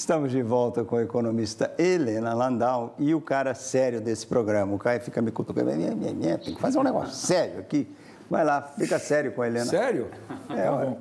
Estamos 0.02 0.32
de 0.32 0.42
volta 0.42 0.82
com 0.82 0.96
a 0.96 1.02
economista 1.04 1.72
Helena 1.78 2.34
Landau 2.34 2.96
e 2.98 3.14
o 3.14 3.20
cara 3.20 3.54
sério 3.54 4.00
desse 4.00 4.26
programa. 4.26 4.74
O 4.74 4.76
Caio 4.76 5.00
fica 5.00 5.22
me 5.22 5.30
cutucando, 5.30 5.70
tem 5.70 6.54
que 6.56 6.60
fazer 6.60 6.76
um 6.80 6.82
negócio 6.82 7.14
sério 7.14 7.60
aqui. 7.60 7.86
Vai 8.28 8.44
lá, 8.44 8.62
fica 8.76 8.98
sério 8.98 9.30
com 9.30 9.42
a 9.42 9.46
Helena. 9.46 9.64
Sério? 9.64 10.08
É, 10.50 10.64
tá 10.64 10.72
bom. 10.72 10.98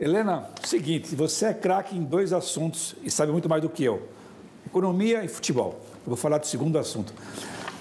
Helena, 0.00 0.48
seguinte, 0.64 1.14
você 1.14 1.46
é 1.46 1.54
craque 1.54 1.96
em 1.96 2.02
dois 2.02 2.32
assuntos 2.32 2.96
e 3.04 3.08
sabe 3.08 3.30
muito 3.30 3.48
mais 3.48 3.62
do 3.62 3.68
que 3.68 3.84
eu. 3.84 4.02
Economia 4.66 5.24
e 5.24 5.28
futebol. 5.28 5.78
Eu 5.98 6.08
vou 6.08 6.16
falar 6.16 6.38
do 6.38 6.46
segundo 6.48 6.76
assunto. 6.76 7.14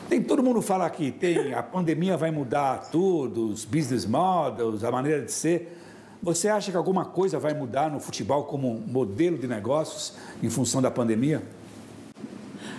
Tem 0.07 0.21
todo 0.21 0.43
mundo 0.43 0.61
fala 0.61 0.87
que 0.87 1.11
tem 1.11 1.55
a 1.55 1.63
pandemia 1.63 2.15
vai 2.15 2.29
mudar 2.29 2.91
tudo, 2.91 3.47
os 3.47 3.65
business 3.65 4.05
models, 4.05 4.83
a 4.83 4.91
maneira 4.91 5.23
de 5.23 5.31
ser. 5.31 5.79
Você 6.23 6.47
acha 6.47 6.71
que 6.71 6.77
alguma 6.77 7.03
coisa 7.03 7.37
vai 7.37 7.53
mudar 7.53 7.91
no 7.91 7.99
futebol 7.99 8.45
como 8.45 8.75
modelo 8.87 9.37
de 9.37 9.45
negócios 9.45 10.13
em 10.41 10.49
função 10.49 10.81
da 10.81 10.89
pandemia? 10.89 11.43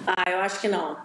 Ah, 0.06 0.30
eu 0.30 0.38
acho 0.38 0.58
que 0.62 0.66
não. 0.66 0.96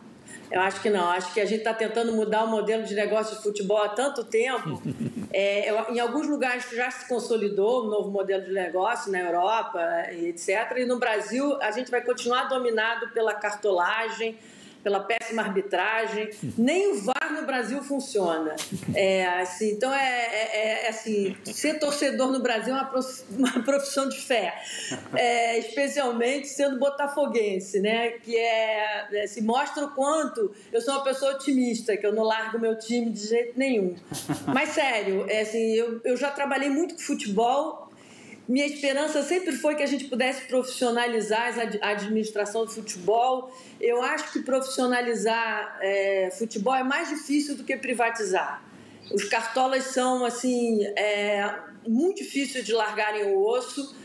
Eu 0.49 0.61
acho 0.61 0.81
que 0.81 0.89
não. 0.89 1.09
Acho 1.09 1.33
que 1.33 1.41
a 1.41 1.45
gente 1.45 1.59
está 1.59 1.73
tentando 1.73 2.13
mudar 2.13 2.45
o 2.45 2.47
modelo 2.47 2.83
de 2.83 2.95
negócio 2.95 3.35
de 3.35 3.43
futebol 3.43 3.83
há 3.83 3.89
tanto 3.89 4.23
tempo. 4.23 4.81
É, 5.31 5.69
eu, 5.69 5.93
em 5.93 5.99
alguns 5.99 6.27
lugares 6.27 6.65
já 6.71 6.89
se 6.89 7.07
consolidou 7.07 7.85
um 7.85 7.87
novo 7.87 8.09
modelo 8.09 8.45
de 8.45 8.51
negócio, 8.51 9.11
na 9.11 9.19
Europa, 9.19 9.79
etc. 10.09 10.75
E 10.77 10.85
no 10.85 10.97
Brasil, 10.97 11.55
a 11.61 11.69
gente 11.69 11.91
vai 11.91 12.01
continuar 12.01 12.45
dominado 12.45 13.09
pela 13.09 13.35
cartolagem, 13.35 14.39
pela 14.83 15.01
péssima 15.01 15.43
arbitragem. 15.43 16.31
Nem 16.57 16.93
o 16.93 17.01
VAR 17.03 17.18
no 17.31 17.45
Brasil 17.45 17.81
funciona. 17.83 18.55
É, 18.93 19.25
assim, 19.39 19.71
então, 19.71 19.93
é, 19.93 20.25
é, 20.31 20.85
é 20.85 20.89
assim, 20.89 21.35
ser 21.45 21.79
torcedor 21.79 22.31
no 22.31 22.41
Brasil 22.41 22.75
é 22.75 22.81
uma 23.31 23.63
profissão 23.63 24.07
de 24.07 24.19
fé, 24.19 24.61
é, 25.15 25.59
especialmente 25.59 26.47
sendo 26.47 26.79
botafoguense, 26.79 27.79
né? 27.79 28.11
que 28.11 28.35
é, 28.35 29.07
é, 29.13 29.27
se 29.27 29.41
mostra 29.41 29.85
o 29.85 29.91
quanto 29.91 30.51
eu 30.71 30.81
sou 30.81 30.93
uma 30.93 31.03
pessoa 31.03 31.33
otimista, 31.33 31.95
que 31.97 32.05
eu 32.05 32.13
não 32.13 32.23
largo 32.23 32.59
meu 32.59 32.77
time 32.77 33.09
de 33.09 33.27
jeito 33.27 33.57
nenhum. 33.57 33.95
Mas, 34.47 34.69
sério, 34.69 35.25
é, 35.29 35.41
assim, 35.41 35.73
eu, 35.73 36.01
eu 36.03 36.17
já 36.17 36.31
trabalhei 36.31 36.69
muito 36.69 36.95
com 36.95 37.01
futebol 37.01 37.88
minha 38.49 38.65
esperança 38.65 39.21
sempre 39.21 39.51
foi 39.55 39.75
que 39.75 39.83
a 39.83 39.85
gente 39.85 40.05
pudesse 40.05 40.47
profissionalizar 40.47 41.53
a 41.81 41.89
administração 41.89 42.65
do 42.65 42.71
futebol. 42.71 43.55
Eu 43.79 44.01
acho 44.01 44.33
que 44.33 44.39
profissionalizar 44.39 45.77
é, 45.79 46.31
futebol 46.31 46.73
é 46.73 46.81
mais 46.81 47.09
difícil 47.09 47.55
do 47.55 47.63
que 47.63 47.77
privatizar. 47.77 48.63
Os 49.13 49.23
cartolas 49.25 49.83
são 49.83 50.25
assim 50.25 50.83
é, 50.95 51.47
muito 51.87 52.23
difíceis 52.23 52.65
de 52.65 52.73
largarem 52.73 53.25
o 53.25 53.39
osso 53.39 53.95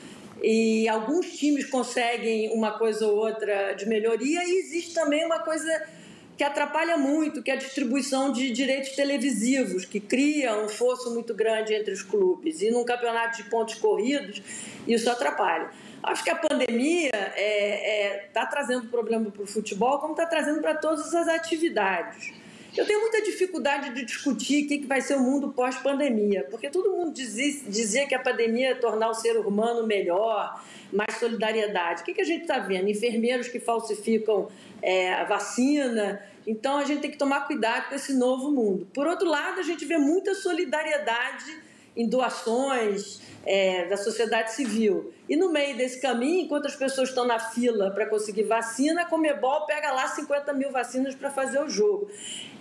e 0.42 0.86
alguns 0.90 1.38
times 1.38 1.64
conseguem 1.64 2.52
uma 2.52 2.72
coisa 2.78 3.06
ou 3.06 3.16
outra 3.16 3.72
de 3.72 3.86
melhoria 3.86 4.44
e 4.44 4.58
existe 4.58 4.92
também 4.92 5.24
uma 5.24 5.38
coisa 5.38 5.88
que 6.36 6.42
atrapalha 6.42 6.96
muito, 6.96 7.42
que 7.42 7.50
é 7.50 7.54
a 7.54 7.56
distribuição 7.56 8.32
de 8.32 8.50
direitos 8.50 8.90
televisivos, 8.90 9.84
que 9.84 10.00
cria 10.00 10.56
um 10.58 10.68
fosso 10.68 11.12
muito 11.14 11.34
grande 11.34 11.74
entre 11.74 11.92
os 11.92 12.02
clubes. 12.02 12.60
E 12.60 12.70
num 12.70 12.84
campeonato 12.84 13.36
de 13.36 13.48
pontos 13.48 13.76
corridos, 13.76 14.42
isso 14.86 15.08
atrapalha. 15.10 15.70
Acho 16.02 16.22
que 16.22 16.30
a 16.30 16.36
pandemia 16.36 17.10
está 17.10 17.40
é, 17.40 18.06
é, 18.06 18.28
tá 18.32 18.46
trazendo 18.46 18.88
problema 18.88 19.30
para 19.30 19.42
o 19.42 19.46
futebol, 19.46 19.98
como 19.98 20.12
está 20.12 20.26
trazendo 20.26 20.60
para 20.60 20.74
todas 20.74 21.14
as 21.14 21.28
atividades. 21.28 22.32
Eu 22.76 22.84
tenho 22.84 23.00
muita 23.00 23.22
dificuldade 23.22 23.90
de 23.90 24.04
discutir 24.04 24.64
o 24.64 24.68
que, 24.68 24.86
vai 24.86 25.00
ser 25.00 25.14
o 25.14 25.20
mundo 25.20 25.52
pós-pandemia, 25.52 26.44
porque 26.50 26.68
todo 26.68 26.90
mundo 26.90 27.12
dizia, 27.12 27.62
dizia, 27.68 28.06
que 28.06 28.14
a 28.14 28.18
pandemia 28.18 28.70
ia 28.70 28.76
tornar 28.76 29.10
o 29.10 29.14
ser 29.14 29.36
humano 29.36 29.86
melhor, 29.86 30.60
mais 30.92 31.16
solidariedade. 31.18 32.02
O 32.02 32.04
que, 32.04 32.14
que 32.14 32.20
a 32.20 32.24
gente 32.24 32.42
está 32.42 32.58
vendo? 32.58 32.88
Enfermeiros 32.88 33.46
que 33.46 33.60
falsificam 33.60 34.48
é, 34.82 35.14
a 35.14 35.24
vacina. 35.24 36.20
Então 36.44 36.78
a 36.78 36.84
gente 36.84 37.00
tem 37.00 37.10
que 37.12 37.16
tomar 37.16 37.46
cuidado 37.46 37.88
com 37.88 37.94
esse 37.94 38.12
novo 38.12 38.50
mundo. 38.50 38.88
Por 38.92 39.06
outro 39.06 39.28
lado, 39.28 39.60
a 39.60 39.62
gente 39.62 39.84
vê 39.84 39.96
muita 39.96 40.34
solidariedade 40.34 41.62
em 41.96 42.08
doações 42.08 43.20
é, 43.46 43.86
da 43.86 43.96
sociedade 43.96 44.52
civil. 44.52 45.12
E 45.28 45.36
no 45.36 45.50
meio 45.50 45.76
desse 45.76 46.00
caminho, 46.00 46.44
enquanto 46.44 46.66
as 46.66 46.76
pessoas 46.76 47.08
estão 47.08 47.26
na 47.26 47.38
fila 47.38 47.90
para 47.90 48.06
conseguir 48.06 48.44
vacina, 48.44 49.02
a 49.02 49.04
Comebol 49.06 49.66
pega 49.66 49.92
lá 49.92 50.06
50 50.08 50.52
mil 50.52 50.70
vacinas 50.70 51.14
para 51.14 51.30
fazer 51.30 51.60
o 51.60 51.68
jogo. 51.68 52.08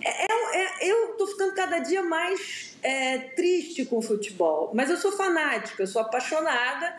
É, 0.02 0.08
é, 0.08 0.86
é 0.86 0.90
eu 0.90 1.12
estou 1.12 1.26
ficando 1.26 1.54
cada 1.54 1.78
dia 1.78 2.02
mais 2.02 2.76
é, 2.82 3.18
triste 3.18 3.84
com 3.84 3.98
o 3.98 4.02
futebol, 4.02 4.70
mas 4.74 4.90
eu 4.90 4.96
sou 4.96 5.12
fanática, 5.12 5.82
eu 5.82 5.86
sou 5.86 6.02
apaixonada 6.02 6.94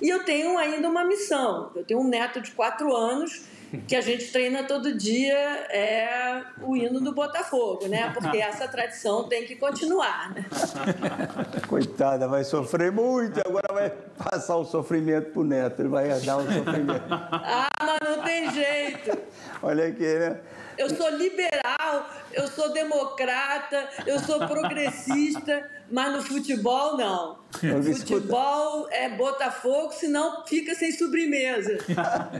e 0.00 0.08
eu 0.08 0.24
tenho 0.24 0.56
ainda 0.58 0.88
uma 0.88 1.04
missão. 1.04 1.70
Eu 1.74 1.84
tenho 1.84 2.00
um 2.00 2.08
neto 2.08 2.40
de 2.40 2.50
quatro 2.52 2.94
anos 2.94 3.55
que 3.86 3.96
a 3.96 4.00
gente 4.00 4.30
treina 4.30 4.64
todo 4.64 4.96
dia 4.96 5.36
é 5.70 6.42
o 6.62 6.76
hino 6.76 7.00
do 7.00 7.12
Botafogo, 7.12 7.86
né? 7.88 8.10
Porque 8.12 8.38
essa 8.38 8.68
tradição 8.68 9.28
tem 9.28 9.44
que 9.44 9.56
continuar, 9.56 10.34
né? 10.34 10.44
Coitada, 11.68 12.28
vai 12.28 12.44
sofrer 12.44 12.92
muito, 12.92 13.40
agora 13.40 13.72
vai 13.72 13.90
passar 13.90 14.56
o 14.56 14.64
sofrimento 14.64 15.30
pro 15.30 15.44
neto, 15.44 15.80
ele 15.80 15.88
vai 15.88 16.08
dar 16.20 16.38
o 16.38 16.42
sofrimento. 16.42 17.04
Ah, 17.10 17.68
mas 17.80 17.98
não 18.02 18.22
tem 18.22 18.50
jeito. 18.52 19.18
Olha 19.62 19.86
aqui, 19.86 20.02
né? 20.02 20.40
Eu 20.78 20.90
sou 20.94 21.08
liberal, 21.08 22.10
eu 22.32 22.46
sou 22.48 22.72
democrata, 22.72 23.88
eu 24.06 24.18
sou 24.18 24.46
progressista, 24.46 25.68
mas 25.90 26.12
no 26.12 26.22
futebol 26.22 26.96
não. 26.96 27.36
No 27.62 27.82
futebol 27.82 28.86
é 28.90 29.08
Botafogo, 29.08 29.92
senão 29.92 30.44
fica 30.44 30.74
sem 30.74 30.92
sobremesa. 30.92 31.78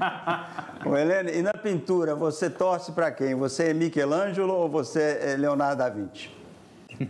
Ô, 0.85 0.97
Helene, 0.97 1.39
e 1.39 1.43
na 1.43 1.55
pintura, 1.55 2.15
você 2.15 2.51
torce 2.51 2.93
para 2.93 3.11
quem? 3.11 3.35
Você 3.35 3.71
é 3.71 3.75
Michelangelo 3.75 4.53
ou 4.53 4.69
você 4.69 5.19
é 5.23 5.37
Leonardo 5.37 5.79
da 5.79 5.89
Vinci? 5.89 6.31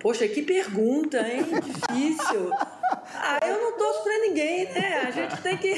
Poxa, 0.00 0.26
que 0.28 0.42
pergunta, 0.42 1.18
hein? 1.20 1.44
Difícil. 1.62 2.50
Ah, 3.14 3.38
eu 3.46 3.60
não 3.60 3.76
torço 3.76 4.02
pra 4.02 4.18
ninguém, 4.20 4.64
né? 4.72 5.02
A 5.06 5.10
gente 5.10 5.42
tem 5.42 5.56
que. 5.58 5.74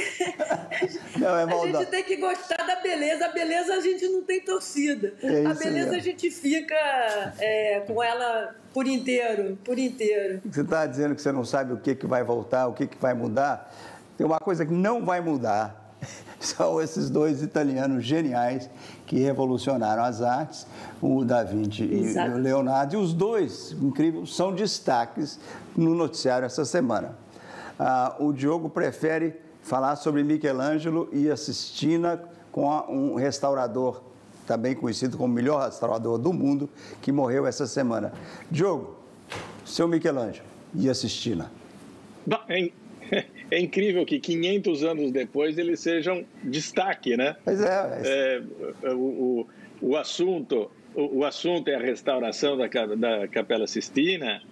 Não, 1.18 1.36
é 1.36 1.42
a 1.42 1.66
gente 1.66 1.90
tem 1.90 2.04
que 2.04 2.16
gostar 2.16 2.64
da 2.64 2.76
beleza. 2.76 3.26
A 3.26 3.28
beleza 3.28 3.74
a 3.74 3.80
gente 3.80 4.06
não 4.08 4.22
tem 4.22 4.40
torcida. 4.40 5.14
É 5.22 5.44
a 5.44 5.54
beleza 5.54 5.90
mesmo. 5.90 5.94
a 5.94 5.98
gente 5.98 6.30
fica 6.30 7.34
é, 7.38 7.80
com 7.80 8.02
ela 8.02 8.54
por 8.72 8.86
inteiro, 8.86 9.58
por 9.64 9.78
inteiro. 9.78 10.40
Você 10.44 10.62
está 10.62 10.86
dizendo 10.86 11.14
que 11.14 11.22
você 11.22 11.32
não 11.32 11.44
sabe 11.44 11.72
o 11.72 11.76
que, 11.76 11.94
que 11.94 12.06
vai 12.06 12.22
voltar, 12.24 12.66
o 12.66 12.72
que, 12.72 12.86
que 12.86 12.96
vai 12.98 13.14
mudar. 13.14 13.72
Tem 14.16 14.26
uma 14.26 14.38
coisa 14.38 14.64
que 14.64 14.72
não 14.72 15.04
vai 15.04 15.20
mudar. 15.20 15.94
São 16.40 16.80
esses 16.80 17.08
dois 17.08 17.42
italianos 17.42 18.04
geniais 18.04 18.68
que 19.06 19.18
revolucionaram 19.18 20.02
as 20.02 20.20
artes, 20.20 20.66
o 21.00 21.24
Da 21.24 21.44
Vinci 21.44 21.84
Exato. 21.84 22.32
e 22.32 22.34
o 22.34 22.38
Leonardo. 22.38 22.94
E 22.94 22.96
os 22.96 23.14
dois, 23.14 23.72
incrível, 23.80 24.26
são 24.26 24.52
destaques 24.52 25.38
no 25.76 25.94
noticiário 25.94 26.46
essa 26.46 26.64
semana. 26.64 27.16
Ah, 27.78 28.16
o 28.18 28.32
Diogo 28.32 28.68
prefere 28.68 29.34
falar 29.62 29.96
sobre 29.96 30.24
Michelangelo 30.24 31.08
e 31.12 31.30
a 31.30 31.36
Sistina 31.36 32.20
com 32.50 32.68
um 32.88 33.14
restaurador 33.14 34.02
também 34.46 34.74
conhecido 34.74 35.16
como 35.16 35.32
o 35.32 35.34
melhor 35.34 35.64
restaurador 35.64 36.18
do 36.18 36.32
mundo, 36.32 36.68
que 37.00 37.12
morreu 37.12 37.46
essa 37.46 37.66
semana. 37.66 38.12
Diogo, 38.50 38.98
seu 39.64 39.88
Michelangelo 39.88 40.46
e 40.74 40.88
a 40.88 40.94
Sistina. 40.94 41.50
É, 42.48 42.70
é, 43.50 43.60
incrível 43.60 44.04
que 44.04 44.18
500 44.18 44.84
anos 44.84 45.12
depois 45.12 45.58
eles 45.58 45.80
sejam 45.80 46.24
destaque, 46.42 47.16
né? 47.16 47.36
Pois 47.44 47.60
é. 47.60 48.42
é, 48.82 48.90
o, 48.90 48.96
o, 48.96 49.46
o, 49.80 49.96
assunto, 49.96 50.70
o, 50.94 51.18
o, 51.18 51.24
assunto 51.24 51.68
é 51.68 51.74
a 51.74 51.80
restauração 51.80 52.56
da, 52.56 52.66
da 52.66 53.28
Capela 53.28 53.66
Sistina 53.66 54.42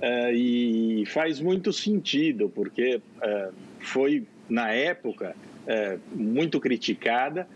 é, 0.00 0.32
e 0.32 1.04
faz 1.06 1.40
muito 1.40 1.72
sentido, 1.72 2.48
porque 2.48 3.00
é, 3.22 3.48
foi, 3.78 4.26
na 4.48 4.72
época, 4.72 5.34
é, 5.66 5.98
muito 6.12 6.58
criticada, 6.58 7.46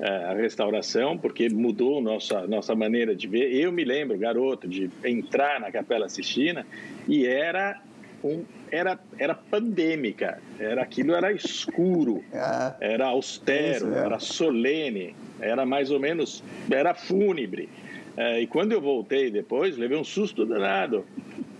a 0.00 0.34
restauração, 0.34 1.16
porque 1.16 1.48
mudou 1.48 2.00
nossa, 2.00 2.46
nossa 2.46 2.74
maneira 2.74 3.14
de 3.14 3.26
ver. 3.26 3.54
Eu 3.54 3.70
me 3.70 3.84
lembro, 3.84 4.18
garoto, 4.18 4.66
de 4.66 4.90
entrar 5.04 5.60
na 5.60 5.70
Capela 5.70 6.08
Sistina 6.08 6.66
e 7.06 7.26
era 7.26 7.80
um, 8.24 8.42
era, 8.70 8.98
era 9.18 9.34
pandêmica, 9.34 10.40
era 10.58 10.82
aquilo 10.82 11.14
era 11.14 11.30
escuro, 11.30 12.24
é. 12.32 12.94
era 12.94 13.06
austero, 13.06 13.94
era 13.94 14.18
solene, 14.18 15.14
era 15.40 15.66
mais 15.66 15.90
ou 15.90 16.00
menos, 16.00 16.42
era 16.70 16.94
fúnebre. 16.94 17.68
É, 18.16 18.40
e 18.40 18.46
quando 18.46 18.72
eu 18.72 18.80
voltei 18.80 19.30
depois, 19.30 19.76
levei 19.76 19.98
um 19.98 20.04
susto 20.04 20.46
danado, 20.46 21.04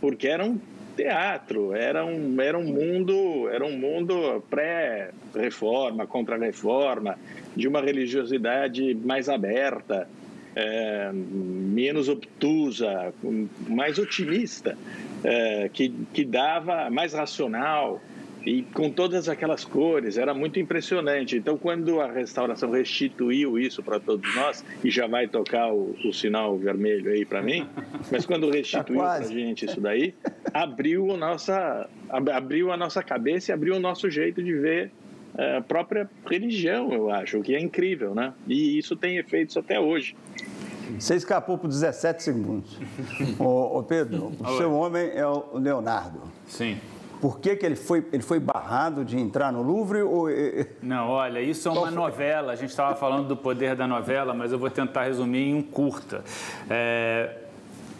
porque 0.00 0.26
era 0.26 0.44
um 0.44 0.58
teatro, 0.96 1.74
era 1.74 2.04
um, 2.04 2.40
era 2.40 2.58
um 2.58 2.64
mundo, 2.64 3.48
era 3.48 3.64
um 3.64 3.76
mundo 3.76 4.42
pré-reforma, 4.48 6.06
contra-reforma, 6.06 7.18
de 7.56 7.68
uma 7.68 7.80
religiosidade 7.80 8.94
mais 8.94 9.28
aberta, 9.28 10.08
é, 10.56 11.10
menos 11.12 12.08
obtusa, 12.08 13.12
mais 13.68 13.98
otimista, 13.98 14.76
é, 15.22 15.68
que, 15.72 15.92
que 16.12 16.24
dava 16.24 16.88
mais 16.90 17.12
racional 17.12 18.00
e 18.44 18.62
com 18.62 18.90
todas 18.90 19.28
aquelas 19.28 19.64
cores, 19.64 20.18
era 20.18 20.34
muito 20.34 20.58
impressionante. 20.60 21.36
Então, 21.36 21.56
quando 21.56 22.00
a 22.00 22.10
restauração 22.10 22.70
restituiu 22.70 23.58
isso 23.58 23.82
para 23.82 23.98
todos 23.98 24.34
nós, 24.34 24.64
e 24.82 24.90
já 24.90 25.06
vai 25.06 25.26
tocar 25.26 25.72
o, 25.72 25.96
o 26.04 26.12
sinal 26.12 26.56
vermelho 26.56 27.10
aí 27.10 27.24
para 27.24 27.42
mim, 27.42 27.66
mas 28.10 28.26
quando 28.26 28.50
restituiu 28.50 29.00
para 29.00 29.12
a 29.12 29.22
gente 29.22 29.64
isso 29.64 29.80
daí, 29.80 30.14
abriu 30.52 31.12
a 31.12 31.16
nossa, 31.16 31.88
abriu 32.08 32.70
a 32.70 32.76
nossa 32.76 33.02
cabeça 33.02 33.50
e 33.50 33.54
abriu 33.54 33.76
o 33.76 33.80
nosso 33.80 34.10
jeito 34.10 34.42
de 34.42 34.52
ver 34.52 34.90
a 35.36 35.60
própria 35.60 36.08
religião, 36.26 36.92
eu 36.92 37.10
acho, 37.10 37.38
o 37.38 37.42
que 37.42 37.54
é 37.54 37.60
incrível, 37.60 38.14
né? 38.14 38.32
E 38.46 38.78
isso 38.78 38.94
tem 38.94 39.16
efeitos 39.16 39.56
até 39.56 39.80
hoje. 39.80 40.14
Você 40.98 41.16
escapou 41.16 41.58
por 41.58 41.66
17 41.66 42.22
segundos. 42.22 42.78
ô, 43.40 43.78
ô 43.78 43.82
Pedro, 43.82 44.32
o 44.38 44.56
seu 44.56 44.72
homem 44.72 45.10
é 45.12 45.26
o 45.26 45.58
Leonardo. 45.58 46.20
Sim. 46.46 46.78
Por 47.24 47.40
que, 47.40 47.56
que 47.56 47.64
ele, 47.64 47.74
foi, 47.74 48.06
ele 48.12 48.22
foi 48.22 48.38
barrado 48.38 49.02
de 49.02 49.18
entrar 49.18 49.50
no 49.50 49.62
Louvre? 49.62 50.02
Ou... 50.02 50.26
Não, 50.82 51.08
olha, 51.08 51.40
isso 51.40 51.66
é 51.66 51.70
uma 51.70 51.90
novela. 51.90 52.52
A 52.52 52.54
gente 52.54 52.68
estava 52.68 52.94
falando 52.96 53.26
do 53.26 53.34
poder 53.34 53.74
da 53.74 53.86
novela, 53.86 54.34
mas 54.34 54.52
eu 54.52 54.58
vou 54.58 54.68
tentar 54.68 55.04
resumir 55.04 55.48
em 55.48 55.54
um 55.54 55.62
curta. 55.62 56.22
É, 56.68 57.36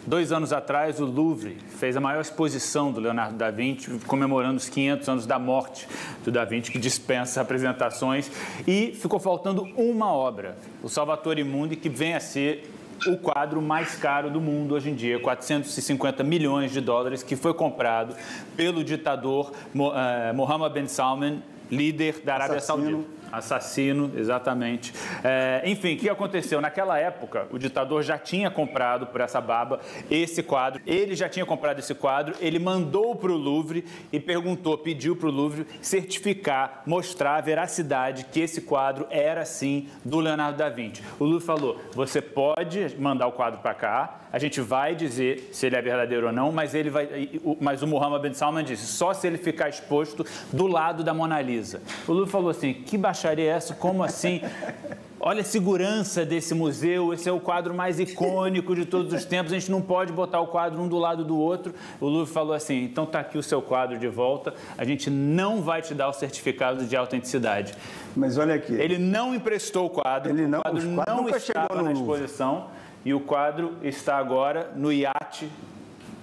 Dois 0.07 0.31
anos 0.31 0.53
atrás, 0.53 0.99
o 0.99 1.05
Louvre 1.05 1.57
fez 1.67 1.97
a 1.97 1.99
maior 1.99 2.21
exposição 2.21 2.91
do 2.91 2.99
Leonardo 2.99 3.35
da 3.35 3.49
Vinci, 3.49 3.89
comemorando 4.05 4.57
os 4.57 4.69
500 4.69 5.09
anos 5.09 5.25
da 5.25 5.39
morte 5.39 5.87
do 6.23 6.31
da 6.31 6.45
Vinci, 6.45 6.71
que 6.71 6.77
dispensa 6.77 7.41
apresentações, 7.41 8.29
e 8.67 8.91
ficou 8.93 9.19
faltando 9.19 9.63
uma 9.75 10.13
obra, 10.13 10.59
o 10.83 10.89
Salvatore 10.89 11.43
Mundi, 11.43 11.75
que 11.75 11.89
vem 11.89 12.13
a 12.13 12.19
ser 12.19 12.71
o 13.07 13.17
quadro 13.17 13.61
mais 13.61 13.95
caro 13.95 14.29
do 14.29 14.41
mundo 14.41 14.75
hoje 14.75 14.89
em 14.89 14.95
dia, 14.95 15.19
450 15.19 16.23
milhões 16.23 16.71
de 16.71 16.81
dólares, 16.81 17.23
que 17.23 17.35
foi 17.35 17.53
comprado 17.53 18.15
pelo 18.55 18.83
ditador 18.83 19.51
eh, 19.75 20.33
Mohammed 20.33 20.73
bin 20.73 20.87
Salman, 20.87 21.43
líder 21.69 22.21
da 22.23 22.35
Arábia 22.35 22.57
Assassino. 22.57 23.03
Saudita. 23.03 23.24
Assassino, 23.31 24.11
exatamente. 24.15 24.93
É, 25.23 25.61
enfim, 25.65 25.95
o 25.95 25.97
que 25.97 26.09
aconteceu? 26.09 26.61
Naquela 26.61 26.97
época, 26.97 27.47
o 27.51 27.57
ditador 27.57 28.03
já 28.03 28.17
tinha 28.17 28.49
comprado 28.49 29.07
por 29.07 29.21
essa 29.21 29.41
baba 29.41 29.79
esse 30.09 30.43
quadro. 30.43 30.81
Ele 30.85 31.15
já 31.15 31.27
tinha 31.29 31.45
comprado 31.45 31.79
esse 31.79 31.93
quadro, 31.93 32.35
ele 32.39 32.59
mandou 32.59 33.15
para 33.15 33.31
o 33.31 33.37
Louvre 33.37 33.85
e 34.11 34.19
perguntou, 34.19 34.77
pediu 34.77 35.15
para 35.15 35.27
o 35.27 35.31
Louvre 35.31 35.65
certificar, 35.81 36.83
mostrar 36.85 37.35
a 37.35 37.41
veracidade 37.41 38.25
que 38.25 38.39
esse 38.39 38.61
quadro 38.61 39.07
era 39.09 39.45
sim 39.45 39.87
do 40.03 40.19
Leonardo 40.19 40.57
da 40.57 40.69
Vinci. 40.69 41.01
O 41.19 41.25
Louvre 41.25 41.45
falou: 41.45 41.79
você 41.93 42.21
pode 42.21 42.95
mandar 42.99 43.27
o 43.27 43.31
quadro 43.31 43.59
para 43.59 43.73
cá, 43.73 44.19
a 44.31 44.39
gente 44.39 44.59
vai 44.59 44.95
dizer 44.95 45.49
se 45.53 45.65
ele 45.65 45.77
é 45.77 45.81
verdadeiro 45.81 46.27
ou 46.27 46.33
não, 46.33 46.51
mas 46.51 46.75
ele 46.75 46.89
vai. 46.89 47.29
Mas 47.61 47.81
o 47.81 47.87
Muhammad 47.87 48.21
bin 48.21 48.33
Salman 48.33 48.65
disse: 48.65 48.85
só 48.85 49.13
se 49.13 49.25
ele 49.25 49.37
ficar 49.37 49.69
exposto 49.69 50.25
do 50.51 50.67
lado 50.67 51.03
da 51.03 51.13
Mona 51.13 51.41
Lisa. 51.41 51.81
O 52.07 52.11
Louvre 52.11 52.29
falou 52.29 52.49
assim: 52.49 52.73
que 52.73 52.97
baixaria 53.15 53.45
é 53.45 53.55
essa? 53.55 53.73
Como 53.73 54.03
assim? 54.03 54.41
Olha 55.17 55.41
a 55.41 55.43
segurança 55.43 56.25
desse 56.25 56.53
museu, 56.53 57.13
esse 57.13 57.27
é 57.27 57.31
o 57.31 57.39
quadro 57.39 57.73
mais 57.73 57.99
icônico 57.99 58.75
de 58.75 58.85
todos 58.85 59.11
os 59.13 59.23
tempos, 59.23 59.53
a 59.53 59.57
gente 59.57 59.71
não 59.71 59.81
pode 59.81 60.11
botar 60.11 60.41
o 60.41 60.47
quadro 60.47 60.79
um 60.79 60.87
do 60.87 60.97
lado 60.97 61.23
do 61.23 61.39
outro. 61.39 61.73
O 61.99 62.07
Louvre 62.07 62.31
falou 62.31 62.53
assim: 62.53 62.83
então 62.83 63.05
está 63.05 63.21
aqui 63.21 63.37
o 63.37 63.41
seu 63.41 63.61
quadro 63.61 63.97
de 63.97 64.07
volta, 64.07 64.53
a 64.77 64.83
gente 64.83 65.09
não 65.09 65.61
vai 65.61 65.81
te 65.81 65.95
dar 65.95 66.09
o 66.09 66.13
certificado 66.13 66.85
de 66.85 66.95
autenticidade. 66.95 67.73
Mas 68.15 68.37
olha 68.37 68.53
aqui. 68.53 68.73
Ele 68.73 68.97
não 68.97 69.33
emprestou 69.33 69.85
o 69.85 69.89
quadro, 69.89 70.31
Ele 70.31 70.45
não, 70.45 70.59
o 70.59 70.61
quadro 70.61 70.89
não 70.91 71.29
estava 71.29 71.81
na 71.81 71.93
exposição 71.93 72.67
e 73.03 73.13
o 73.13 73.19
quadro 73.19 73.75
está 73.81 74.17
agora 74.17 74.71
no 74.75 74.91
iate 74.91 75.49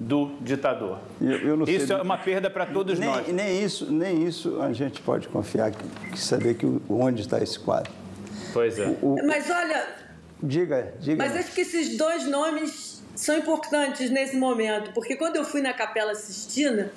do 0.03 0.32
ditador. 0.40 0.98
Eu, 1.20 1.59
eu 1.59 1.64
isso 1.64 1.92
é 1.92 2.03
uma 2.03 2.18
perda 2.18 2.50
para 2.50 2.66
todos 2.66 2.98
nem, 2.98 3.09
nós. 3.09 3.28
Nem 3.28 3.62
isso, 3.62 3.90
nem 3.90 4.26
isso 4.26 4.61
a 4.61 4.72
gente 4.72 5.00
pode 5.00 5.28
confiar, 5.28 5.70
que, 5.70 6.11
que 6.11 6.18
saber 6.18 6.55
que 6.55 6.66
onde 6.88 7.22
está 7.22 7.40
esse 7.42 7.59
quadro. 7.59 7.92
Pois 8.53 8.78
é. 8.78 8.86
O, 9.00 9.14
o, 9.14 9.26
mas 9.26 9.48
olha. 9.48 9.86
Diga, 10.42 10.94
diga. 10.98 11.24
Mas 11.24 11.36
acho 11.36 11.55
que 11.55 11.61
esses 11.61 11.96
dois 11.96 12.26
nomes 12.26 13.03
são 13.14 13.36
importantes 13.36 14.11
nesse 14.11 14.36
momento, 14.36 14.92
porque 14.92 15.14
quando 15.14 15.36
eu 15.36 15.44
fui 15.44 15.61
na 15.61 15.72
Capela 15.72 16.14
Sistina, 16.14 16.90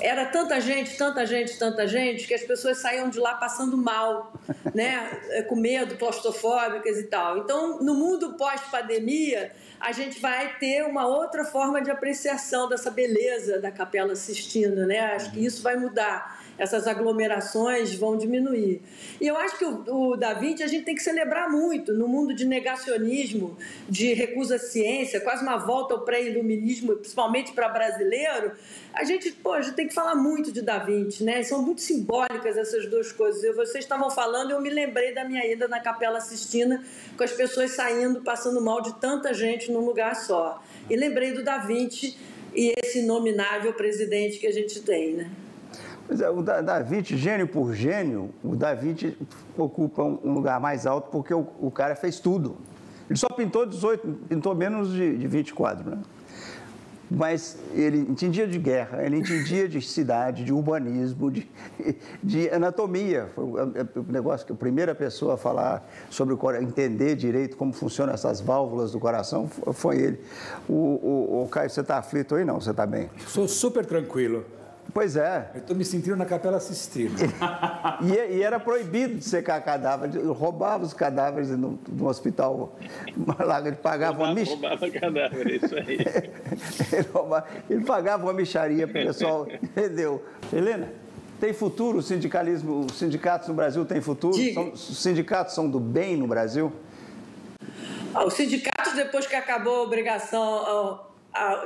era 0.00 0.26
tanta 0.26 0.60
gente, 0.60 0.96
tanta 0.96 1.26
gente, 1.26 1.58
tanta 1.58 1.86
gente, 1.86 2.26
que 2.26 2.34
as 2.34 2.42
pessoas 2.42 2.78
saíam 2.78 3.08
de 3.08 3.18
lá 3.18 3.34
passando 3.34 3.76
mal, 3.76 4.32
né? 4.74 5.20
É, 5.30 5.42
com 5.42 5.56
medo, 5.56 5.96
claustrofóbicas 5.96 6.98
e 6.98 7.04
tal. 7.04 7.38
Então, 7.38 7.80
no 7.80 7.94
mundo 7.94 8.34
pós-pandemia, 8.34 9.52
a 9.80 9.92
gente 9.92 10.20
vai 10.20 10.56
ter 10.58 10.84
uma 10.84 11.06
outra 11.06 11.44
forma 11.44 11.80
de 11.80 11.90
apreciação 11.90 12.68
dessa 12.68 12.90
beleza 12.90 13.60
da 13.60 13.70
Capela 13.70 14.14
Sistina, 14.16 14.86
né? 14.86 15.00
Acho 15.14 15.30
que 15.32 15.44
isso 15.44 15.62
vai 15.62 15.76
mudar 15.76 16.38
essas 16.58 16.86
aglomerações 16.86 17.94
vão 17.94 18.16
diminuir. 18.16 18.82
E 19.20 19.26
eu 19.26 19.36
acho 19.36 19.56
que 19.56 19.64
o, 19.64 20.10
o 20.10 20.16
Da 20.16 20.34
Vinci 20.34 20.62
a 20.62 20.66
gente 20.66 20.84
tem 20.84 20.94
que 20.94 21.02
celebrar 21.02 21.48
muito 21.48 21.92
no 21.94 22.08
mundo 22.08 22.34
de 22.34 22.44
negacionismo, 22.44 23.56
de 23.88 24.12
recusa 24.12 24.56
à 24.56 24.58
ciência, 24.58 25.20
quase 25.20 25.42
uma 25.42 25.56
volta 25.56 25.94
ao 25.94 26.00
pré-iluminismo, 26.00 26.96
principalmente 26.96 27.52
para 27.52 27.68
brasileiro. 27.68 28.52
A 28.92 29.04
gente, 29.04 29.30
pô, 29.30 29.52
a 29.52 29.62
gente 29.62 29.74
tem 29.74 29.86
que 29.86 29.94
falar 29.94 30.16
muito 30.16 30.50
de 30.50 30.60
Da 30.60 30.78
Vinci, 30.78 31.22
né? 31.22 31.42
São 31.44 31.62
muito 31.62 31.80
simbólicas 31.80 32.56
essas 32.56 32.86
duas 32.86 33.12
coisas. 33.12 33.44
Eu, 33.44 33.54
vocês 33.54 33.84
estavam 33.84 34.10
falando, 34.10 34.50
eu 34.50 34.60
me 34.60 34.70
lembrei 34.70 35.14
da 35.14 35.24
minha 35.24 35.46
ida 35.46 35.68
na 35.68 35.78
Capela 35.78 36.20
Sistina, 36.20 36.84
com 37.16 37.22
as 37.22 37.32
pessoas 37.32 37.70
saindo, 37.70 38.22
passando 38.22 38.60
mal 38.60 38.80
de 38.82 38.98
tanta 39.00 39.32
gente 39.32 39.70
num 39.70 39.84
lugar 39.84 40.16
só. 40.16 40.60
E 40.90 40.96
lembrei 40.96 41.32
do 41.32 41.44
Da 41.44 41.58
Vinci 41.58 42.16
e 42.54 42.74
esse 42.82 43.02
nominável 43.02 43.72
presidente 43.72 44.38
que 44.38 44.46
a 44.46 44.52
gente 44.52 44.80
tem, 44.80 45.14
né? 45.14 45.30
Pois 46.08 46.22
é, 46.22 46.30
o 46.30 46.42
Da 46.42 46.80
Vinci, 46.80 47.18
gênio 47.18 47.46
por 47.46 47.74
gênio, 47.74 48.30
o 48.42 48.56
Da 48.56 48.72
Vinci 48.72 49.14
ocupa 49.56 50.02
um 50.02 50.32
lugar 50.32 50.58
mais 50.58 50.86
alto 50.86 51.10
porque 51.10 51.34
o, 51.34 51.46
o 51.60 51.70
cara 51.70 51.94
fez 51.94 52.18
tudo. 52.18 52.56
Ele 53.10 53.18
só 53.18 53.28
pintou 53.28 53.66
18, 53.66 54.08
pintou 54.26 54.54
menos 54.54 54.90
de, 54.90 55.18
de 55.18 55.28
20 55.28 55.52
quadros, 55.52 55.86
né? 55.86 55.98
mas 57.10 57.58
ele 57.74 57.98
entendia 57.98 58.46
de 58.46 58.58
guerra, 58.58 59.02
ele 59.04 59.16
entendia 59.16 59.68
de 59.68 59.80
cidade, 59.80 60.44
de 60.44 60.52
urbanismo, 60.52 61.30
de, 61.30 61.48
de 62.22 62.50
anatomia. 62.50 63.28
Foi 63.34 63.44
o 63.44 64.04
negócio 64.08 64.46
que 64.46 64.52
a 64.52 64.56
primeira 64.56 64.94
pessoa 64.94 65.34
a 65.34 65.36
falar 65.36 65.86
sobre 66.10 66.34
o 66.34 66.36
coração, 66.36 66.66
entender 66.66 67.16
direito 67.16 67.56
como 67.56 67.72
funcionam 67.72 68.12
essas 68.12 68.40
válvulas 68.40 68.92
do 68.92 69.00
coração 69.00 69.48
foi 69.72 69.98
ele. 69.98 70.20
O, 70.68 70.72
o, 70.72 71.42
o 71.44 71.48
Caio, 71.48 71.70
você 71.70 71.80
está 71.80 71.98
aflito 71.98 72.34
aí? 72.34 72.44
Não, 72.44 72.60
você 72.60 72.70
está 72.70 72.86
bem? 72.86 73.10
Sou 73.26 73.46
super 73.46 73.84
tranquilo. 73.84 74.44
Pois 74.98 75.14
é. 75.14 75.52
Eu 75.54 75.60
estou 75.60 75.76
me 75.76 75.84
sentindo 75.84 76.16
na 76.16 76.26
Capela 76.26 76.56
assistindo. 76.56 77.14
e, 78.02 78.38
e, 78.38 78.42
era 78.42 78.58
proibido 78.58 79.14
de 79.14 79.24
secar 79.24 79.60
cadáveres. 79.60 80.16
Roubava 80.26 80.84
os 80.84 80.92
cadáveres 80.92 81.50
no, 81.50 81.78
no 81.88 82.08
hospital. 82.08 82.76
Lá 83.38 83.60
ele 83.60 83.76
pagava 83.76 84.26
roubava, 84.26 84.34
uma 84.34 84.34
micharia. 84.34 84.60
Roubava 84.60 84.90
cadáver, 84.90 85.62
isso 85.62 85.76
aí. 85.76 85.98
ele, 86.92 87.08
roubava, 87.12 87.46
ele, 87.70 87.84
pagava 87.84 88.24
uma 88.24 88.32
micharia 88.32 88.88
para 88.88 89.00
o 89.00 89.06
pessoal. 89.06 89.46
Entendeu? 89.62 90.20
Helena, 90.52 90.88
tem 91.38 91.52
futuro 91.52 91.98
o 91.98 92.02
sindicalismo? 92.02 92.84
Os 92.84 92.98
sindicatos 92.98 93.46
no 93.46 93.54
Brasil 93.54 93.84
têm 93.84 94.00
futuro? 94.00 94.34
São, 94.52 94.72
os 94.72 95.00
sindicatos 95.00 95.54
são 95.54 95.70
do 95.70 95.78
bem 95.78 96.16
no 96.16 96.26
Brasil? 96.26 96.72
Ah, 98.12 98.24
os 98.24 98.34
sindicatos, 98.34 98.94
depois 98.94 99.28
que 99.28 99.36
acabou 99.36 99.76
a 99.76 99.82
obrigação 99.82 101.06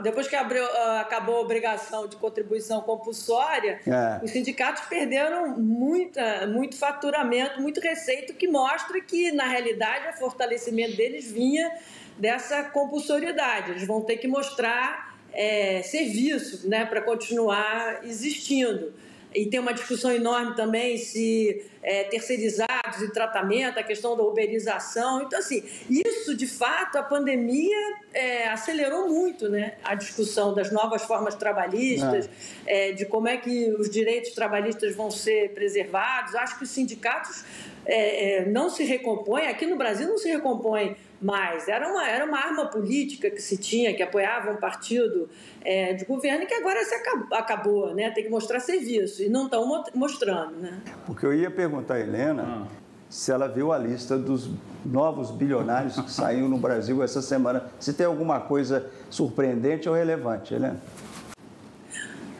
depois 0.02 0.28
que 0.28 0.36
abriu, 0.36 0.64
acabou 1.00 1.36
a 1.36 1.40
obrigação 1.40 2.06
de 2.06 2.16
contribuição 2.16 2.80
compulsória, 2.80 3.80
é. 3.86 4.24
os 4.24 4.30
sindicatos 4.30 4.84
perderam 4.84 5.58
muita, 5.58 6.46
muito 6.46 6.76
faturamento, 6.76 7.60
muito 7.60 7.80
receita, 7.80 8.32
que 8.32 8.48
mostra 8.48 9.00
que, 9.00 9.32
na 9.32 9.46
realidade, 9.46 10.08
o 10.08 10.18
fortalecimento 10.18 10.96
deles 10.96 11.30
vinha 11.30 11.70
dessa 12.18 12.64
compulsoriedade. 12.64 13.72
Eles 13.72 13.86
vão 13.86 14.02
ter 14.02 14.16
que 14.16 14.28
mostrar 14.28 15.16
é, 15.32 15.82
serviço 15.82 16.68
né, 16.68 16.84
para 16.84 17.00
continuar 17.00 18.04
existindo. 18.04 18.92
E 19.34 19.46
tem 19.46 19.60
uma 19.60 19.72
discussão 19.72 20.12
enorme 20.12 20.54
também 20.54 20.98
se 20.98 21.64
é, 21.82 22.04
terceirizados 22.04 23.00
e 23.02 23.12
tratamento, 23.12 23.78
a 23.78 23.82
questão 23.82 24.16
da 24.16 24.22
uberização. 24.22 25.22
Então, 25.22 25.38
assim, 25.38 25.62
isso, 25.88 26.34
de 26.36 26.46
fato, 26.46 26.96
a 26.96 27.02
pandemia 27.02 27.76
é, 28.12 28.48
acelerou 28.48 29.08
muito 29.08 29.48
né, 29.48 29.74
a 29.82 29.94
discussão 29.94 30.54
das 30.54 30.70
novas 30.70 31.02
formas 31.02 31.34
trabalhistas, 31.34 32.28
é. 32.66 32.90
é 32.90 32.92
de 32.92 33.04
como 33.06 33.28
é 33.28 33.36
que 33.36 33.70
os 33.72 33.90
direitos 33.90 34.30
trabalhistas 34.32 34.94
vão 34.94 35.10
ser 35.10 35.50
preservados. 35.50 36.34
Acho 36.34 36.58
que 36.58 36.64
os 36.64 36.70
sindicatos 36.70 37.44
é, 37.84 38.36
é, 38.36 38.44
não 38.46 38.70
se 38.70 38.84
recompõem, 38.84 39.48
aqui 39.48 39.66
no 39.66 39.76
Brasil 39.76 40.08
não 40.08 40.18
se 40.18 40.28
recompõem 40.28 40.96
mais. 41.22 41.68
Era 41.68 41.88
uma, 41.88 42.08
era 42.08 42.24
uma 42.24 42.38
arma 42.38 42.66
política 42.66 43.30
que 43.30 43.40
se 43.40 43.56
tinha, 43.56 43.94
que 43.94 44.02
apoiava 44.02 44.50
um 44.50 44.56
partido 44.56 45.28
é, 45.64 45.92
de 45.94 46.04
governo, 46.04 46.46
que 46.46 46.54
agora 46.54 46.84
se 46.84 46.94
acabou, 46.94 47.38
acabou, 47.38 47.94
né? 47.94 48.10
Tem 48.10 48.24
que 48.24 48.30
mostrar 48.30 48.60
serviço, 48.60 49.22
e 49.22 49.28
não 49.28 49.44
estão 49.44 49.84
mostrando, 49.94 50.56
né? 50.56 50.80
Porque 51.06 51.24
eu 51.24 51.32
ia 51.32 51.50
perguntar 51.50 51.94
a 51.94 52.00
Helena 52.00 52.42
ah. 52.42 52.66
se 53.08 53.30
ela 53.30 53.46
viu 53.46 53.72
a 53.72 53.78
lista 53.78 54.18
dos 54.18 54.50
novos 54.84 55.30
bilionários 55.30 55.98
que 56.00 56.10
saiu 56.10 56.48
no 56.48 56.58
Brasil 56.58 57.02
essa 57.02 57.22
semana. 57.22 57.70
Se 57.78 57.92
tem 57.92 58.06
alguma 58.06 58.40
coisa 58.40 58.90
surpreendente 59.08 59.88
ou 59.88 59.94
relevante, 59.94 60.54
Helena? 60.54 60.80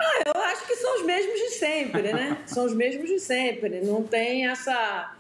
Ah, 0.01 0.22
eu 0.26 0.41
acho 0.43 0.66
que 0.66 0.74
são 0.74 0.97
os 0.97 1.07
mesmos 1.07 1.35
de 1.35 1.51
sempre, 1.51 2.12
né? 2.12 2.39
São 2.47 2.64
os 2.66 2.74
mesmos 2.74 3.09
de 3.09 3.20
sempre. 3.20 3.80
Não 3.83 4.03
tem 4.03 4.49
essa 4.49 5.14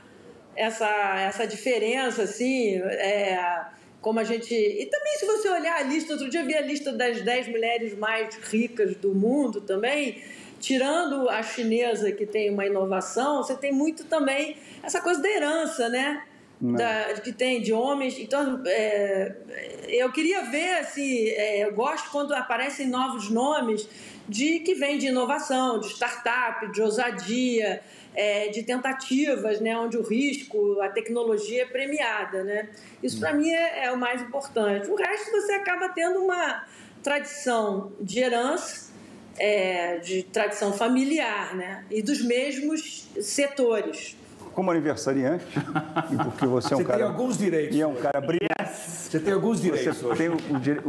essa, 0.54 0.88
essa 1.20 1.46
diferença, 1.46 2.22
assim, 2.22 2.76
é, 2.76 3.64
como 4.00 4.18
a 4.18 4.24
gente. 4.24 4.54
E 4.54 4.86
também, 4.86 5.16
se 5.16 5.26
você 5.26 5.48
olhar 5.48 5.76
a 5.76 5.82
lista, 5.82 6.12
outro 6.12 6.28
dia 6.28 6.40
eu 6.40 6.46
vi 6.46 6.54
a 6.54 6.60
lista 6.60 6.92
das 6.92 7.22
10 7.22 7.48
mulheres 7.48 7.96
mais 7.96 8.34
ricas 8.36 8.96
do 8.96 9.14
mundo 9.14 9.60
também, 9.60 10.22
tirando 10.60 11.28
a 11.28 11.42
chinesa 11.42 12.12
que 12.12 12.26
tem 12.26 12.50
uma 12.50 12.66
inovação, 12.66 13.42
você 13.42 13.56
tem 13.56 13.72
muito 13.72 14.04
também 14.04 14.56
essa 14.82 15.00
coisa 15.00 15.22
da 15.22 15.28
herança, 15.28 15.88
né? 15.88 16.24
Da, 16.60 17.14
que 17.14 17.32
tem 17.32 17.60
de 17.60 17.72
homens. 17.72 18.16
Então, 18.20 18.62
é, 18.66 19.34
eu 19.88 20.12
queria 20.12 20.44
ver, 20.44 20.78
assim, 20.78 21.26
é, 21.30 21.64
eu 21.64 21.74
gosto 21.74 22.08
quando 22.10 22.32
aparecem 22.34 22.86
novos 22.86 23.28
nomes 23.28 23.88
de 24.28 24.60
que 24.60 24.74
vem 24.74 24.96
de 24.96 25.08
inovação, 25.08 25.80
de 25.80 25.88
startup, 25.88 26.70
de 26.70 26.80
ousadia 26.80 27.82
é, 28.14 28.48
de 28.48 28.62
tentativas, 28.62 29.60
né, 29.60 29.76
onde 29.76 29.96
o 29.96 30.02
risco, 30.02 30.80
a 30.80 30.88
tecnologia 30.88 31.62
é 31.62 31.66
premiada. 31.66 32.42
Né? 32.44 32.68
Isso, 33.02 33.18
para 33.18 33.32
mim, 33.32 33.50
é, 33.50 33.86
é 33.86 33.92
o 33.92 33.96
mais 33.96 34.20
importante. 34.20 34.90
O 34.90 34.96
resto, 34.96 35.30
você 35.30 35.52
acaba 35.52 35.88
tendo 35.88 36.18
uma 36.20 36.64
tradição 37.02 37.92
de 38.00 38.20
herança, 38.20 38.92
é, 39.38 39.98
de 39.98 40.22
tradição 40.24 40.72
familiar, 40.72 41.54
né? 41.56 41.84
e 41.90 42.02
dos 42.02 42.22
mesmos 42.22 43.08
setores 43.20 44.16
como 44.54 44.70
aniversariante, 44.70 45.46
e 46.10 46.16
porque 46.24 46.46
você 46.46 46.74
é 46.74 46.76
um 46.76 46.80
você 46.80 46.84
cara. 46.84 46.98
Tem 46.98 47.06
alguns 47.06 47.38
direitos. 47.38 47.76
E 47.76 47.80
é 47.80 47.86
um 47.86 47.94
cara 47.94 48.20
brilhante. 48.20 48.61
Você 48.86 49.20
tem 49.20 49.32
alguns 49.32 49.60
direitos. 49.60 49.98
Você 49.98 50.16
tem 50.16 50.28
o, 50.28 50.36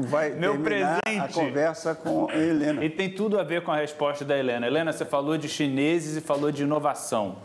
vai 0.01 0.31
Meu 0.31 0.57
presente. 0.59 1.01
a 1.05 1.27
conversa 1.27 1.93
com 1.93 2.29
a 2.29 2.35
Helena. 2.35 2.83
E 2.83 2.89
tem 2.89 3.09
tudo 3.09 3.39
a 3.39 3.43
ver 3.43 3.63
com 3.63 3.71
a 3.71 3.75
resposta 3.75 4.23
da 4.23 4.37
Helena. 4.37 4.65
Helena, 4.65 4.91
você 4.91 5.05
falou 5.05 5.37
de 5.37 5.47
chineses 5.47 6.15
e 6.15 6.21
falou 6.21 6.51
de 6.51 6.63
inovação. 6.63 7.37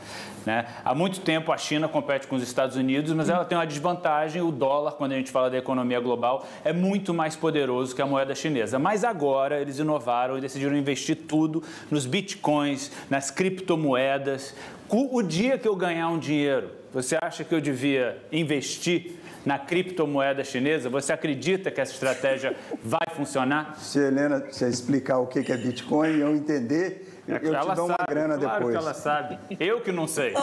Né? 0.46 0.64
Há 0.84 0.94
muito 0.94 1.20
tempo 1.20 1.53
a 1.53 1.59
China 1.59 1.88
compete 1.88 2.26
com 2.26 2.36
os 2.36 2.42
Estados 2.42 2.76
Unidos, 2.76 3.12
mas 3.12 3.28
ela 3.28 3.44
tem 3.44 3.59
uma 3.59 3.66
desvantagem: 3.66 4.40
o 4.40 4.51
dólar, 4.51 4.92
quando 4.92 5.12
a 5.12 5.16
gente 5.16 5.30
fala 5.30 5.51
da 5.51 5.59
economia 5.59 6.01
global, 6.01 6.46
é 6.64 6.72
muito 6.72 7.12
mais 7.12 7.36
poderoso 7.36 7.94
que 7.94 8.01
a 8.01 8.07
moeda 8.07 8.34
chinesa. 8.34 8.78
Mas 8.78 9.05
agora 9.05 9.61
eles 9.61 9.78
inovaram 9.78 10.38
e 10.38 10.40
decidiram 10.40 10.76
investir 10.76 11.16
tudo 11.16 11.62
nos 11.90 12.07
bitcoins, 12.07 12.90
nas 13.11 13.30
criptomoedas. 13.30 14.55
O 14.88 15.20
dia 15.22 15.59
que 15.59 15.68
eu 15.68 15.76
ganhar 15.76 16.09
um 16.09 16.18
dinheiro, 16.18 16.70
você 16.94 17.18
acha 17.20 17.44
que 17.44 17.55
eu 17.55 17.61
devia 17.61 18.16
investir 18.32 19.18
na 19.49 19.59
criptomoeda 19.59 20.44
chinesa? 20.44 20.90
Você 20.90 21.11
acredita 21.11 21.70
que 21.70 21.80
essa 21.80 21.92
estratégia 21.92 22.55
vai 22.84 23.07
funcionar? 23.16 23.76
Se 23.78 23.99
a 23.99 24.09
Helena 24.09 24.44
se 24.51 24.68
explicar 24.68 25.20
o 25.20 25.26
que 25.26 25.51
é 25.51 25.57
Bitcoin 25.57 26.18
e 26.18 26.20
eu 26.20 26.36
entender, 26.36 27.22
é 27.26 27.36
eu 27.36 27.38
te 27.38 27.44
dou 27.49 27.62
sabe, 27.62 27.80
uma 27.80 28.07
grana 28.07 28.36
claro 28.36 28.59
depois. 28.59 28.59
Claro 28.59 28.70
que 28.72 28.76
ela 28.76 28.94
sabe. 28.94 29.38
Eu 29.59 29.80
que 29.80 29.90
não 29.90 30.07
sei. 30.07 30.34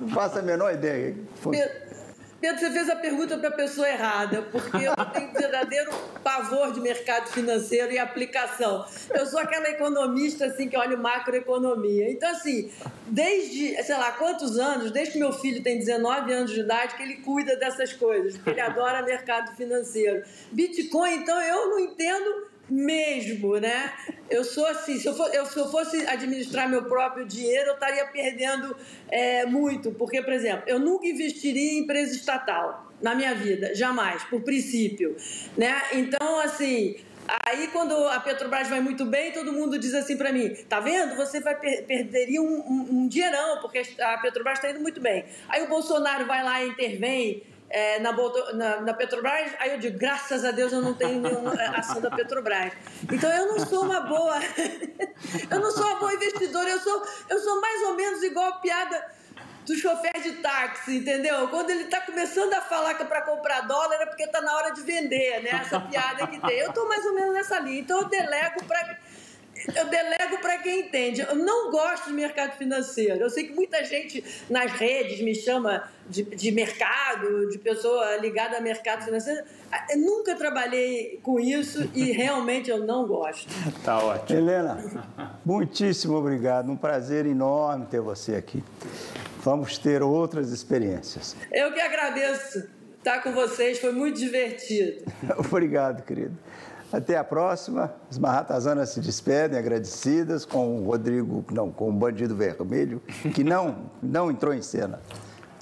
Não 0.00 0.08
faço 0.10 0.38
a 0.38 0.42
menor 0.42 0.72
ideia. 0.72 1.16
Foi. 1.34 1.56
Pedro, 2.42 2.58
você 2.58 2.72
fez 2.72 2.90
a 2.90 2.96
pergunta 2.96 3.38
para 3.38 3.50
a 3.50 3.52
pessoa 3.52 3.88
errada, 3.88 4.42
porque 4.50 4.78
eu 4.78 4.96
tenho 5.12 5.32
verdadeiro 5.32 5.92
pavor 6.24 6.72
de 6.72 6.80
mercado 6.80 7.28
financeiro 7.28 7.92
e 7.92 7.98
aplicação. 8.00 8.84
Eu 9.14 9.24
sou 9.26 9.38
aquela 9.38 9.68
economista 9.68 10.46
assim 10.46 10.68
que 10.68 10.76
olha 10.76 10.96
macroeconomia. 10.96 12.10
Então, 12.10 12.28
assim, 12.28 12.68
desde, 13.06 13.80
sei 13.84 13.96
lá, 13.96 14.10
quantos 14.10 14.58
anos, 14.58 14.90
desde 14.90 15.12
que 15.12 15.20
meu 15.20 15.32
filho 15.32 15.62
tem 15.62 15.78
19 15.78 16.32
anos 16.32 16.50
de 16.50 16.58
idade, 16.58 16.96
que 16.96 17.04
ele 17.04 17.18
cuida 17.18 17.54
dessas 17.54 17.92
coisas, 17.92 18.36
porque 18.36 18.50
ele 18.50 18.60
adora 18.60 19.02
mercado 19.02 19.54
financeiro. 19.54 20.24
Bitcoin, 20.50 21.14
então, 21.18 21.40
eu 21.40 21.70
não 21.70 21.78
entendo 21.78 22.50
mesmo, 22.72 23.58
né? 23.58 23.92
Eu 24.30 24.42
sou 24.42 24.66
assim, 24.66 24.98
se 24.98 25.06
eu, 25.06 25.14
for, 25.14 25.32
eu, 25.34 25.44
se 25.44 25.58
eu 25.58 25.70
fosse 25.70 26.06
administrar 26.06 26.68
meu 26.68 26.84
próprio 26.84 27.26
dinheiro, 27.26 27.70
eu 27.70 27.74
estaria 27.74 28.06
perdendo 28.06 28.74
é, 29.10 29.44
muito, 29.44 29.92
porque, 29.92 30.22
por 30.22 30.32
exemplo, 30.32 30.64
eu 30.66 30.78
nunca 30.78 31.06
investiria 31.06 31.72
em 31.72 31.78
empresa 31.80 32.14
estatal 32.14 32.90
na 33.00 33.14
minha 33.14 33.34
vida, 33.34 33.74
jamais, 33.74 34.24
por 34.24 34.40
princípio, 34.42 35.16
né? 35.56 35.82
Então, 35.92 36.40
assim, 36.40 36.96
Aí, 37.46 37.68
quando 37.68 37.94
a 38.08 38.18
Petrobras 38.18 38.68
vai 38.68 38.80
muito 38.80 39.04
bem, 39.04 39.30
todo 39.30 39.52
mundo 39.52 39.78
diz 39.78 39.94
assim 39.94 40.16
para 40.16 40.32
mim: 40.32 40.54
tá 40.68 40.80
vendo? 40.80 41.14
Você 41.14 41.40
vai 41.40 41.54
per 41.54 41.84
perderia 41.84 42.42
um, 42.42 42.58
um, 42.58 42.86
um 42.90 43.08
dinheirão, 43.08 43.60
porque 43.60 43.80
a 44.00 44.18
Petrobras 44.18 44.58
está 44.58 44.70
indo 44.70 44.80
muito 44.80 45.00
bem. 45.00 45.24
Aí 45.48 45.62
o 45.62 45.68
Bolsonaro 45.68 46.26
vai 46.26 46.42
lá 46.42 46.62
e 46.64 46.70
intervém 46.70 47.44
é, 47.72 47.98
na, 48.00 48.12
na, 48.52 48.80
na, 48.82 48.94
Petrobras, 48.94 49.50
aí 49.58 49.70
eu 49.70 49.78
digo, 49.78 49.98
graças 49.98 50.44
a 50.44 50.50
Deus 50.50 50.72
eu 50.72 50.82
não 50.82 50.92
tenho 50.92 51.20
nenhuma 51.20 51.54
é, 51.54 51.68
ação 51.68 52.00
da 52.00 52.10
Petrobras. 52.10 52.72
Então 53.10 53.30
eu 53.30 53.48
não 53.48 53.66
sou 53.66 53.84
uma 53.84 54.00
boa, 54.00 54.38
eu 55.50 55.58
não 55.58 55.70
sou 55.70 55.86
uma 55.86 55.98
boa 55.98 56.12
investidora, 56.12 56.68
eu 56.68 56.80
sou, 56.80 57.02
eu 57.30 57.38
sou 57.38 57.60
mais 57.62 57.82
ou 57.84 57.94
menos 57.94 58.22
igual 58.22 58.46
a 58.46 58.56
piada 58.58 59.02
do 59.64 59.74
chofer 59.74 60.20
de 60.20 60.32
táxi, 60.32 60.98
entendeu? 60.98 61.48
Quando 61.48 61.70
ele 61.70 61.84
está 61.84 62.00
começando 62.00 62.52
a 62.52 62.60
falar 62.60 62.94
que 62.94 63.02
é 63.02 63.06
para 63.06 63.22
comprar 63.22 63.62
dólar 63.62 64.02
é 64.02 64.06
porque 64.06 64.24
está 64.24 64.42
na 64.42 64.54
hora 64.54 64.70
de 64.72 64.82
vender, 64.82 65.42
né? 65.42 65.50
Essa 65.62 65.80
piada 65.80 66.26
que 66.26 66.38
tem. 66.40 66.58
Eu 66.58 66.68
estou 66.68 66.86
mais 66.88 67.04
ou 67.06 67.14
menos 67.14 67.32
nessa 67.32 67.58
linha. 67.60 67.80
Então 67.80 68.00
eu 68.00 68.08
delego 68.08 68.64
para 68.64 68.98
eu 69.74 69.88
delego 69.88 70.38
para 70.40 70.58
quem 70.58 70.80
entende. 70.80 71.20
Eu 71.20 71.36
não 71.36 71.70
gosto 71.70 72.08
de 72.08 72.12
mercado 72.12 72.56
financeiro. 72.56 73.20
Eu 73.20 73.30
sei 73.30 73.46
que 73.46 73.54
muita 73.54 73.84
gente 73.84 74.24
nas 74.50 74.72
redes 74.72 75.20
me 75.20 75.34
chama 75.34 75.88
de, 76.08 76.22
de 76.22 76.50
mercado, 76.50 77.48
de 77.48 77.58
pessoa 77.58 78.16
ligada 78.16 78.58
a 78.58 78.60
mercado 78.60 79.04
financeiro. 79.04 79.44
Eu 79.90 79.98
nunca 79.98 80.34
trabalhei 80.34 81.20
com 81.22 81.38
isso 81.38 81.88
e 81.94 82.10
realmente 82.12 82.70
eu 82.70 82.84
não 82.84 83.06
gosto. 83.06 83.48
Tá 83.84 83.98
ótimo. 83.98 84.38
Helena, 84.38 85.06
muitíssimo 85.44 86.16
obrigado. 86.16 86.70
Um 86.70 86.76
prazer 86.76 87.26
enorme 87.26 87.86
ter 87.86 88.00
você 88.00 88.34
aqui. 88.34 88.62
Vamos 89.42 89.78
ter 89.78 90.02
outras 90.02 90.50
experiências. 90.50 91.36
Eu 91.50 91.72
que 91.72 91.80
agradeço 91.80 92.68
estar 93.02 93.20
com 93.20 93.32
vocês, 93.32 93.80
foi 93.80 93.92
muito 93.92 94.18
divertido. 94.18 95.04
obrigado, 95.50 96.04
querido. 96.04 96.38
Até 96.92 97.16
a 97.16 97.24
próxima. 97.24 97.94
As 98.10 98.18
marratazanas 98.18 98.90
se 98.90 99.00
despedem 99.00 99.58
agradecidas 99.58 100.44
com 100.44 100.76
o 100.76 100.84
Rodrigo, 100.84 101.44
não, 101.50 101.70
com 101.70 101.88
o 101.88 101.92
Bandido 101.92 102.36
Vermelho, 102.36 103.00
que 103.34 103.42
não, 103.42 103.90
não 104.02 104.30
entrou 104.30 104.52
em 104.52 104.60
cena. 104.60 105.00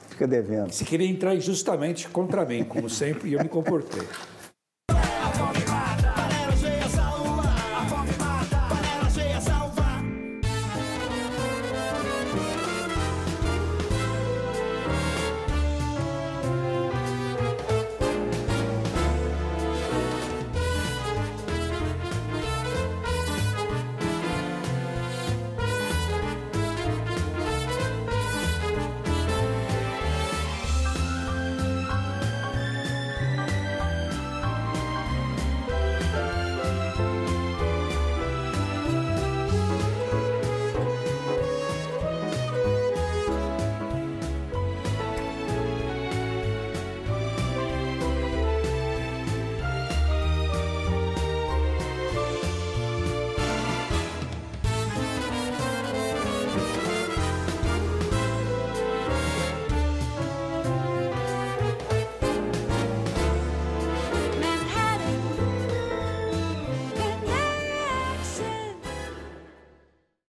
Fica 0.09 0.27
devendo. 0.27 0.73
Se 0.73 0.85
queria 0.85 1.09
entrar 1.09 1.35
injustamente 1.35 2.09
contra 2.09 2.45
mim, 2.45 2.65
como 2.65 2.91
sempre, 2.91 3.31
e 3.31 3.35
eu 3.35 3.43
me 3.43 3.49
comportei. 3.49 4.03